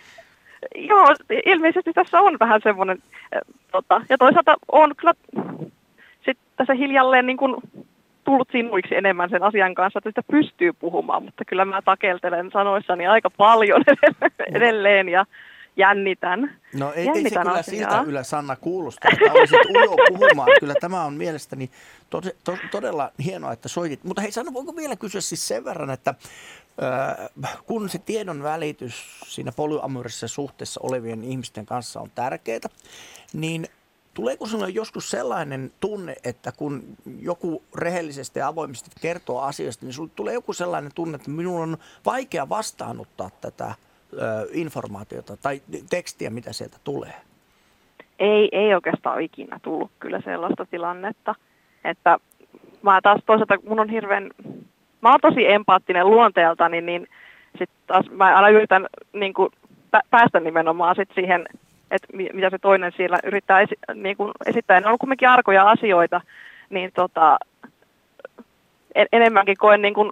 [0.76, 1.06] Joo,
[1.45, 3.03] ilmeisesti tässä on vähän semmoinen,
[3.72, 5.14] tota, ja toisaalta on kyllä
[6.15, 7.56] sitten tässä hiljalleen niin kuin
[8.26, 13.07] tullut sinuiksi enemmän sen asian kanssa, että sitä pystyy puhumaan, mutta kyllä mä takeltelen sanoissani
[13.07, 13.84] aika paljon
[14.56, 15.26] edelleen ja
[15.77, 16.57] jännitän.
[16.73, 17.89] No ei, jännitän ei se kyllä asiaa.
[17.89, 20.49] siltä Ylä Sanna kuulosta, että olisit ujo puhumaan.
[20.60, 21.69] Kyllä tämä on mielestäni
[22.10, 24.03] to, to, todella hienoa, että soitit.
[24.03, 26.15] Mutta hei Sanna, voinko vielä kysyä siis sen verran, että
[27.30, 32.60] äh, kun se tiedon välitys siinä polyamorisessa suhteessa olevien ihmisten kanssa on tärkeää,
[33.34, 33.68] niin
[34.16, 36.84] Tuleeko sinulle joskus sellainen tunne, että kun
[37.22, 41.78] joku rehellisesti ja avoimesti kertoo asioista, niin sinulle tulee joku sellainen tunne, että minun on
[42.06, 43.66] vaikea vastaanottaa tätä
[44.14, 47.14] ö, informaatiota tai tekstiä, mitä sieltä tulee?
[48.20, 51.36] Ei, ei oikeastaan ikinä tullut kyllä sellaista tilannetta,
[51.84, 52.18] että
[52.82, 54.32] mä taas toisaalta, mun on hirveän,
[55.02, 57.08] mä oon tosi empaattinen luonteeltani, niin
[57.58, 59.50] sit taas mä aina yritän niin kuin,
[60.10, 61.46] päästä nimenomaan sit siihen
[61.96, 64.80] että mitä se toinen siellä yrittää esi- niin kuin esittää.
[64.80, 66.22] Ne on kuitenkin arkoja asioita,
[66.70, 67.38] niin tota,
[68.96, 70.12] en, enemmänkin koen niin kuin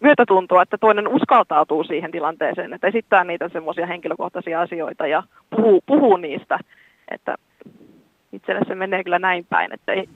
[0.00, 6.16] myötätuntoa, että toinen uskaltautuu siihen tilanteeseen, että esittää niitä semmoisia henkilökohtaisia asioita ja puhuu, puhuu
[6.16, 6.58] niistä,
[7.10, 7.34] että
[8.32, 10.08] itselle se menee kyllä näin päin, että ei,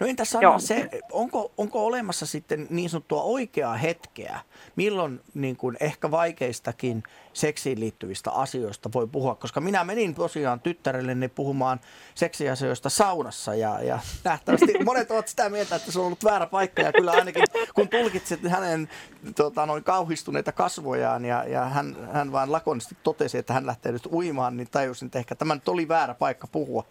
[0.00, 4.40] No entä Sanna, se, onko, onko olemassa sitten niin sanottua oikeaa hetkeä,
[4.76, 7.02] milloin niin kuin ehkä vaikeistakin
[7.32, 9.34] seksiin liittyvistä asioista voi puhua?
[9.34, 11.80] Koska minä menin tosiaan tyttärelleni puhumaan
[12.14, 16.82] seksiasioista saunassa ja, ja nähtävästi monet ovat sitä mieltä, että se on ollut väärä paikka
[16.82, 17.44] ja kyllä ainakin
[17.74, 18.88] kun tulkitsit hänen
[19.36, 24.06] tota, noin kauhistuneita kasvojaan ja, ja hän, hän vaan lakonisesti totesi, että hän lähtee nyt
[24.12, 26.84] uimaan, niin tajusin, että ehkä tämä nyt oli väärä paikka puhua.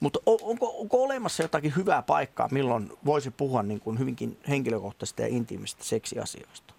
[0.00, 2.33] Mutta onko, onko olemassa jotakin hyvää paikkaa?
[2.34, 6.74] Paikkaa, milloin voisi puhua niin kuin hyvinkin henkilökohtaisista ja intiimistä seksiasioista?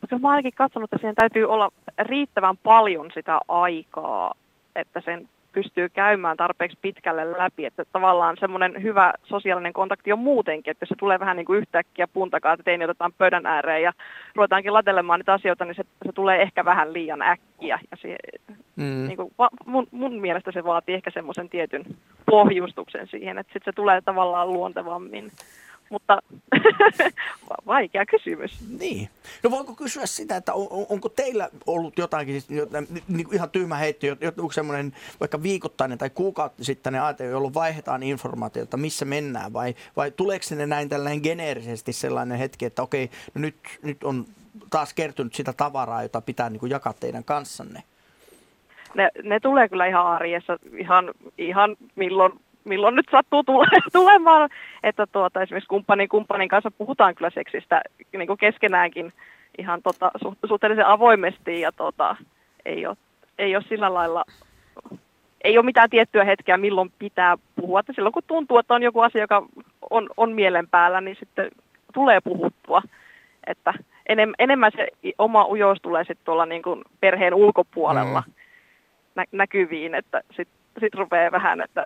[0.00, 4.34] Mutta mä ainakin katsonut, että siihen täytyy olla riittävän paljon sitä aikaa,
[4.76, 5.28] että sen
[5.58, 10.88] pystyy käymään tarpeeksi pitkälle läpi, että tavallaan semmoinen hyvä sosiaalinen kontakti on muutenkin, että jos
[10.88, 13.92] se tulee vähän niin kuin yhtäkkiä puntakaa, että teini otetaan pöydän ääreen ja
[14.34, 17.78] ruvetaankin latelemaan niitä asioita, niin se, se tulee ehkä vähän liian äkkiä.
[17.90, 18.16] Ja se,
[18.76, 19.06] mm.
[19.08, 19.30] niin kuin,
[19.66, 21.84] mun, mun mielestä se vaatii ehkä semmoisen tietyn
[22.26, 25.30] pohjustuksen siihen, että sitten se tulee tavallaan luontevammin
[25.90, 26.18] mutta
[27.66, 28.60] vaikea kysymys.
[28.78, 29.08] Niin.
[29.42, 32.62] No voinko kysyä sitä, että on, onko teillä ollut jotakin, siis
[33.08, 38.76] niin kuin ihan tyhmä heitto, joku semmoinen vaikka viikoittainen tai kuukautisittainen aate, jolloin vaihdetaan informaatiota,
[38.76, 43.56] missä mennään, vai, vai tuleeko sinne näin tällainen geneerisesti sellainen hetki, että okei, no nyt,
[43.82, 44.24] nyt on
[44.70, 47.82] taas kertynyt sitä tavaraa, jota pitää niin kuin jakaa teidän kanssanne?
[48.94, 52.32] Ne, ne tulee kyllä ihan arjessa, ihan, ihan milloin
[52.68, 54.50] milloin nyt sattuu tule, tulemaan,
[54.82, 57.82] että tuota, esimerkiksi kumppanin kumppanin kanssa puhutaan kyllä seksistä
[58.12, 59.12] niin kuin keskenäänkin
[59.58, 60.10] ihan tota,
[60.46, 62.16] suhteellisen avoimesti ja tota,
[62.64, 62.96] ei, ole,
[63.38, 64.24] ei ole sillä lailla,
[65.44, 67.80] ei ole mitään tiettyä hetkeä, milloin pitää puhua.
[67.80, 69.46] Että silloin kun tuntuu, että on joku asia, joka
[69.90, 71.50] on, on mielen päällä, niin sitten
[71.94, 72.82] tulee puhuttua.
[73.46, 73.74] Että
[74.06, 74.88] enem, enemmän se
[75.18, 78.32] oma ujous tulee sitten tuolla niin kuin perheen ulkopuolella mm.
[79.14, 81.84] nä, näkyviin, että sitten sit rupeaa vähän, että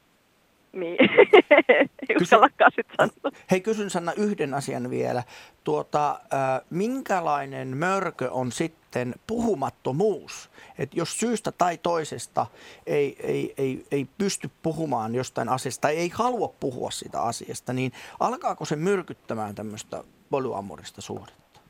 [0.72, 0.96] niin,
[2.08, 3.36] ei uskallakaan sitten sanoa.
[3.50, 5.22] Hei, kysyn Sanna yhden asian vielä.
[5.64, 10.50] Tuota, äh, minkälainen mörkö on sitten puhumattomuus?
[10.78, 12.46] Et jos syystä tai toisesta
[12.86, 17.92] ei, ei, ei, ei pysty puhumaan jostain asiasta tai ei halua puhua sitä asiasta, niin
[18.20, 21.60] alkaako se myrkyttämään tämmöistä polyamorista suhdetta?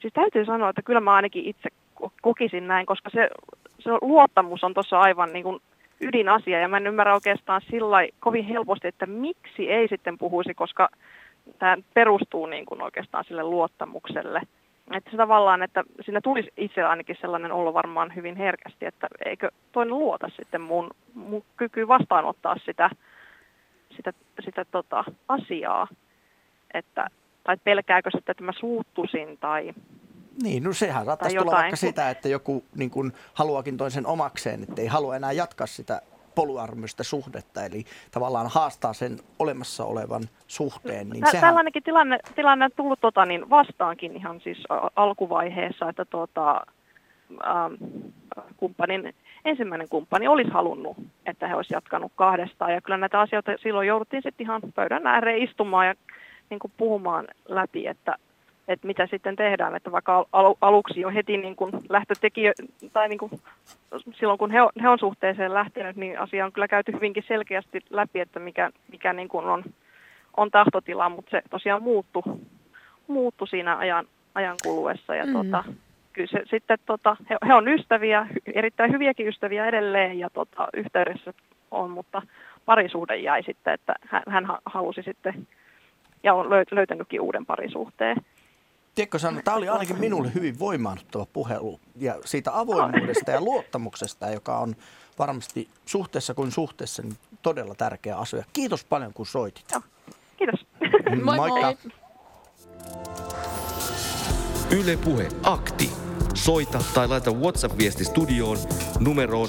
[0.00, 1.68] Siis täytyy sanoa, että kyllä mä ainakin itse
[2.22, 3.30] kokisin näin, koska se,
[3.78, 5.60] se luottamus on tuossa aivan niin kuin
[6.00, 10.88] ydinasia ja mä en ymmärrä oikeastaan sillä kovin helposti, että miksi ei sitten puhuisi, koska
[11.58, 14.42] tämä perustuu niin kuin oikeastaan sille luottamukselle.
[14.92, 19.50] Että se tavallaan, että siinä tulisi itse ainakin sellainen olo varmaan hyvin herkästi, että eikö
[19.72, 22.90] toinen luota sitten mun, mun kyky vastaanottaa sitä,
[23.96, 24.12] sitä,
[24.44, 25.88] sitä tota, asiaa,
[26.74, 27.06] että,
[27.44, 29.72] tai pelkääkö sitten, että mä suuttusin tai
[30.42, 34.82] niin, no sehän saattaisi tulla vaikka sitä, että joku niin kuin, haluakin toisen omakseen, että
[34.82, 36.02] ei halua enää jatkaa sitä
[36.36, 41.10] poluarmystä suhdetta, eli tavallaan haastaa sen olemassa olevan suhteen.
[41.10, 41.48] Niin Tä, sehän...
[41.48, 44.64] Tällainenkin tilanne, tilanne on tullut tota, niin vastaankin ihan siis
[44.96, 46.60] alkuvaiheessa, että tota,
[47.46, 47.74] ähm,
[48.56, 49.14] kumppanin,
[49.44, 50.96] ensimmäinen kumppani olisi halunnut,
[51.26, 52.72] että he olisivat jatkanut kahdestaan.
[52.72, 55.94] Ja kyllä näitä asioita silloin jouduttiin sitten ihan pöydän ääreen istumaan ja
[56.50, 58.16] niin kuin puhumaan läpi, että
[58.68, 62.52] että mitä sitten tehdään, että vaikka al- aluksi jo heti niin kuin lähtötekijö,
[62.92, 63.30] tai niin kuin
[64.18, 67.80] silloin kun he, on, he on suhteeseen lähtenyt, niin asia on kyllä käyty hyvinkin selkeästi
[67.90, 69.64] läpi, että mikä, mikä niin kuin on,
[70.36, 72.24] on tahtotila, mutta se tosiaan muuttu,
[73.06, 75.32] muuttu siinä ajan, ajan kuluessa ja mm.
[75.32, 75.64] tota,
[76.12, 81.32] kyllä se, sitten tota, he, he on ystäviä, erittäin hyviäkin ystäviä edelleen ja tota, yhteydessä
[81.70, 82.22] on, mutta
[82.64, 85.46] parisuhde jäi sitten, että hän, hän halusi sitten
[86.22, 88.16] ja on löytänytkin uuden parisuhteen.
[88.96, 94.58] Tiedätkö Sanna, tämä oli ainakin minulle hyvin voimaannuttava puhelu ja siitä avoimuudesta ja luottamuksesta, joka
[94.58, 94.76] on
[95.18, 98.44] varmasti suhteessa kuin suhteessa niin todella tärkeä asia.
[98.52, 99.64] Kiitos paljon kun soitit.
[99.72, 99.82] Joo.
[100.36, 100.66] Kiitos.
[101.24, 101.76] moi moi.
[104.70, 105.90] Yle Puhe Akti.
[106.34, 108.58] Soita tai laita WhatsApp-viesti studioon
[109.00, 109.48] numeroon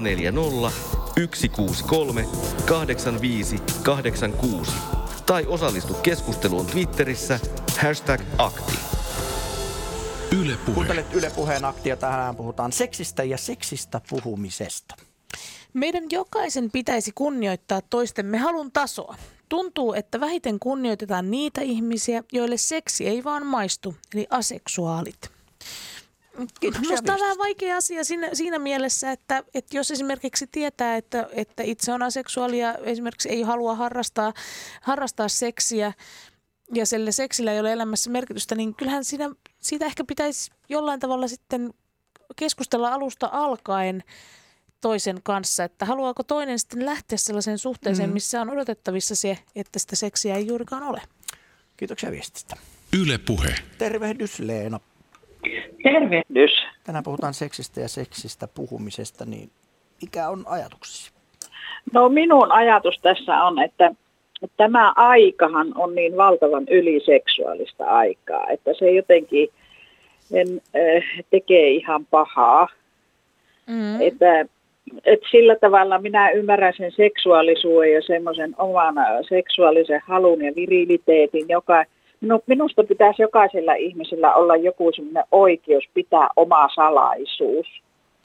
[0.00, 0.70] 040
[1.14, 2.24] 163
[2.66, 4.72] 85 86
[5.26, 7.40] tai osallistu keskusteluun Twitterissä
[7.80, 8.78] hashtag akti.
[10.40, 10.74] Yle Puhe.
[10.74, 11.96] Kuuntelet Yle Puheen aktia.
[11.96, 14.94] Tänään puhutaan seksistä ja seksistä puhumisesta.
[15.74, 19.16] Meidän jokaisen pitäisi kunnioittaa toistemme halun tasoa.
[19.48, 25.33] Tuntuu, että vähiten kunnioitetaan niitä ihmisiä, joille seksi ei vaan maistu, eli aseksuaalit.
[26.80, 31.62] Minusta on vähän vaikea asia siinä, siinä mielessä, että, että jos esimerkiksi tietää, että, että
[31.62, 34.32] itse on aseksuaali ja esimerkiksi ei halua harrastaa,
[34.80, 35.92] harrastaa seksiä
[36.72, 39.30] ja sille seksillä ei ole elämässä merkitystä, niin kyllähän siinä,
[39.60, 41.74] siitä ehkä pitäisi jollain tavalla sitten
[42.36, 44.04] keskustella alusta alkaen
[44.80, 48.14] toisen kanssa, että haluaako toinen sitten lähteä sellaiseen suhteeseen, mm.
[48.14, 51.02] missä on odotettavissa se, että sitä seksiä ei juurikaan ole.
[51.76, 52.56] Kiitoksia viestistä.
[52.92, 53.54] Yle Puhe.
[53.78, 54.80] Tervehdys Leena.
[55.84, 56.66] Tervehdys.
[56.84, 59.50] Tänään puhutaan seksistä ja seksistä puhumisesta, niin
[60.02, 61.12] mikä on ajatuksesi?
[61.92, 63.90] No minun ajatus tässä on, että
[64.56, 69.48] tämä aikahan on niin valtavan yliseksuaalista aikaa, että se jotenkin
[70.32, 72.68] en, äh, tekee ihan pahaa.
[73.66, 74.00] Mm.
[74.00, 74.40] Että,
[75.04, 78.94] että sillä tavalla minä ymmärrän sen seksuaalisuuden ja semmoisen oman
[79.28, 81.84] seksuaalisen halun ja viriliteetin, joka
[82.24, 87.66] minu, minusta pitäisi jokaisella ihmisellä olla joku sellainen oikeus pitää oma salaisuus.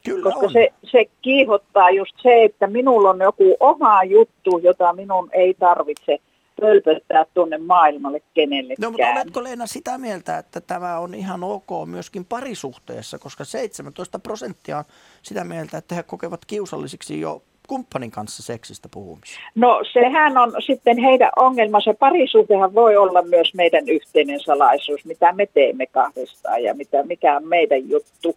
[0.06, 0.52] Kyllä Koska on.
[0.52, 6.20] se, se kiihottaa just se, että minulla on joku oma juttu, jota minun ei tarvitse
[6.62, 8.86] pölpöttää tuonne maailmalle kenellekään.
[8.86, 14.20] No, mutta oletko Leena sitä mieltä, että tämä on ihan ok myöskin parisuhteessa, koska 17
[14.20, 14.84] prosenttia on
[15.22, 19.40] sitä mieltä, että he kokevat kiusallisiksi jo kumppanin kanssa seksistä puhumista.
[19.56, 21.94] No sehän on sitten heidän ongelmansa.
[21.94, 27.48] Parisuhdehan voi olla myös meidän yhteinen salaisuus, mitä me teemme kahdestaan ja mitä, mikä on
[27.48, 28.36] meidän juttu.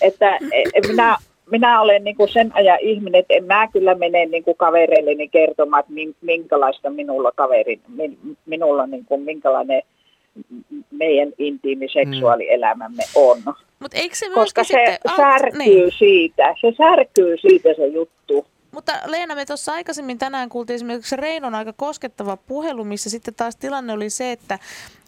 [0.00, 1.16] Että e, minä,
[1.50, 5.28] minä olen niin kuin sen ajan ihminen, että en mä kyllä mene niin kuin kavereilleni
[5.28, 9.82] kertomaan, että min- minkälaista minulla kaverin, min, minulla niin kuin, minkälainen
[10.90, 13.38] meidän intiimi seksuaalielämämme on.
[13.78, 15.16] Mutta eikö se Koska se sitten...
[15.16, 15.92] särkyy niin.
[15.98, 18.46] siitä, se särkyy siitä se juttu.
[18.76, 23.56] Mutta Leena, me tuossa aikaisemmin tänään kuultiin esimerkiksi Reinon aika koskettava puhelu, missä sitten taas
[23.56, 24.58] tilanne oli se, että,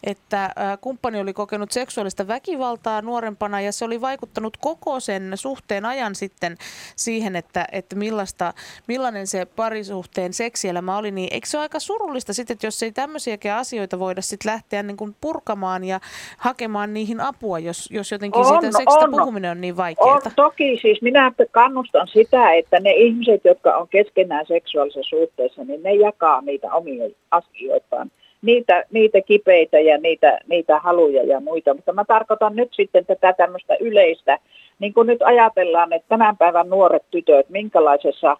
[0.03, 0.49] että
[0.81, 6.57] kumppani oli kokenut seksuaalista väkivaltaa nuorempana ja se oli vaikuttanut koko sen suhteen ajan sitten
[6.95, 8.53] siihen, että, että millaista,
[8.87, 11.11] millainen se parisuhteen seksielämä oli.
[11.11, 14.83] Niin eikö se ole aika surullista sitten, että jos ei tämmöisiäkin asioita voida sitten lähteä
[14.83, 15.99] niin kuin purkamaan ja
[16.37, 19.11] hakemaan niihin apua, jos, jos jotenkin On, siitä seksistä on.
[19.11, 20.15] puhuminen on niin vaikeaa?
[20.15, 25.83] On toki, siis minä kannustan sitä, että ne ihmiset, jotka on keskenään seksuaalisessa suhteessa, niin
[25.83, 28.11] ne jakaa niitä omia asioitaan.
[28.41, 31.73] Niitä, niitä kipeitä ja niitä, niitä haluja ja muita.
[31.73, 34.39] Mutta mä tarkoitan nyt sitten tätä tämmöistä yleistä,
[34.79, 38.37] niin kuin nyt ajatellaan, että tämän päivän nuoret tytöt, minkälaisessa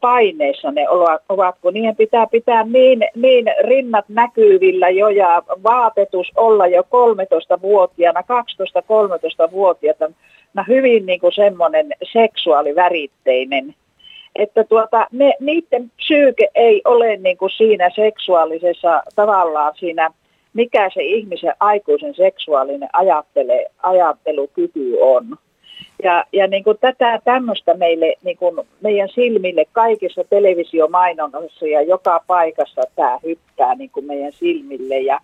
[0.00, 6.66] paineissa ne ovat, ovatko niiden pitää pitää niin, niin rinnat näkyvillä jo ja vaatetus olla
[6.66, 10.14] jo 13-vuotiaana, 12-13-vuotiaana,
[10.68, 13.74] hyvin niin kuin semmoinen seksuaaliväritteinen
[14.38, 20.10] että tuota, ne, niiden psyyke ei ole niin kuin siinä seksuaalisessa tavallaan siinä,
[20.52, 25.36] mikä se ihmisen aikuisen seksuaalinen ajattele, ajattelukyky on.
[26.02, 32.20] Ja, ja niin kuin tätä tämmöistä meille, niin kuin meidän silmille kaikissa televisiomainonnassa ja joka
[32.26, 34.98] paikassa tämä hyppää niin kuin meidän silmille.
[34.98, 35.20] Ja,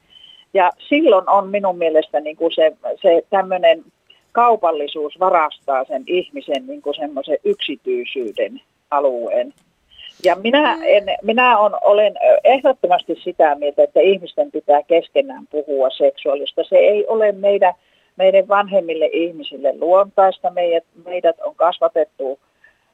[0.55, 3.85] ja silloin on minun mielestä niin kuin se, se tämmöinen
[4.33, 8.61] kaupallisuus varastaa sen ihmisen niin kuin semmoisen yksityisyyden
[8.93, 9.55] alueen.
[10.25, 12.15] Ja minä, en, minä on, olen
[12.45, 16.65] ehdottomasti sitä mieltä, että ihmisten pitää keskenään puhua seksuaalista.
[16.65, 17.75] Se ei ole meidän,
[18.17, 20.51] meidän vanhemmille ihmisille luontaista.
[20.51, 22.39] Meidät, meidät on kasvatettu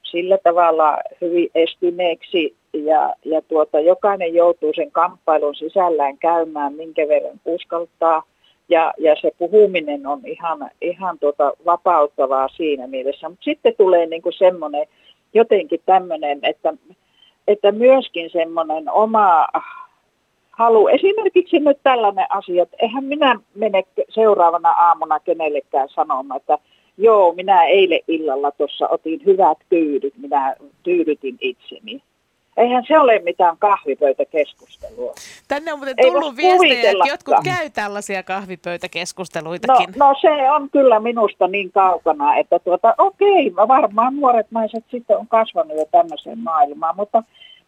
[0.02, 7.40] sillä tavalla hyvin estyneeksi ja, ja tuota, jokainen joutuu sen kamppailun sisällään käymään, minkä verran
[7.44, 8.22] uskaltaa.
[8.68, 13.28] Ja, ja se puhuminen on ihan, ihan tuota vapauttavaa siinä mielessä.
[13.28, 14.86] Mutta sitten tulee niinku semmoinen
[15.34, 16.74] jotenkin tämmöinen, että,
[17.48, 19.46] että myöskin semmoinen oma
[20.50, 20.88] halu.
[20.88, 26.58] Esimerkiksi nyt tällainen asia, että eihän minä mene seuraavana aamuna kenellekään sanomaan, että
[26.98, 32.02] joo, minä eilen illalla tuossa otin hyvät tyydyt, minä tyydytin itseni.
[32.58, 35.14] Eihän se ole mitään kahvipöytäkeskustelua.
[35.48, 39.88] Tänne on muuten tullut viestejä, että jotkut käy tällaisia No, kahvipöytäkeskusteluitakin.
[39.96, 45.28] no se on kyllä minusta niin kaukana, että tuota, okei, varmaan nuoret naiset sitten on
[45.28, 47.22] kasvanut jo tämmöiseen maailmaan, mutta,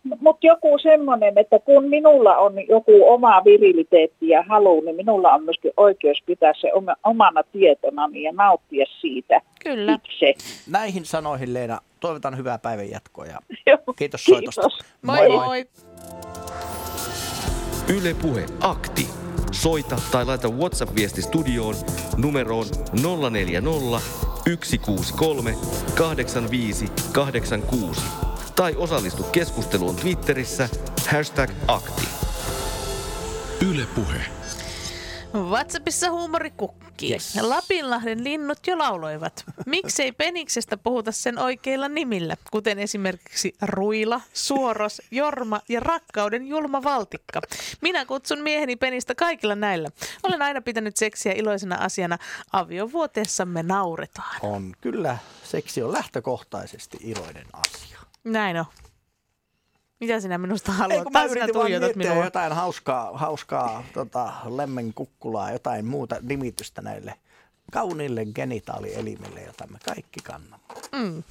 [0.05, 5.44] mutta joku semmoinen, että kun minulla on joku oma viriliteetti ja halu, niin minulla on
[5.44, 9.93] myöskin oikeus pitää se oma, omana tietonani ja nauttia siitä Kyllä.
[9.93, 10.35] itse.
[10.70, 13.39] Näihin sanoihin Leena, toivotan hyvää päivän jatkoa ja
[13.98, 14.55] kiitos kiitos.
[14.55, 14.85] soitosta.
[15.02, 15.64] Moi moi.
[17.97, 19.06] Yle Puhe Akti.
[19.52, 21.74] Soita tai laita WhatsApp-viesti studioon
[22.16, 22.66] numeroon
[23.31, 24.01] 040
[24.62, 25.55] 163
[25.94, 28.30] 85 86
[28.61, 30.69] tai osallistu keskusteluun Twitterissä
[31.09, 32.09] hashtag akti.
[33.70, 34.20] Yle Puhe.
[35.35, 37.12] WhatsAppissa huumorikukki.
[37.12, 37.39] Yes.
[37.41, 39.45] Lapinlahden linnut jo lauloivat.
[39.66, 47.41] Miksei Peniksestä puhuta sen oikeilla nimillä, kuten esimerkiksi Ruila, Suoros, Jorma ja Rakkauden Julma Valtikka.
[47.81, 49.91] Minä kutsun mieheni Penistä kaikilla näillä.
[50.23, 52.19] Olen aina pitänyt seksiä iloisena asiana.
[52.53, 54.37] Aviovuoteessamme nauretaan.
[54.43, 57.99] On kyllä, seksi on lähtökohtaisesti iloinen asia.
[58.24, 58.64] Näin on.
[60.01, 61.02] Mitä sinä minusta Ei, haluat?
[61.02, 62.24] kun mä yritin vaan minua.
[62.24, 67.14] jotain hauskaa, hauskaa tota, lemmenkukkulaa, jotain muuta nimitystä näille
[67.72, 70.66] kauniille genitaalielimille, jota me kaikki kannamme.
[70.92, 71.22] Mm.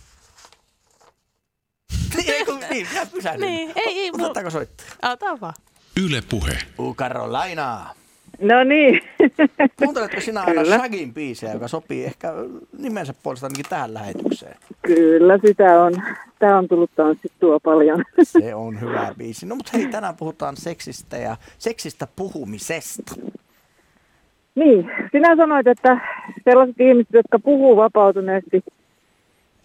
[2.16, 3.48] Niin, ei, kun, niin, minä pysähdyn.
[3.48, 4.12] Niin, ei, ei.
[4.14, 4.86] Otetaanko soittaa?
[5.12, 5.54] Ota vaan.
[5.98, 6.58] Yle Puhe.
[6.80, 7.96] U Carolina.
[8.42, 9.02] No niin.
[9.84, 10.78] Kuunteletko sinä aina Kyllä.
[10.78, 12.34] Shagin biisejä, joka sopii ehkä
[12.78, 14.56] nimensä puolesta ainakin tähän lähetykseen?
[14.82, 15.94] Kyllä sitä on.
[16.40, 18.04] Tämä on tullut tanssittua paljon.
[18.24, 19.46] Se on hyvä biisi.
[19.46, 23.16] No mutta hei, tänään puhutaan seksistä ja seksistä puhumisesta.
[24.56, 25.98] Niin, sinä sanoit, että
[26.44, 28.64] sellaiset ihmiset, jotka puhuu vapautuneesti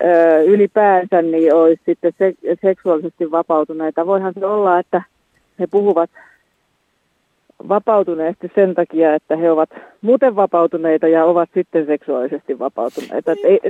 [0.04, 4.06] ö, ylipäänsä, niin olisi sitten se, seksuaalisesti vapautuneita.
[4.06, 5.02] Voihan se olla, että
[5.58, 6.10] he puhuvat
[7.68, 9.70] vapautuneesti sen takia, että he ovat
[10.00, 13.32] muuten vapautuneita ja ovat sitten seksuaalisesti vapautuneita.
[13.32, 13.60] Et ei,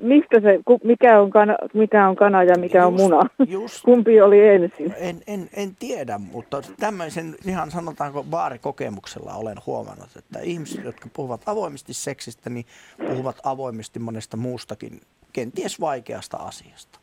[0.00, 3.20] mistä se, mikä on, kana, mikä on kana ja mikä just, on muna?
[3.48, 4.94] Just, Kumpi oli ensin?
[4.96, 11.40] En, en, en tiedä, mutta tämmöisen ihan sanotaanko baarikokemuksella olen huomannut, että ihmiset, jotka puhuvat
[11.46, 12.66] avoimesti seksistä, niin
[13.08, 15.00] puhuvat avoimesti monesta muustakin,
[15.32, 16.98] kenties vaikeasta asiasta.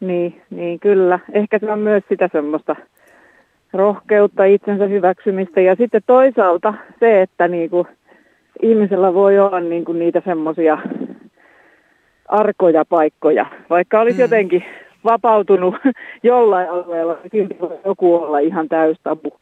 [0.00, 1.18] Niin, niin kyllä.
[1.32, 2.76] Ehkä se on myös sitä semmoista
[3.72, 5.60] rohkeutta, itsensä hyväksymistä.
[5.60, 7.86] Ja sitten toisaalta se, että niin kuin
[8.62, 10.78] ihmisellä voi olla niin kuin niitä semmoisia
[12.28, 14.22] arkoja paikkoja, vaikka olisi mm.
[14.22, 14.64] jotenkin
[15.04, 15.74] vapautunut
[16.22, 19.40] jollain alueella, niin silti voi joku olla ihan täystapu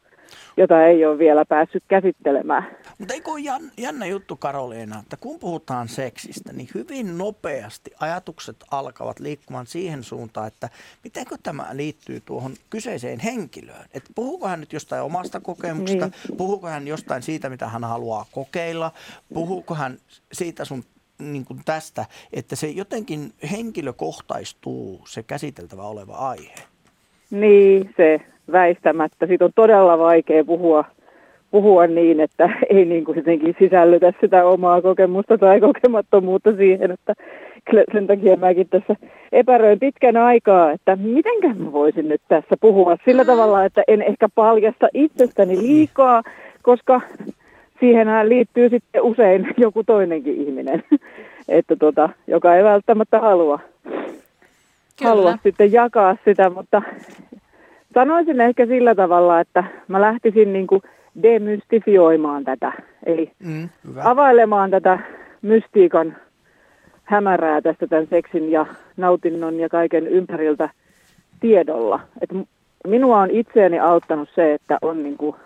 [0.57, 2.77] jota ei ole vielä päässyt käsittelemään.
[2.99, 9.21] Mutta eikö ole jännä juttu Karoliina, että kun puhutaan seksistä, niin hyvin nopeasti ajatukset alkavat
[9.21, 10.69] liikkumaan siihen suuntaan, että
[11.05, 13.85] mitenkö tämä liittyy tuohon kyseiseen henkilöön.
[13.95, 16.37] Että puhuuko hän nyt jostain omasta kokemuksesta, niin.
[16.37, 18.93] puhuuko hän jostain siitä, mitä hän haluaa kokeilla,
[19.35, 19.99] puhuuko hän
[20.33, 20.85] siitä sun
[21.19, 26.55] niin kuin tästä, että se jotenkin henkilökohtaistuu se käsiteltävä oleva aihe.
[27.31, 29.27] Niin, se väistämättä.
[29.27, 30.85] Siitä on todella vaikea puhua,
[31.51, 37.15] puhua niin, että ei niin kuin jotenkin sisällytä sitä omaa kokemusta tai kokemattomuutta siihen, että
[37.93, 38.97] sen takia mäkin tässä
[39.33, 43.27] epäröin pitkän aikaa, että miten mä voisin nyt tässä puhua sillä mm.
[43.27, 46.23] tavalla, että en ehkä paljasta itsestäni liikaa,
[46.63, 47.01] koska
[47.81, 50.83] siihen liittyy sitten usein joku toinenkin ihminen,
[51.49, 53.59] että tota, joka ei välttämättä halua,
[55.05, 56.83] halua sitten jakaa sitä, mutta
[57.95, 60.83] Sanoisin ehkä sillä tavalla, että mä lähtisin niin kuin
[61.23, 62.73] demystifioimaan tätä,
[63.07, 63.69] eli mm,
[64.05, 64.99] availemaan tätä
[65.43, 66.17] mystiikan
[67.05, 68.67] hämärää tästä tämän seksin ja
[68.97, 70.69] nautinnon ja kaiken ympäriltä
[71.41, 72.01] tiedolla.
[72.21, 72.47] Et
[72.87, 75.37] minua on itseäni auttanut se, että on niin kuin,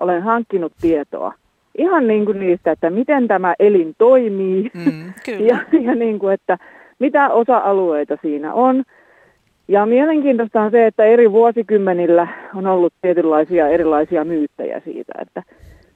[0.00, 1.34] olen hankkinut tietoa.
[1.78, 4.70] Ihan niin kuin niistä, että miten tämä elin toimii.
[4.74, 5.12] Mm,
[5.48, 6.58] ja, ja niin kuin, että
[6.98, 8.84] mitä osa-alueita siinä on–
[9.68, 15.42] ja mielenkiintoista on se, että eri vuosikymmenillä on ollut tietynlaisia erilaisia myyttejä siitä, että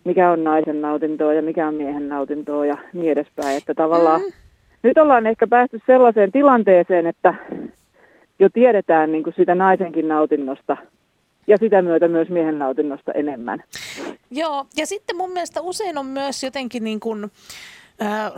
[0.05, 3.57] mikä on naisen nautintoa ja mikä on miehen nautintoa ja niin edespäin.
[3.57, 4.32] Että tavallaan mm.
[4.82, 7.35] nyt ollaan ehkä päästy sellaiseen tilanteeseen, että
[8.39, 10.77] jo tiedetään niin kuin sitä naisenkin nautinnosta
[11.47, 13.62] ja sitä myötä myös miehen nautinnosta enemmän.
[14.31, 17.31] Joo, ja sitten mun mielestä usein on myös jotenkin niin kuin,
[18.03, 18.32] äh,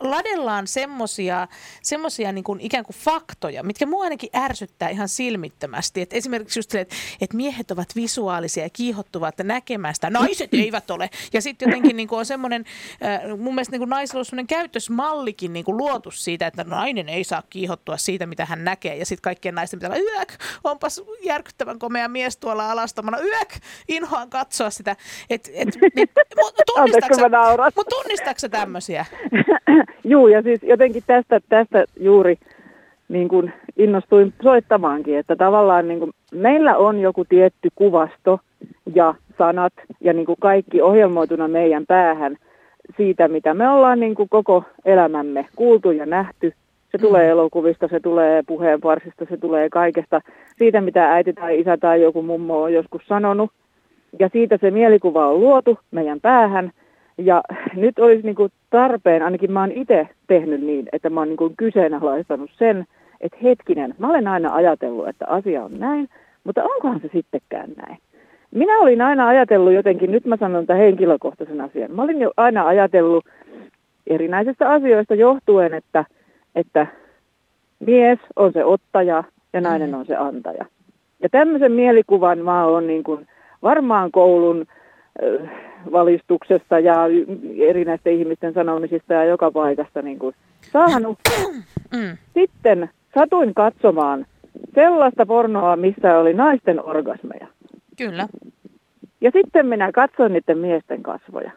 [0.00, 1.48] ladellaan semmosia,
[1.82, 6.00] semmosia niin kuin ikään kuin faktoja, mitkä mua ainakin ärsyttää ihan silmittömästi.
[6.00, 11.10] Et esimerkiksi just se, että, että miehet ovat visuaalisia ja kiihottuvat näkemästä, naiset eivät ole.
[11.32, 12.64] Ja sitten jotenkin niin kuin on semmoinen,
[13.04, 17.08] äh, mun mielestä niin kuin naisilla on semmoinen käytösmallikin niin kuin luotu siitä, että nainen
[17.08, 18.96] ei saa kiihottua siitä, mitä hän näkee.
[18.96, 20.32] Ja sitten kaikkien naisten pitää olla, yök,
[20.64, 23.54] onpas järkyttävän komea mies tuolla alastomana, yök,
[23.88, 24.96] inhoan katsoa sitä.
[25.30, 26.62] Et, et, et, mutta
[27.90, 29.06] tunnistaako tämmöisiä?
[30.04, 32.38] Juu, ja siis jotenkin tästä, tästä juuri
[33.08, 38.40] niin kuin innostuin soittamaankin, että tavallaan niin kuin meillä on joku tietty kuvasto
[38.94, 42.36] ja sanat ja niin kuin kaikki ohjelmoituna meidän päähän
[42.96, 46.52] siitä, mitä me ollaan niin kuin koko elämämme kuultu ja nähty.
[46.92, 47.30] Se tulee mm.
[47.30, 50.20] elokuvista, se tulee puheenparsista, se tulee kaikesta.
[50.56, 53.50] Siitä, mitä äiti tai isä tai joku mummo on joskus sanonut.
[54.18, 56.72] Ja siitä se mielikuva on luotu meidän päähän.
[57.18, 57.42] Ja
[57.74, 61.36] nyt olisi niin kuin tarpeen, ainakin mä oon itse tehnyt niin, että mä oon niin
[61.36, 62.86] kuin kyseenalaistanut sen,
[63.20, 66.08] että hetkinen, mä olen aina ajatellut, että asia on näin,
[66.44, 67.98] mutta onkohan se sittenkään näin?
[68.50, 72.66] Minä olin aina ajatellut jotenkin, nyt mä sanon tämän henkilökohtaisen asian, mä olin jo aina
[72.66, 73.24] ajatellut
[74.06, 76.04] erinäisistä asioista johtuen, että,
[76.54, 76.86] että
[77.80, 80.64] mies on se ottaja ja nainen on se antaja.
[81.22, 83.26] Ja tämmöisen mielikuvan mä oon niin kuin
[83.62, 84.66] varmaan koulun
[85.92, 86.94] valistuksesta ja
[87.68, 90.34] erinäisten ihmisten sanomisista ja joka paikasta niin kuin
[90.72, 91.18] saanut.
[91.96, 92.16] Mm.
[92.34, 94.26] Sitten satuin katsomaan
[94.74, 97.46] sellaista pornoa, missä oli naisten orgasmeja.
[97.98, 98.28] Kyllä.
[99.20, 101.50] Ja sitten minä katsoin niiden miesten kasvoja.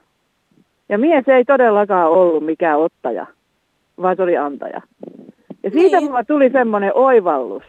[0.90, 3.26] Ja mies ei todellakaan ollut mikään ottaja,
[4.02, 4.82] vaan se oli antaja.
[5.64, 6.04] Ja siitä niin.
[6.10, 7.64] mulla tuli semmoinen oivallus.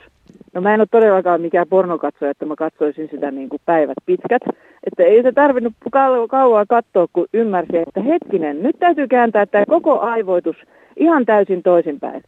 [0.55, 4.43] No mä en ole todellakaan mikään pornokatsoja, että mä katsoisin sitä niin kuin päivät pitkät.
[4.87, 9.65] Että ei se tarvinnut kau- kauan katsoa, kun ymmärsi, että hetkinen, nyt täytyy kääntää tämä
[9.69, 10.57] koko aivoitus
[10.97, 12.23] ihan täysin toisinpäin.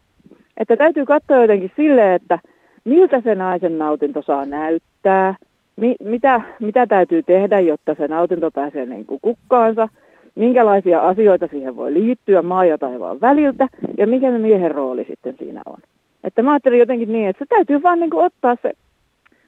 [0.56, 2.38] Että täytyy katsoa jotenkin silleen, että
[2.84, 5.34] miltä se naisen nautinto saa näyttää,
[5.76, 9.88] mi- mitä, mitä täytyy tehdä, jotta se nautinto pääsee niin kuin kukkaansa.
[10.34, 13.68] minkälaisia asioita siihen voi liittyä maa ja taivaan väliltä
[13.98, 15.78] ja mikä se miehen rooli sitten siinä on.
[16.24, 18.72] Että mä ajattelin jotenkin niin, että se täytyy vaan niin kuin ottaa se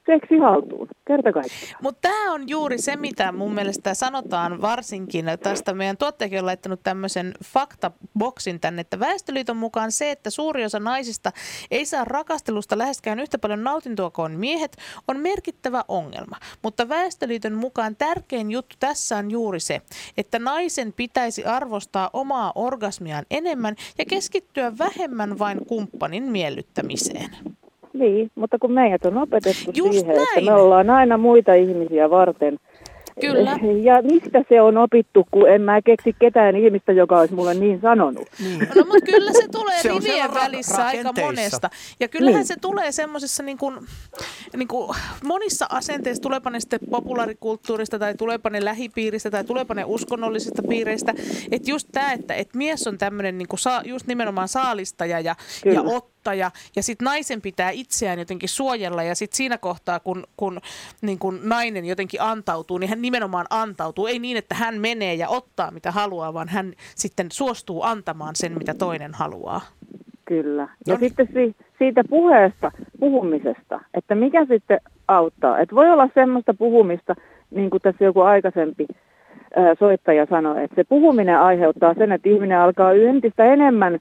[0.07, 1.31] seksi haltuun, kerta.
[1.83, 5.75] Mutta tämä on juuri se, mitä mun mielestä sanotaan varsinkin tästä.
[5.75, 11.33] Meidän tuottajakin on laittanut tämmöisen faktaboksin tänne, että Väestöliiton mukaan se, että suuri osa naisista
[11.71, 14.77] ei saa rakastelusta läheskään yhtä paljon nautintoa kuin miehet,
[15.09, 16.37] on merkittävä ongelma.
[16.63, 19.83] Mutta Väestöliiton mukaan tärkein juttu tässä on juuri se,
[20.17, 27.31] että naisen pitäisi arvostaa omaa orgasmiaan enemmän ja keskittyä vähemmän vain kumppanin miellyttämiseen.
[27.99, 30.29] Niin, mutta kun meidät on opetettu Just siihen, näin.
[30.39, 32.59] että me ollaan aina muita ihmisiä varten.
[33.21, 33.59] Kyllä.
[33.83, 37.81] Ja mistä se on opittu, kun en mä keksi ketään ihmistä, joka olisi mulle niin
[37.81, 38.27] sanonut.
[38.75, 41.71] No mutta kyllä se tulee Se rivien ra- välissä aika monesta.
[42.01, 42.47] Ja kyllähän Niin.
[42.47, 43.75] se tulee semmoisessa niin kuin,
[44.57, 49.85] niin kuin monissa asenteissa, tulepa ne sitten populaarikulttuurista tai tulepa ne lähipiiristä tai tulepa ne
[49.87, 51.15] uskonnollisista piireistä.
[51.53, 55.21] Että just tämä, että et mies on tämmöinen niin kuin saa, just nimenomaan saalistaja ja,
[55.31, 55.81] ja Kyllä.
[56.27, 56.51] Ottaja.
[56.77, 60.61] Ja sitten naisen pitää itseään jotenkin suojella ja sitten siinä kohtaa, kun, kun
[61.03, 64.07] niin kuin nainen jotenkin antautuu, niin hän nimenomaan antautuu.
[64.07, 68.59] Ei niin, että hän menee ja ottaa mitä haluaa, vaan hän sitten suostuu antamaan sen,
[68.59, 69.61] mitä toinen haluaa.
[70.25, 70.69] Kyllä.
[70.87, 75.59] Ja sitten si- siitä puheesta, puhumisesta, että mikä sitten auttaa.
[75.59, 77.15] Että voi olla semmoista puhumista,
[77.51, 78.87] niin kuin tässä joku aikaisempi
[79.79, 83.99] soittaja sanoi, että se puhuminen aiheuttaa sen, että ihminen alkaa entistä enemmän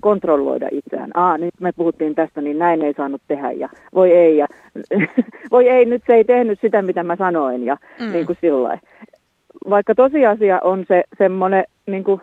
[0.00, 1.10] kontrolloida itseään.
[1.14, 4.46] Aa, nyt me puhuttiin tästä, niin näin ei saanut tehdä ja voi ei ja
[5.50, 8.12] voi ei, nyt se ei tehnyt sitä, mitä mä sanoin ja Mm.
[8.12, 8.82] niin kuin sillä lailla.
[9.70, 12.20] Vaikka tosiasia on se semmoinen niin kuin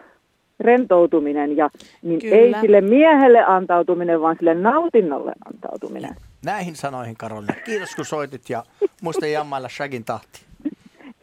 [0.59, 1.69] rentoutuminen ja
[2.01, 2.35] niin Kyllä.
[2.35, 6.15] ei sille miehelle antautuminen, vaan sille nautinnolle antautuminen.
[6.45, 7.53] Näihin sanoihin, Karolina.
[7.65, 8.63] Kiitos, kun soitit ja
[9.01, 10.41] muista jammailla Shagin tahti.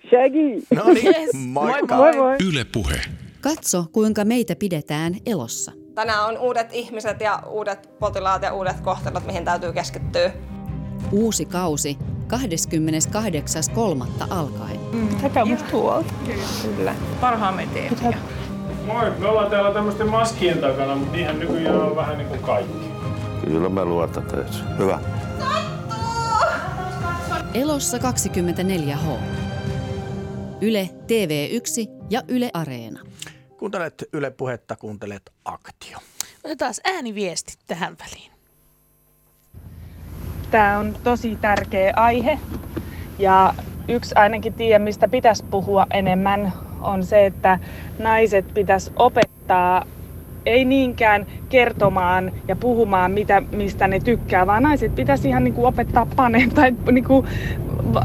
[0.09, 0.63] Shaggy!
[0.77, 1.97] No niin, moikka.
[1.97, 2.37] Moi moi.
[2.53, 2.95] Yle Puhe.
[3.43, 5.73] Katso, kuinka meitä pidetään elossa.
[5.95, 10.33] Tänään on uudet ihmiset ja uudet potilaat ja uudet kohtalot, mihin täytyy keskittyä.
[11.13, 11.99] Uusi kausi
[12.33, 14.27] 28.3.
[14.31, 14.81] alkaen.
[15.23, 16.15] Tätä musta huolta.
[16.63, 16.95] Kyllä.
[17.21, 18.17] Parhaamme teemme.
[18.87, 22.93] Moi, me ollaan täällä tämmöisten maskien takana, mutta niinhän nykyään on vähän niin kuin kaikki.
[23.45, 24.65] Kyllä mä luotan teissä.
[24.79, 24.99] Hyvä.
[27.55, 29.09] Elossa 24H.
[30.61, 33.12] Yle TV1 ja Yle Areena.
[33.63, 35.99] Kuuntelet Yle Puhetta, kuuntelet Aktio.
[36.45, 38.33] Otetaan ääniviesti tähän väliin.
[40.51, 42.39] Tämä on tosi tärkeä aihe
[43.19, 43.55] ja
[43.89, 47.59] yksi ainakin tie, mistä pitäisi puhua enemmän, on se, että
[47.99, 49.85] naiset pitäisi opettaa
[50.47, 55.67] ei niinkään kertomaan ja puhumaan, mitä, mistä ne tykkää, vaan naiset pitäisi ihan niin kuin
[55.67, 57.27] opettaa panemaan, tai niin kuin,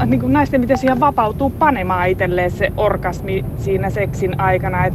[0.06, 4.86] niin kuin naisten pitäisi ihan vapautua panemaan itselleen se orgasmi siinä seksin aikana.
[4.86, 4.94] Et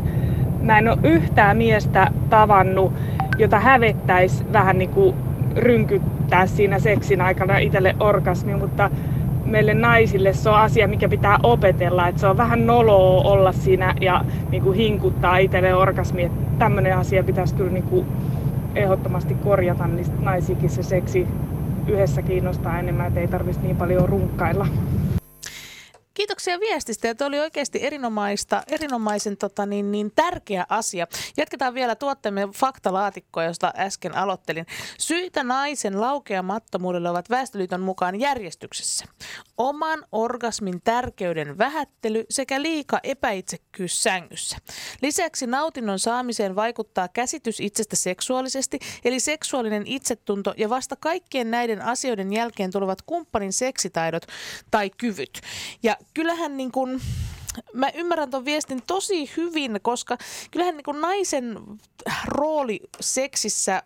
[0.63, 2.93] mä en ole yhtään miestä tavannut,
[3.37, 5.15] jota hävettäisi vähän niin kuin
[5.55, 8.91] rynkyttää siinä seksin aikana itselle orgasmi, mutta
[9.45, 12.07] meille naisille se on asia, mikä pitää opetella.
[12.07, 16.23] Että se on vähän noloa olla siinä ja niin kuin hinkuttaa itselle orgasmi.
[16.23, 18.05] Että tämmöinen asia pitäisi kyllä niin kuin
[18.75, 21.27] ehdottomasti korjata, niin naisikin se seksi
[21.87, 24.67] yhdessä kiinnostaa enemmän, että ei tarvitsisi niin paljon runkkailla.
[26.43, 31.07] Kiitoksia viestistä tuo oli oikeasti erinomaista, erinomaisen tota, niin, niin, tärkeä asia.
[31.37, 34.65] Jatketaan vielä tuotteemme faktalaatikkoa, josta äsken aloittelin.
[34.99, 39.05] Syitä naisen laukeamattomuudelle ovat Väestöliiton mukaan järjestyksessä.
[39.57, 44.57] Oman orgasmin tärkeyden vähättely sekä liika epäitsekkyys sängyssä.
[45.01, 52.33] Lisäksi nautinnon saamiseen vaikuttaa käsitys itsestä seksuaalisesti, eli seksuaalinen itsetunto ja vasta kaikkien näiden asioiden
[52.33, 54.25] jälkeen tulevat kumppanin seksitaidot
[54.71, 55.41] tai kyvyt.
[55.83, 55.97] Ja
[56.33, 57.01] kyllähän niin kuin,
[57.73, 60.17] mä ymmärrän tuon viestin tosi hyvin, koska
[60.51, 61.59] kyllähän niin kuin naisen
[62.25, 63.83] rooli seksissä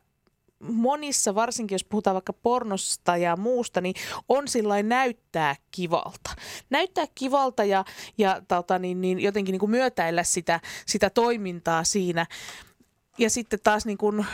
[0.60, 3.96] monissa, varsinkin jos puhutaan vaikka pornosta ja muusta, niin
[4.30, 6.30] on sillä näyttää kivalta.
[6.70, 7.86] Näyttää kivalta ja,
[8.18, 12.26] ja tota, niin, niin, jotenkin niin kuin myötäillä sitä, sitä toimintaa siinä.
[13.18, 14.26] Ja sitten taas niin kuin,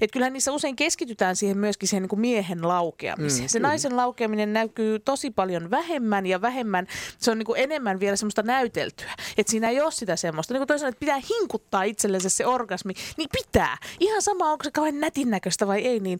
[0.00, 3.44] että kyllähän niissä usein keskitytään siihen myöskin siihen niin kuin miehen laukeamiseen.
[3.44, 3.68] Mm, se kyllä.
[3.68, 6.86] naisen laukeaminen näkyy tosi paljon vähemmän ja vähemmän,
[7.18, 9.12] se on niin kuin enemmän vielä semmoista näyteltyä.
[9.36, 10.54] Että siinä ei ole sitä semmoista.
[10.54, 13.76] Niin kuin toisaalta, että pitää hinkuttaa itsellensä se orgasmi, niin pitää.
[14.00, 16.18] Ihan sama, onko se kauhean nätin näköistä vai ei, niin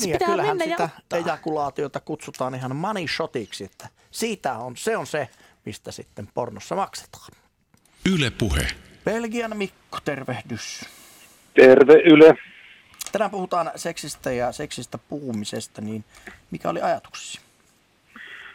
[0.00, 1.18] se Niin ja pitää kyllähän mennä ja sitä ottaa.
[1.18, 5.28] ejakulaatiota kutsutaan ihan money shotiksi, että siitä on, se on se,
[5.64, 7.30] mistä sitten pornossa maksetaan.
[8.12, 8.85] Yle Puhe.
[9.06, 10.88] Belgian Mikko, tervehdys.
[11.54, 12.34] Terve Yle.
[13.12, 16.04] Tänään puhutaan seksistä ja seksistä puhumisesta, niin
[16.50, 17.40] mikä oli ajatuksesi?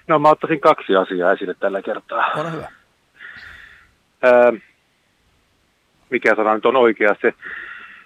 [0.08, 0.20] No.
[0.20, 2.32] Mä ottaisin kaksi asiaa esille tällä kertaa.
[2.36, 2.72] Ole hyvä.
[4.22, 4.54] ää,
[6.10, 7.34] mikä sana nyt on oikea se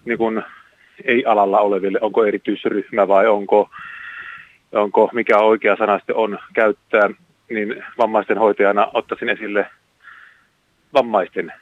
[0.05, 0.43] niin kuin
[1.03, 3.69] ei-alalla oleville, onko erityisryhmä vai onko,
[4.71, 7.09] onko mikä oikea sana sitten on käyttää,
[7.49, 9.69] niin vammaisten hoitajana ottaisin esille
[10.93, 11.53] vammaisten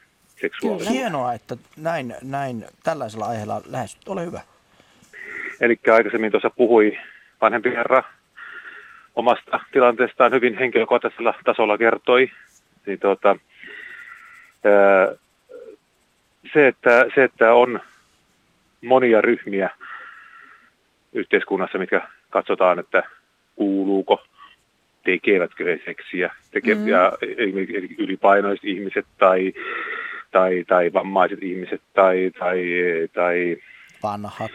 [0.44, 0.94] seksuaalisuuden.
[0.94, 4.08] Hienoa, että näin, näin tällaisella aiheella lähestyt.
[4.08, 4.40] Ole hyvä.
[5.60, 6.98] Eli aikaisemmin tuossa puhui
[7.40, 8.02] vanhempi herra
[9.14, 12.30] omasta tilanteestaan hyvin henkilökohtaisella tasolla kertoi,
[12.86, 13.36] niin tuota,
[16.52, 17.80] se, että, se, että on
[18.84, 19.70] monia ryhmiä
[21.12, 23.02] yhteiskunnassa, mitkä katsotaan, että
[23.56, 24.22] kuuluuko,
[25.04, 26.88] tekevätkö he seksiä, teke, mm.
[26.88, 27.12] ja
[27.98, 29.52] ylipainoiset ihmiset tai,
[30.34, 32.58] tai, tai vammaiset ihmiset tai, tai,
[33.12, 33.56] tai
[34.02, 34.50] vanhat.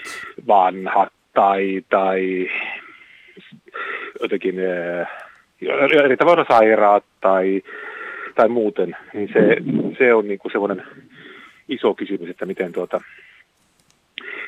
[0.48, 2.50] vanhat tai, tai
[4.22, 4.56] jotenkin
[6.06, 7.62] eri tavalla sairaat tai,
[8.36, 9.58] tai muuten, niin se,
[9.98, 10.84] se on niin kuin semmoinen
[11.70, 13.02] iso kysymys, että miten tuota,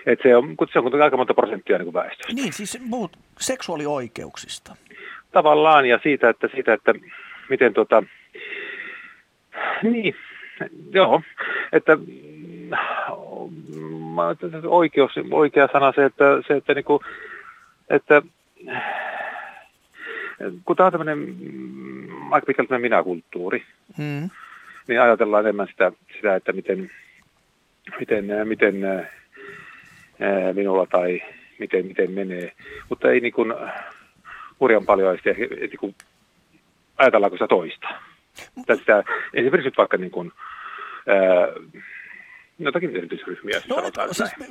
[0.06, 2.34] että se on, se on kuitenkin aika monta prosenttia niin väestöstä.
[2.34, 4.76] Niin, siis muut seksuaalioikeuksista.
[5.32, 6.94] Tavallaan, ja siitä, että, siitä, että
[7.50, 8.04] miten tuota,
[9.84, 10.16] niin,
[11.00, 11.22] joo,
[11.72, 11.98] että
[14.68, 17.04] oikeus, oikea sana se, että, se, että, niin kuin,
[17.90, 18.22] että
[20.66, 23.64] kun tämä on tämmöinen mm, aika pitkälti minäkulttuuri,
[23.98, 24.30] Mm.
[24.88, 26.92] niin ajatellaan enemmän sitä, sitä että miten,
[28.00, 31.22] miten, miten ää, minulla tai
[31.60, 32.52] miten, miten menee.
[32.90, 33.54] Mutta ei niin kuin
[34.60, 35.96] hurjan paljon sitä, niin kuin,
[36.98, 37.88] ajatellaanko sitä toista.
[38.66, 40.32] Tästä, esimerkiksi nyt vaikka niin kuin,
[41.08, 41.18] ää,
[42.60, 43.62] jotakin erityisryhmiä.
[43.70, 44.46] No, sanotaan siis mä,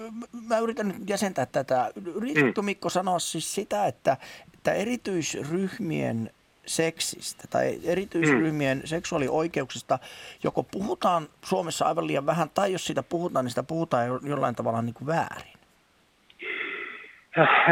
[0.48, 1.90] mä yritän nyt jäsentää tätä.
[2.14, 2.64] Yritätkö Mm.
[2.64, 4.16] Mikko sanoa siis sitä, että,
[4.54, 6.30] että erityisryhmien
[6.66, 8.86] seksistä tai erityisryhmien Mm.
[8.86, 9.98] seksuaalioikeuksista
[10.44, 14.54] joko puhutaan Suomessa aivan liian vähän, tai jos siitä puhutaan, niin sitä puhutaan jo- jollain
[14.54, 15.52] tavalla niin kuin väärin.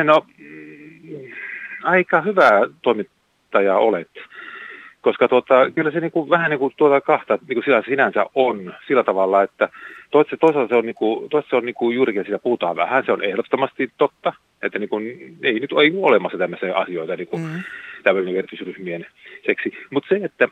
[0.05, 0.27] No,
[1.83, 2.51] aika hyvä
[2.83, 4.11] toimittaja olet.
[5.09, 8.75] Koska tuota, kyllä se niinku, vähän niin kuin tuota kahta niin kuin sillä sinänsä on
[8.87, 9.69] sillä tavalla, että
[10.11, 13.05] toisaalta, toisaalta se on, niin kuin, toisaalta se on niin kuin juurikin siitä puhutaan vähän,
[13.07, 14.33] se on ehdottomasti totta,
[14.63, 17.63] että niin kuin, ei nyt ole olemassa tämmöisiä asioita, niin kuin Mm.
[18.03, 19.07] tämmöinen erityisryhmien
[19.47, 19.73] seksi.
[19.91, 20.49] Mutta se, että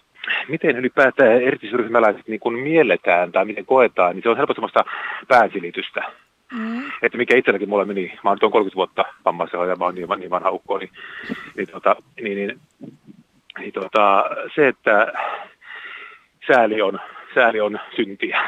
[0.48, 4.84] miten ylipäätään erityisryhmäläiset niin kuin mielletään tai miten koetaan, niin se on helposti semmoista
[5.28, 6.02] päänsilitystä.
[6.52, 6.82] Mm.
[7.02, 9.94] Että mikä itselläkin mulla meni, mä oon nyt on 30 vuotta vammaisella ja mä oon
[9.94, 10.90] niin, niin vanha ukko, niin,
[11.56, 12.60] niin, tota, niin, niin,
[13.58, 14.24] niin tota,
[14.54, 15.12] se, että
[16.46, 17.00] sääli on,
[17.34, 18.40] sääli on syntiä,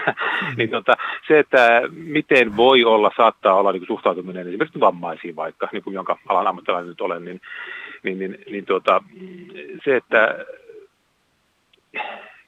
[0.56, 0.96] niin tota,
[1.28, 5.94] se, että miten voi olla, saattaa olla niin kuin suhtautuminen esimerkiksi vammaisiin vaikka, niin kuin
[5.94, 7.40] jonka alan ammattilainen nyt olen, niin,
[8.02, 9.02] niin, niin, niin tota,
[9.84, 10.44] se, että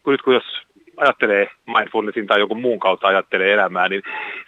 [0.03, 0.63] kun nyt kun jos
[0.97, 4.03] ajattelee mindfulnessin tai jonkun muun kautta ajattelee elämää, niin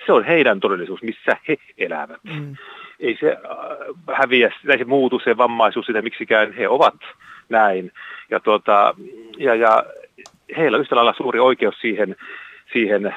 [0.07, 2.25] se on heidän todellisuus, missä he elävät.
[2.25, 2.57] Mm.
[3.01, 6.95] Ei se äh, häviä, ei se muutu se vammaisuus sitä miksikään, he ovat
[7.53, 7.93] näin.
[8.31, 8.95] Ja, tuota,
[9.39, 9.85] ja, ja
[10.57, 12.17] heillä on yhtä lailla suuri oikeus siihen,
[12.73, 13.15] siihen,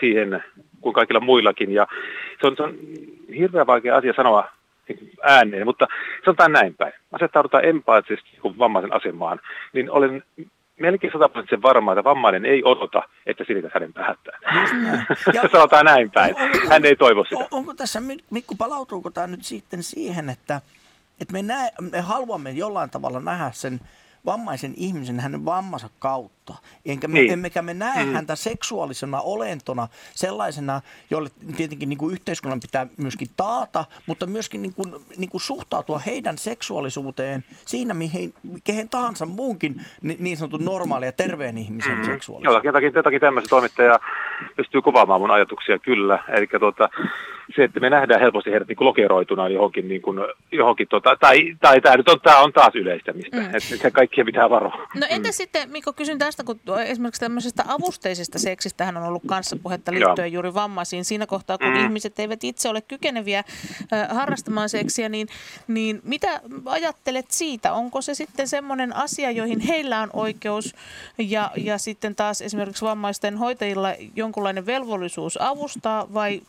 [0.00, 0.44] siihen
[0.80, 1.72] kuin kaikilla muillakin.
[1.72, 1.86] Ja
[2.40, 2.74] se on, se on
[3.38, 4.48] hirveän vaikea asia sanoa
[4.88, 5.86] niin kuin ääneen, mutta
[6.24, 6.92] sanotaan näin päin.
[7.12, 9.40] Asettaudutaan empaattisesti niin vammaisen asemaan,
[9.72, 10.22] niin olen
[10.80, 14.40] melkein sataprosenttisen varma, että vammainen ei odota, että silität hänen päättään.
[15.34, 16.34] Ja- Sanotaan näin päin.
[16.68, 17.36] Hän ei toivo sitä.
[17.36, 20.60] O- onko tässä, Mi- Mikko, palautuuko tämä nyt sitten siihen, että,
[21.22, 23.80] että me, näe, me haluamme jollain tavalla nähdä sen
[24.26, 26.54] vammaisen ihmisen hänen vammansa kautta,
[26.86, 27.32] enkä me, Niin.
[27.32, 28.12] emmekä me näe Mm.
[28.12, 30.80] häntä seksuaalisena olentona sellaisena,
[31.10, 35.98] jolle tietenkin niin kuin yhteiskunnan pitää myöskin taata, mutta myöskin niin kuin, niin kuin suhtautua
[35.98, 38.34] heidän seksuaalisuuteen siinä, mihin,
[38.64, 42.04] kehen tahansa muunkin ni- niin sanotun normaalin ja terveen ihmisen mm.
[42.04, 42.44] seksuaalisuuteen.
[42.52, 43.98] Jotakin, jotakin, jotakin tämmöistä toimittajaa
[44.56, 46.24] pystyy kuvaamaan mun ajatuksia kyllä.
[46.28, 46.88] Eli tuota,
[47.56, 50.18] se, että me nähdään helposti heidät niin kuin lokeroituna johonkin, niin kuin,
[50.52, 53.42] johonkin tota, tai, tai tämä nyt on, tää on taas yleistämistä, Mm.
[53.42, 53.54] mm.
[53.56, 54.86] että se kaikkien pitää varoa.
[54.94, 59.92] No entä sitten, Mikko, kysyn tästä, kun esimerkiksi tämmöisestä avusteisesta seksistä on ollut kanssa puhetta
[59.92, 60.08] Joo.
[60.08, 61.04] liittyen juuri vammaisiin.
[61.04, 61.82] Siinä kohtaa, kun Mm.
[61.84, 63.38] ihmiset eivät itse ole kykeneviä
[63.92, 65.28] äh, harrastamaan seksiä, niin,
[65.68, 67.72] niin mitä ajattelet siitä?
[67.72, 70.74] Onko se sitten semmoinen asia, joihin heillä on oikeus
[71.18, 76.40] ja, ja sitten taas esimerkiksi vammaisten hoitajilla jonkunlainen velvollisuus avustaa vai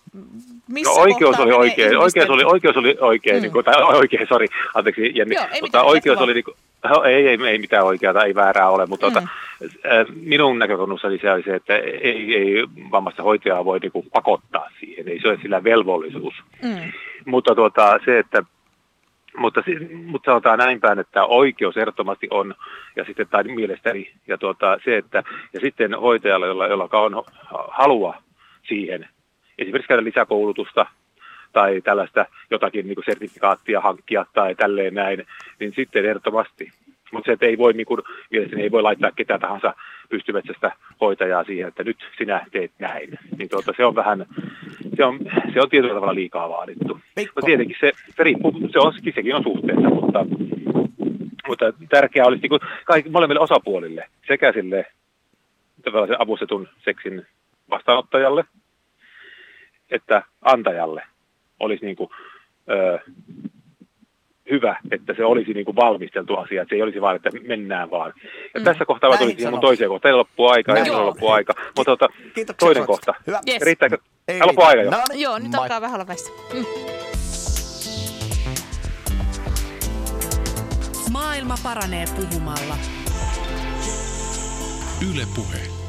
[0.68, 3.42] missä oikeus oli oikein, ihmisten- oikeus oli, oikeus oli oikein, Mm.
[3.42, 6.58] niin kuin, tai oikein, sori, anteeksi Jenni, Joo, ei mutta oikeus oli niin kuin,
[6.90, 9.14] No, ei, ei, ei mitään oikeaa, ei väärää ole, mutta Mm.
[9.16, 9.28] mm.
[9.62, 14.70] tota, minun näkökulmastani se oli se, että ei, ei vammaista hoitajaa voi niin kuin, pakottaa
[14.80, 16.34] siihen, ei se ole sillä velvollisuus.
[16.64, 16.92] Mm.
[17.26, 18.44] Mutta tuota, se, että
[19.38, 19.64] mutta,
[20.06, 22.56] mutta sanotaan näin päin, että oikeus ehdottomasti on,
[22.96, 27.24] ja sitten tai mielestäni, ja, tuota, se, että, ja sitten hoitajalla, jolla, jolla on
[27.68, 28.16] halua
[28.68, 29.08] siihen,
[29.64, 30.86] esimerkiksi käydä lisäkoulutusta,
[31.54, 35.26] tai tällaista jotakin niin kuin sertifikaattia hankkia tai tälleen näin,
[35.60, 36.72] niin sitten ehdottomasti.
[37.12, 39.74] Mutta se, että ei voi, niin kuin, mielestäni ei voi laittaa ketään tahansa
[40.10, 40.72] pystymetsästä
[41.02, 43.20] hoitajaa siihen, että nyt sinä teet näin.
[43.38, 44.26] Niin tuota, se on vähän,
[44.98, 45.20] se on,
[45.54, 47.00] se on tietyllä tavalla liikaa vaadittu.
[47.18, 50.26] No tietenkin se, se riippuu, se on, sekin on suhteessa, mutta,
[51.48, 54.86] mutta tärkeää olisi niin kuin kaikki, molemmille osapuolille, sekä sille
[55.82, 57.26] tällaisen avustetun seksin
[57.70, 58.44] vastaanottajalle,
[59.94, 61.04] että antajalle
[61.60, 62.10] olisi niin kuin,
[62.70, 63.00] ö,
[64.52, 67.92] hyvä, että se olisi niin kuin valmisteltu asia, että se ei olisi vain, että mennään
[67.92, 68.14] vaan.
[68.54, 68.64] Ja mm.
[68.64, 70.10] tässä kohtaa tuli siihen mun toiseen kohtaan.
[70.10, 71.54] Teillä loppuu aika, no, loppuu aika.
[71.78, 72.08] Mutta tota,
[72.60, 73.14] toinen kohta.
[73.28, 73.40] Hyvä.
[73.50, 73.62] Yes.
[73.62, 73.98] Riittääkö?
[74.28, 74.92] Ei, loppuu aika jo.
[74.92, 75.22] No, niin.
[75.22, 76.32] Joo, nyt alkaa vähän olla väistä.
[76.54, 76.66] Mm.
[81.12, 82.76] Maailma paranee puhumalla.
[85.12, 85.83] Yle Puhe.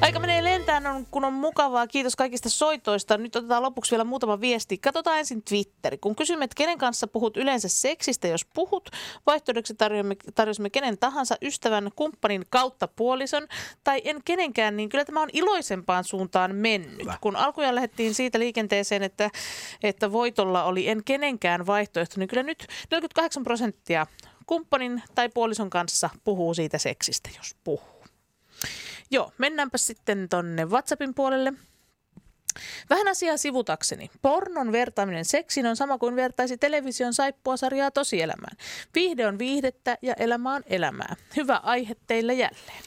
[0.00, 1.86] Aika menee lentään, kun on mukavaa.
[1.86, 3.18] Kiitos kaikista soitoista.
[3.18, 4.78] Nyt otetaan lopuksi vielä muutama viesti.
[4.78, 5.98] Katsotaan ensin Twitteri.
[5.98, 8.90] Kun kysymme, että kenen kanssa puhut yleensä seksistä, jos puhut,
[9.26, 13.46] vaihtoehdoksi tarjoamme, tarjosimme kenen tahansa ystävän, kumppanin kautta puolison,
[13.84, 17.00] tai en kenenkään, niin kyllä tämä on iloisempaan suuntaan mennyt.
[17.02, 17.18] Hyvä.
[17.20, 19.30] Kun alkujaan lähdettiin siitä liikenteeseen, että,
[19.82, 24.06] että voitolla oli en kenenkään vaihtoehto, niin kyllä nyt 48 prosenttia
[24.46, 27.97] kumppanin tai puolison kanssa puhuu siitä seksistä, jos puhuu.
[29.10, 31.52] Joo, mennäänpä sitten tonne WhatsAppin puolelle.
[32.90, 34.10] Vähän asiaa sivutakseni.
[34.22, 38.56] Pornon vertaaminen seksiin on sama kuin vertaisi television saippuasarjaa tosielämään.
[38.94, 41.16] Viihde on viihdettä ja elämä on elämää.
[41.36, 42.82] Hyvä aihe teille jälleen.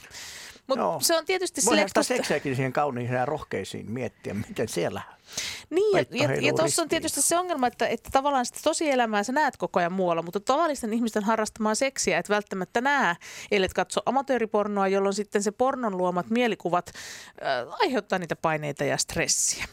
[0.68, 1.62] Mutta se on tietysti...
[1.66, 5.02] Voidaan sitä seksiäkin siihen kauniisiin ja rohkeisiin miettiä, miten siellä
[5.70, 9.32] niin, ja, ja, ja tuossa on tietysti se ongelma, että, että tavallaan sitä tosielämää sä
[9.32, 13.16] näet koko ajan muualla, mutta tavallisten ihmisten harrastamaan seksiä et välttämättä näe,
[13.52, 19.66] ellet katso amatööripornoa, jolloin sitten se pornon luomat mielikuvat äh, aiheuttaa niitä paineita ja stressiä.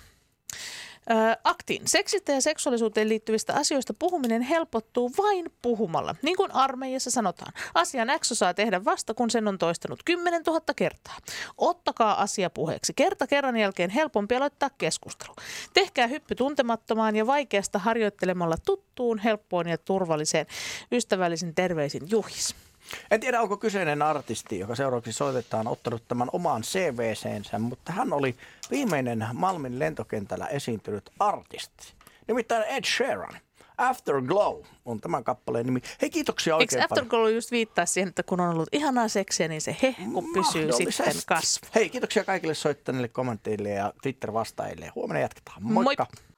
[1.45, 1.83] Aktiin.
[1.87, 6.15] Seksistä ja seksuaalisuuteen liittyvistä asioista puhuminen helpottuu vain puhumalla.
[6.23, 10.61] Niin kuin armeijassa sanotaan, asian X saa tehdä vasta, kun sen on toistanut 10 000
[10.77, 11.17] kertaa.
[11.59, 12.93] Ottakaa asia puheeksi.
[12.97, 15.35] Kerta kerran jälkeen helpompi aloittaa keskustelu.
[15.75, 20.47] Tehkää hyppy tuntemattomaan ja vaikeasta harjoittelemalla tuttuun, helppoon ja turvalliseen.
[20.93, 22.68] Ystävällisin terveisin Juhis.
[23.11, 28.37] En tiedä, onko kyseinen artisti, joka seuraavaksi soitetaan, ottanut tämän omaan CVCensä, mutta hän oli
[28.71, 31.93] viimeinen Malmin lentokentällä esiintynyt artisti.
[32.29, 33.41] Nimittäin Ed Sheeran.
[33.79, 35.81] Afterglow on tämän kappaleen nimi.
[36.03, 39.61] Hei, kiitoksia oikein Eikö Afterglow just viittaa siihen, että kun on ollut ihanaa seksiä, niin
[39.61, 41.67] se hehku pysyy sitten kasvu.
[41.75, 44.93] Hei, kiitoksia kaikille soittaneille, kommenteille ja Twitter-vastaajille.
[44.95, 45.63] Huomenna jatketaan.
[45.63, 46.07] Moikka!
[46.07, 46.29] Moi.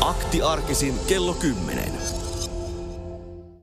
[0.00, 2.23] Akti arkisin kello 10.